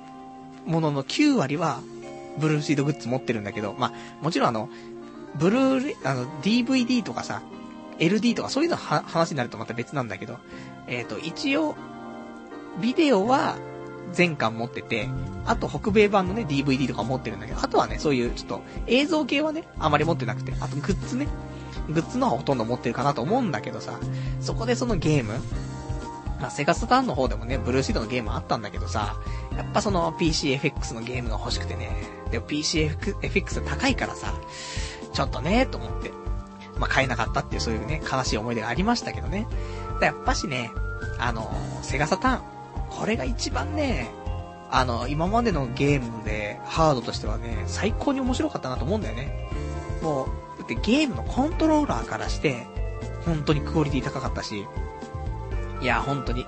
[0.67, 1.81] ものの9割は
[2.39, 3.93] ブルーシードグッズ持ってるんだけど、まあ、
[4.23, 4.69] もちろんあの、
[5.39, 7.43] ブルーレ、あの、DVD とかさ、
[7.99, 10.39] LD とかそういうのは話になるとまた別なんだけど、
[10.87, 11.75] えっ、ー、と、一応、
[12.81, 13.57] ビデオは
[14.13, 15.09] 全巻持ってて、
[15.45, 21.29] あと北米版のね、DVD とか持ってるんだけど、あとはね、そういうちょっと映像系はね、あまり持ってなくて、あとグッズね、
[21.89, 23.99] グッズのはほとんど持ってるかなと思うんだけどさ、
[24.41, 25.35] そこでそのゲーム、
[26.41, 29.17] まあ、セガスターンの方でもね、ブルーシードのゲームあったんだけどさ、
[29.57, 31.91] やっぱその PCFX のゲームが欲しくてね、
[32.31, 34.35] でも PCFX 高いからさ、
[35.13, 36.11] ちょっとね、と思って。
[36.79, 39.47] まあ、買えなかったっていうそういうね、悲しい思い出がありましたけどね。
[40.01, 40.71] だやっぱしね、
[41.19, 41.51] あの、
[41.83, 42.41] セガサターン、
[42.91, 44.11] これが一番ね、
[44.71, 49.49] あの、今までのゲームで、ハードとしてはね、最高に面白かったなと思うんだよね。
[50.03, 50.27] もう、
[50.59, 52.67] だってゲームのコントローラーからして、
[53.25, 54.67] 本当にクオリティ高かったし、
[55.81, 56.47] いや、本当に、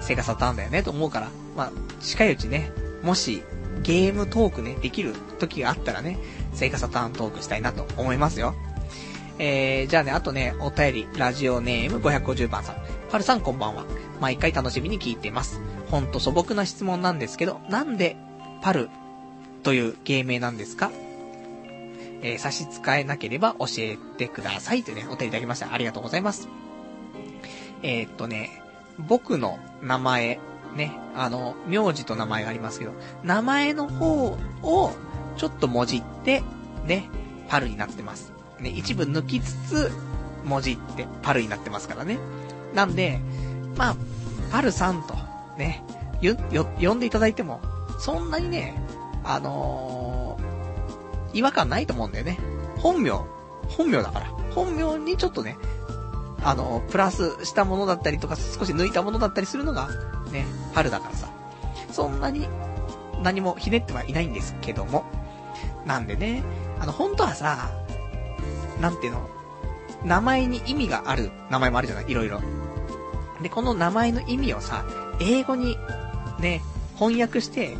[0.00, 2.70] セガサターンだよね、と思うから、まあ、近いうちね、
[3.02, 3.42] もし、
[3.82, 6.18] ゲームトークね、できる時があったらね、
[6.52, 8.54] セガサターントークしたいなと思いますよ。
[9.38, 12.76] えー、じゃあね、あとね、お便り、ラジオネーム550番さん。
[13.10, 13.84] パルさんこんばんは。
[14.20, 15.60] 毎回楽しみに聞いてます。
[15.90, 18.16] ほんと素朴な質問なんですけど、なんで、
[18.62, 18.88] パル
[19.62, 20.90] という芸名なんですか？
[22.22, 25.74] えー、差し支えなければ教えてくださいというね、お便りいただきました。
[25.74, 26.48] ありがとうございます。
[27.82, 28.62] えー、っとね、
[28.98, 30.38] 僕の名前、
[30.76, 32.92] ね、あの、名字と名前がありますけど、
[33.22, 34.92] 名前の方を
[35.36, 36.42] ちょっともじって、
[36.86, 37.08] ね、
[37.48, 38.32] パルになってます。
[38.60, 39.92] ね、一部抜きつつ、
[40.44, 42.18] 文字ってパルになってますからね。
[42.74, 43.20] なんで、
[43.76, 43.96] まあ、
[44.50, 45.14] パルさんと、
[45.56, 45.82] ね、
[46.20, 47.60] よ、よ、呼んでいただいても、
[47.98, 48.80] そんなにね、
[49.24, 52.38] あのー、違和感ないと思うんだよね。
[52.78, 53.12] 本名、
[53.68, 54.26] 本名だから。
[54.54, 55.56] 本名にちょっとね、
[56.42, 59.88] あのー、プラスしたものだったりとか、少し抜いたものだったりするのが、
[60.34, 60.44] ね、
[60.74, 61.28] 春だからさ。
[61.90, 62.48] そんなに、
[63.22, 65.04] 何もひねってはいないんですけども。
[65.86, 66.42] なんでね、
[66.80, 67.70] あの、本当はさ、
[68.80, 69.28] なんていうの、
[70.04, 72.40] 名前に意味がある名前もあるじゃないいろいろ。
[73.42, 74.84] で、この名前の意味をさ、
[75.20, 75.78] 英語に、
[76.40, 76.62] ね、
[76.98, 77.76] 翻訳して、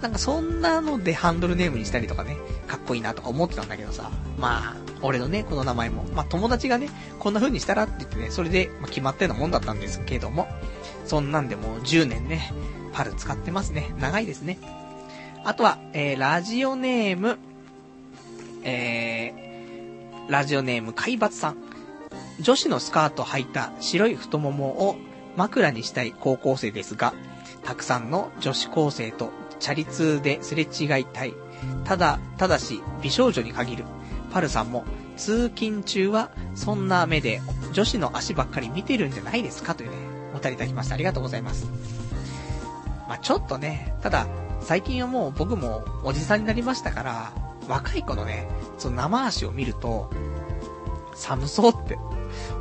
[0.00, 2.36] なんかそんなのでハンドルネームにしたりとかね、
[2.66, 10.48] かっこいいなとか思ってたんだけどさ、まあ、俺のね、この名前も、まあ友達がね、こんな風にしたらって言ってね、それで、ま、決まったようなもんだったんですけども、
[11.08, 12.52] そんなんでもう10年ね、
[12.92, 13.94] パル使ってますね。
[13.98, 14.58] 長いですね。
[15.42, 17.38] あとは、えー、ラジオネーム、
[18.62, 21.56] えー、ラジオネーム、海抜さん。
[22.40, 24.96] 女子のスカート履いた白い太ももを
[25.36, 27.14] 枕にしたい高校生ですが、
[27.64, 31.34] たくさんの女子高生とチャリ通ですれ違いたい。
[31.84, 33.84] ただ、ただし、美少女に限る。
[34.30, 34.84] パルさんも、
[35.16, 37.40] 通勤中は、そんな目で、
[37.72, 39.74] 女子の足ばっかり見てるんじゃないですか？
[39.74, 39.96] というね、
[40.38, 40.94] お便りいただきました。
[40.94, 41.66] ありがとうございます。
[43.08, 44.26] まあ、ちょっとね、ただ、
[44.60, 47.32] 最近はもう僕もおじさんになりましたから、
[47.68, 48.48] 若い子のね、
[48.78, 50.10] その生足を見ると、
[51.14, 51.98] 寒そうって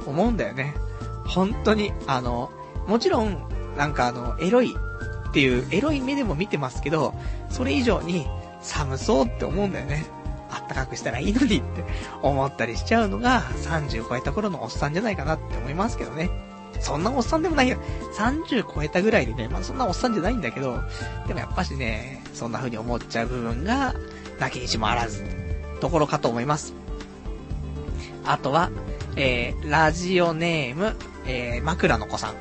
[0.05, 0.75] 思うんだよね。
[1.27, 2.51] 本当に、あの、
[2.87, 3.43] もちろん、
[3.77, 4.75] なんかあの、エロい
[5.29, 7.13] っていう、エロい目でも見てますけど、
[7.49, 8.25] それ以上に
[8.61, 10.05] 寒そうって思うんだよね。
[10.49, 11.83] あったかくしたらいいのにって
[12.21, 16.46] 思ったりしちゃうのが30超えた頃のおっさんじゃないかなって思いますけどね。
[16.87, 17.77] そんなおっさんでもないよ。
[18.17, 20.79] 30超えたぐらいでね、まあそんなおっさんじゃないんだけど、
[21.27, 23.93] でもやっぱしね、そんな風に思っちゃう部分が、
[24.39, 25.21] なきにしもあらず、
[25.81, 26.73] ところかと思います。
[28.25, 28.71] あとは、
[29.17, 30.95] えー、ラジオネーム、
[31.25, 32.35] えー、枕の子さん。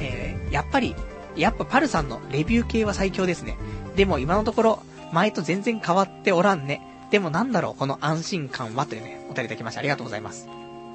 [0.00, 0.96] えー、やっぱり、
[1.36, 3.58] やっぱパルさんのレビュー系は最強ですね。
[3.96, 4.82] でも今のところ、
[5.12, 6.80] 前と全然変わっておらんね。
[7.10, 10.48] でもなんだろう、この安心感はというね、お便りいただきましてありがとうございます。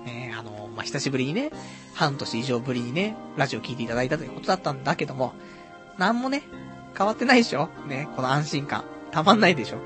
[0.08, 1.52] えー、あのまあ、久しぶりにね、
[1.94, 5.34] 半年以上ぶりにね、ラジオ聞いていただいたということだったんだけども、
[5.98, 6.44] なんもね、
[6.98, 7.68] 変わってないでしょ？
[7.86, 8.86] ね、この安心感。
[9.12, 9.80] たまんないでしょ？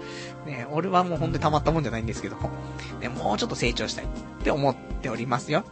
[0.45, 2.51] ね、俺はもうほんとに溜まったもんじゃないんですけども、
[3.01, 4.07] ね、もうちょっと成長したいっ
[4.43, 5.63] て思っておりますよ。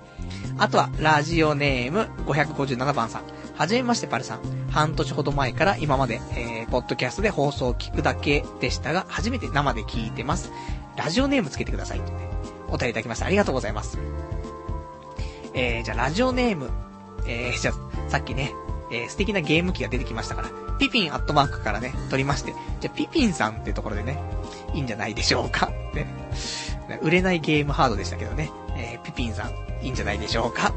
[0.57, 3.23] あとは、ラジオネーム557番さん。
[3.55, 4.39] はじめまして、パルさん。
[4.71, 10.51] 半年ほど前から今まで、えー、ポッドキャストで放送を聞くだけでしたが、初めて生で聞いてます。
[10.97, 12.01] ラジオネームつけてください。
[12.69, 13.27] お便りいただきました。
[13.27, 13.99] ありがとうございます。
[15.53, 16.69] えー、じゃあ、ラジオネーム。
[17.27, 18.53] えー、じゃあ、さっきね、
[18.91, 20.49] えー、素敵なゲーム機が出てきましたから、
[20.79, 24.17] ピピンアットマークからね、撮りまして、じゃあ、ピピンさんってところでね、
[24.73, 25.71] いいんじゃないでしょうか。
[25.93, 26.07] ね。
[27.01, 29.51] 売れないゲームハードでしたけどね、えー、ピピンさん、
[29.83, 30.73] いいんじゃないでしょうか。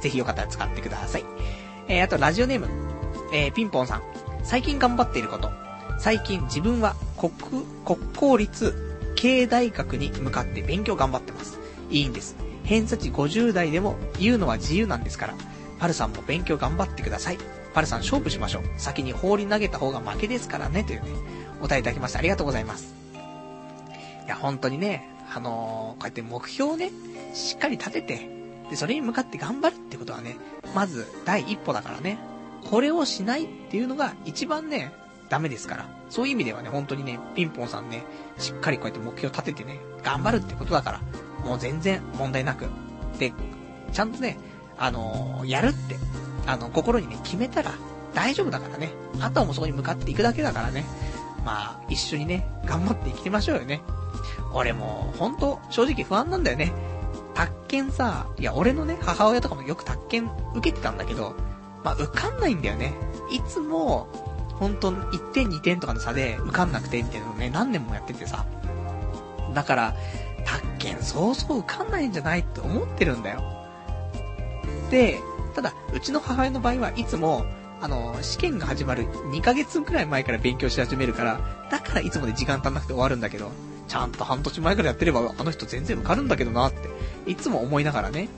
[0.00, 1.24] ぜひよかったら使ってください。
[1.88, 2.68] えー、あと、ラジオネーム、
[3.32, 4.02] えー、ピンポンさん。
[4.42, 5.50] 最近頑張っていること。
[5.98, 7.32] 最近自分は国、
[7.84, 8.74] 国公立
[9.14, 11.60] 経大学に向かって勉強頑張ってます。
[11.90, 12.36] いいんです。
[12.64, 15.34] 偏差値50代でも言うのは自由なんですから。
[15.78, 17.38] パルさんも勉強頑張ってください。
[17.74, 18.62] パルさん勝負しましょう。
[18.76, 21.08] 先に放り投げた方が負けですからね、というね、
[21.60, 22.94] お答えいただきましてありがとうございます。
[24.24, 26.92] いや、本当にね、あのー、こうやって目標をね、
[27.34, 28.28] しっかり立てて、
[28.70, 30.36] で、それに向かって頑張るってことはね、
[30.74, 32.18] まず第一歩だからね、
[32.70, 34.92] これをしないっていうのが一番ね、
[35.28, 35.88] ダメですから。
[36.10, 38.04] そういう意味ではね、本当にね、ピンポンさんね、
[38.38, 41.00] しっかりこうやって目標を立ててね、頑張るってことだから、
[41.44, 42.68] もう全然問題なく。
[43.18, 43.32] で、
[43.92, 44.38] ちゃんとね、
[44.78, 45.96] あのー、やるって、
[46.46, 47.72] あの、心にね、決めたら
[48.14, 48.92] 大丈夫だからね。
[49.20, 50.84] あとはもうそこに向かっていくだけだからね。
[51.44, 53.82] まあ、一緒にね、頑張っていきてましょうよね。
[54.52, 56.72] 俺も、ほんと、正直不安なんだよね。
[57.34, 61.34] 宅建さ、いや、俺のね、母親とかもよく宅建受けてたんだけど、
[61.84, 62.94] まあ、受かんないんだよね。
[63.30, 64.08] いつも、
[64.58, 68.44] ほんと、1点2点とかの差で受かんなくて、みたいなのね、何年もやっててさ。
[69.54, 69.96] だから、
[70.44, 73.42] 宅建そうそう受かんないんじゃないって思ってるんだよ。
[74.90, 75.20] で、
[75.54, 77.44] ただ、うちの母親の場合はいつも、
[77.80, 81.40] あの、試験が始まる2ヶ月くらい前から勉強し始めるから、
[81.70, 83.50] だからいつもで時間足んなくて終わるんだけど、
[83.88, 86.88] ちゃんと半年前からやってれば、あの人全然受かるんだけどなって、
[87.26, 88.28] いつも思いながらね、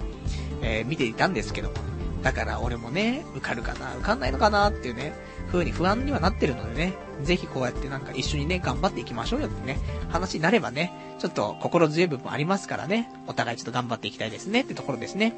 [0.62, 1.74] えー、見ていたんですけども。
[2.22, 5.12] だから俺もね、受かるかな、受かんないのかなっていうね、
[5.54, 9.78] 風に不安にはなってるのでね、ぜひこうやってなんか一緒にね、頑張っていきましょうよってね、
[10.10, 15.34] 話になればね、ちょっと心強い部分ありますからね、お互いちょっと頑張っていきたいですねってところですね。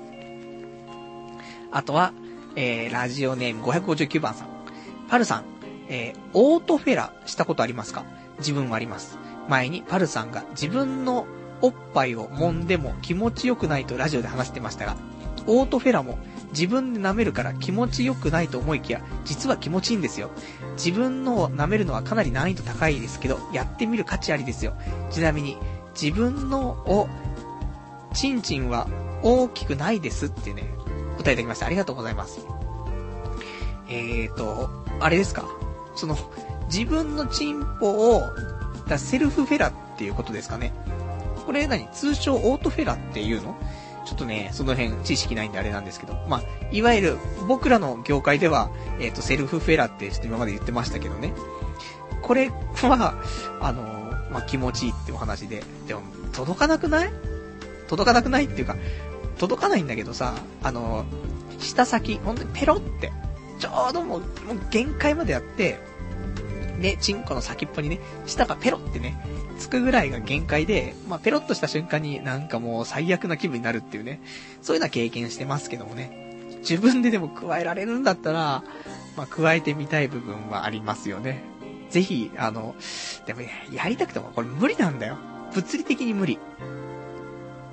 [1.71, 2.13] あとは、
[2.57, 4.49] えー、ラジオネーム559番さん。
[5.09, 5.45] パルさん、
[5.89, 8.05] えー、オートフェラしたことありますか？
[8.39, 9.19] 自分はあります。
[9.49, 11.27] 前にパルさんが自分の
[11.61, 14.97] おっぱいを揉んでも気持ちよくないとラジオで話してましたが、
[15.47, 16.19] オートフェラも
[16.57, 20.31] 自分で舐めるから気持ちよくないと思いきや、実は気持ちいいんですよ。
[20.77, 24.73] 自分のを舐めるのはかなり難易度高いですけど、やってみる価値ありですよ。
[25.11, 25.59] ちなみに、
[26.01, 27.09] 自分のを、
[28.15, 28.89] チンチンは
[29.23, 30.63] 大きくないですってね、
[31.19, 31.67] 答えいただきました。
[31.67, 32.41] ありがとうございます。
[33.91, 35.45] えーと、あれですか？
[35.95, 36.17] その、
[36.73, 38.23] 自分のチンポを、
[38.89, 40.73] だセルフフェラっていうことですかね。
[41.45, 41.87] これ何？
[41.93, 43.55] 通称オートフェラっていうの？
[44.07, 47.19] ちょっとね、その辺知識ないんであれなんですけど、まあ、いわゆる
[47.49, 48.71] 僕らの業界では、
[49.01, 51.33] えっ、ー、と、セルフフェラってちょっと今まで言ってましたけどね。
[52.23, 53.23] これは、
[53.61, 53.83] あの
[54.31, 56.03] まあ、気持ちいいってお話で、でも、
[56.33, 57.13] 届かなくない？
[57.89, 58.77] 届かなくないっていうか、
[59.39, 61.05] 届かないんだけどさ、あの
[61.59, 63.13] 舌先、ほんとにペロって、
[63.59, 65.79] ちょうどもう、もう限界までやって、
[66.79, 69.19] ね、チンコの先っぽにね、舌がペロってね、
[69.59, 74.21] つくぐらいが限界で、まあ、ペロッとした瞬間になんかもう最悪な気分になるっていうね、
[74.63, 76.25] そういうのは経験してますけどもね。
[76.61, 78.65] 自分ででも加えられるんだったら、
[79.17, 81.43] まあ、加えてみたい部分はありますよね。
[81.91, 82.75] ぜひ、あの、
[83.27, 83.41] でも
[83.73, 85.17] やりたくてもこれ無理なんだよ。
[85.55, 86.39] 物理的に無理。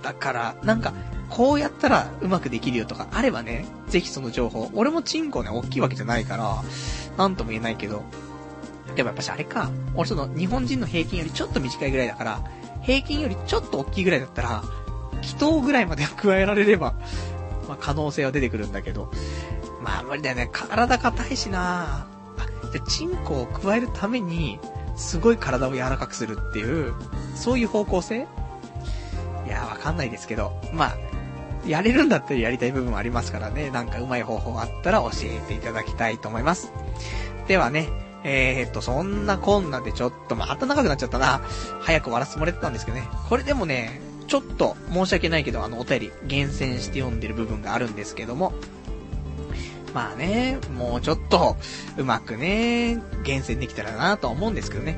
[0.04, 0.94] だから、なんか、
[1.30, 4.70] こうやったらうまくできるよとかあればね、ぜひその情報。
[4.74, 6.64] 俺もチンコね、大きいわけじゃないから、
[7.18, 8.04] なんとも言えないけど、
[8.96, 12.44] でもやっぱしあれか、俺その日本人の平均よりちょっと短いぐらいだから、
[12.82, 14.64] 平均よりちょっと大きいぐらいだったら、
[15.22, 16.94] 祈祷ぐらいまで加えられれば、
[17.68, 19.12] まあ可能性は出てくるんだけど、
[19.82, 20.50] まあ無理だよね。
[20.52, 22.06] 体硬いしな。
[22.06, 22.08] あ、
[22.72, 24.60] じゃチンコを加えるために、
[24.96, 26.94] すごい体を柔らかくするっていう、
[27.36, 28.28] そういう方向性？
[29.48, 30.98] いや、わかんないですけど、まあ、
[31.68, 36.72] やれるんだったらやりたい部分もありますからね、なんか上手い方法あったら教えていただきたいと思います。
[37.48, 37.90] ではね、
[38.24, 41.42] えー、っと、そんなこんなでちょっと、また長くなっちゃったな。
[41.82, 43.08] 早く終わらせてもらってたんですけどね。
[43.30, 48.54] これでもね、ちょっと申し訳ないけど、あの、お便り厳選して読んでる部分があるんですけども。
[49.94, 51.56] まあね、もうちょっと、
[51.98, 54.98] うまくね、厳選できたらなとは思うんですけどね。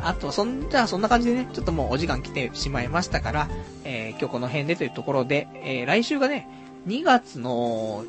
[0.00, 3.48] あと、そん、じゃあそんな感じでね、ちょっともうお時間来てしまいましたから、
[3.84, 6.48] えー、今日この辺でというところで、えー、来週がね、
[6.88, 8.04] 2月の、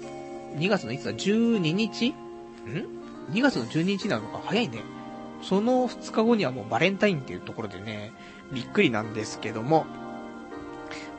[0.57, 2.09] 2月のいつだ、12日？
[2.09, 2.13] ん？
[3.31, 4.81] ?2 月の12日なのか早いね。
[5.41, 8.13] その2日後にはもうバレンタインっていうところでね、
[8.53, 9.85] びっくりなんですけども、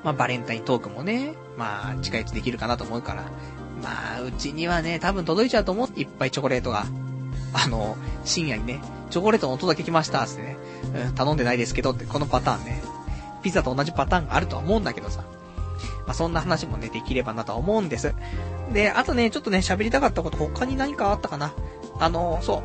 [0.02, 3.24] まあバレンタイントークもね、まあ近いうちできるかなと思うから、
[3.82, 5.89] まあうちにはね、多分届いちゃうと思う。
[6.01, 6.86] いっぱいチョコレートが。
[7.55, 10.56] あの、深夜にね、チョコレートの音だけ来ました、つってね、
[11.06, 12.82] うん、頼んでないですけどって、このパターンね。
[13.43, 15.24] ピザと同じパターンがあるとは思うんだけどさ。
[16.06, 18.14] まあ、そんな話もね、できればなとは思うんです。
[18.72, 21.52] で、あとね、ちょっとね、喋りたかったこと他に何かあったかな。
[21.99, 22.62] あの、そう。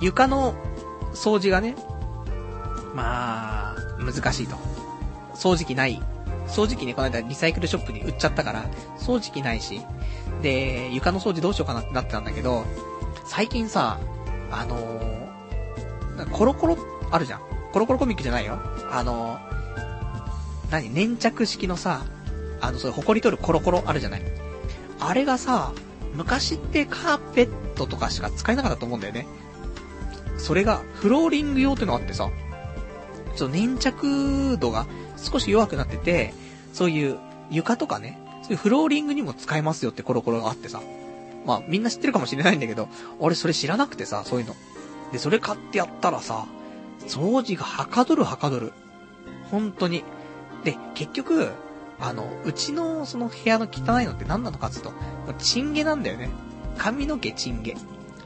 [0.00, 0.54] 床の
[1.14, 1.74] 掃除がね、
[2.94, 4.56] まあ、難しいと。
[5.34, 6.02] 掃除機ない。
[6.46, 8.64] 掃除機ね、この間リサイクルショップに売っちゃったから、
[8.98, 9.82] 掃除機ないし。
[10.42, 12.64] で、床の掃除どうしようかなってなってたんだけど、
[13.26, 13.98] 最近さ、
[14.50, 16.78] あのー、コロコロ
[17.10, 17.40] あるじゃん。
[17.72, 18.58] コロコロコミックじゃないよ。
[18.90, 20.90] あのー、何？
[20.92, 22.02] 粘着式のさ、
[22.60, 24.22] あの、それ、埃取るコロコロあるじゃない？
[25.00, 25.72] あれがさ、
[26.18, 29.28] 昔ってカーペットとかしか使えなかったと思うんだよね。
[30.36, 32.28] それが、フローリング用ってのがあってさ、
[33.36, 36.34] ちょっと粘着度が少し弱くなってて、
[36.72, 37.18] そういう
[37.50, 40.82] 床とかね、そういうフローリングにも使えますよってコロコロがあってさ、
[41.46, 42.88] まあ、みんな知ってるかもしれないんだけど、
[43.20, 44.56] 俺それ知らなくてさ、そういうの。
[45.12, 46.46] で、それ買ってやったらさ、
[47.06, 48.72] 掃除がはかどるはかどる。
[49.52, 50.02] 本当に。
[50.64, 51.52] で、結局、
[52.00, 54.94] あの、うちのその部屋の汚いのって何なのかって言う
[55.26, 56.30] と、チンゲなんだよね。
[56.76, 57.76] 髪の毛チンゲ。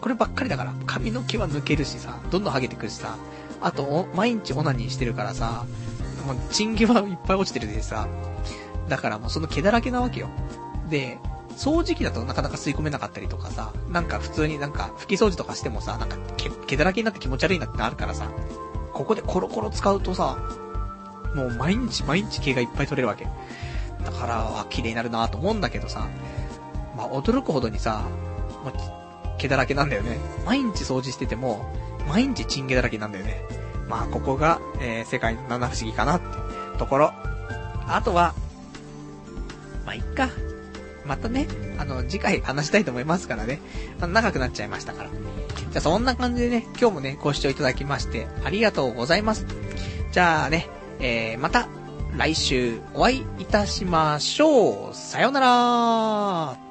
[0.01, 0.75] こればっかりだから。
[0.87, 3.17] 髪の毛は抜けるしさ、どんどん剥げてくるしさ、
[3.61, 5.65] あと、毎日オナニーしてるからさ、
[6.27, 8.09] もう、チンゲはいっぱい落ちてるでさ、
[8.89, 10.29] だからもうその毛だらけなわけよ。
[10.91, 11.19] で、
[11.57, 18.31] 掃除機だとなかなか吸い込めなかったりとかさ、なんか普通になんか拭き掃除とかしてもさ、なんか毛毛だらけになって気持ち悪いなってあるからさ、
[18.93, 20.39] ここでコロコロ使うとさ、
[21.35, 23.27] もう毎日毎日毛がいっぱい取れるわけ。
[24.05, 26.09] だから、綺麗になるなと思うんだけどさ、
[26.97, 28.05] まあ、驚くほどにさ、
[28.65, 30.19] まあ、毛だらけなんだよね。
[30.47, 31.65] 毎日掃除してても、
[32.09, 33.43] 毎日チンゲだらけなんだよね。
[33.89, 37.13] まあ、ここが、えー、世界の七不思議かなってところ。
[37.87, 38.35] あとは、
[39.85, 40.29] まあ、いっか。
[41.05, 41.49] またね、
[41.79, 43.61] あの、次回話したいと思いますからね。
[44.01, 45.11] 長くなっちゃいましたから。
[45.11, 49.47] じゃあそんな感じでね、今日もね、ご視聴いただきまして、ありがとうございます。
[50.13, 50.69] じゃあね、
[51.01, 51.69] えー、また、
[52.17, 54.95] 来週お会いいたしましょう。
[54.95, 56.62] さようなら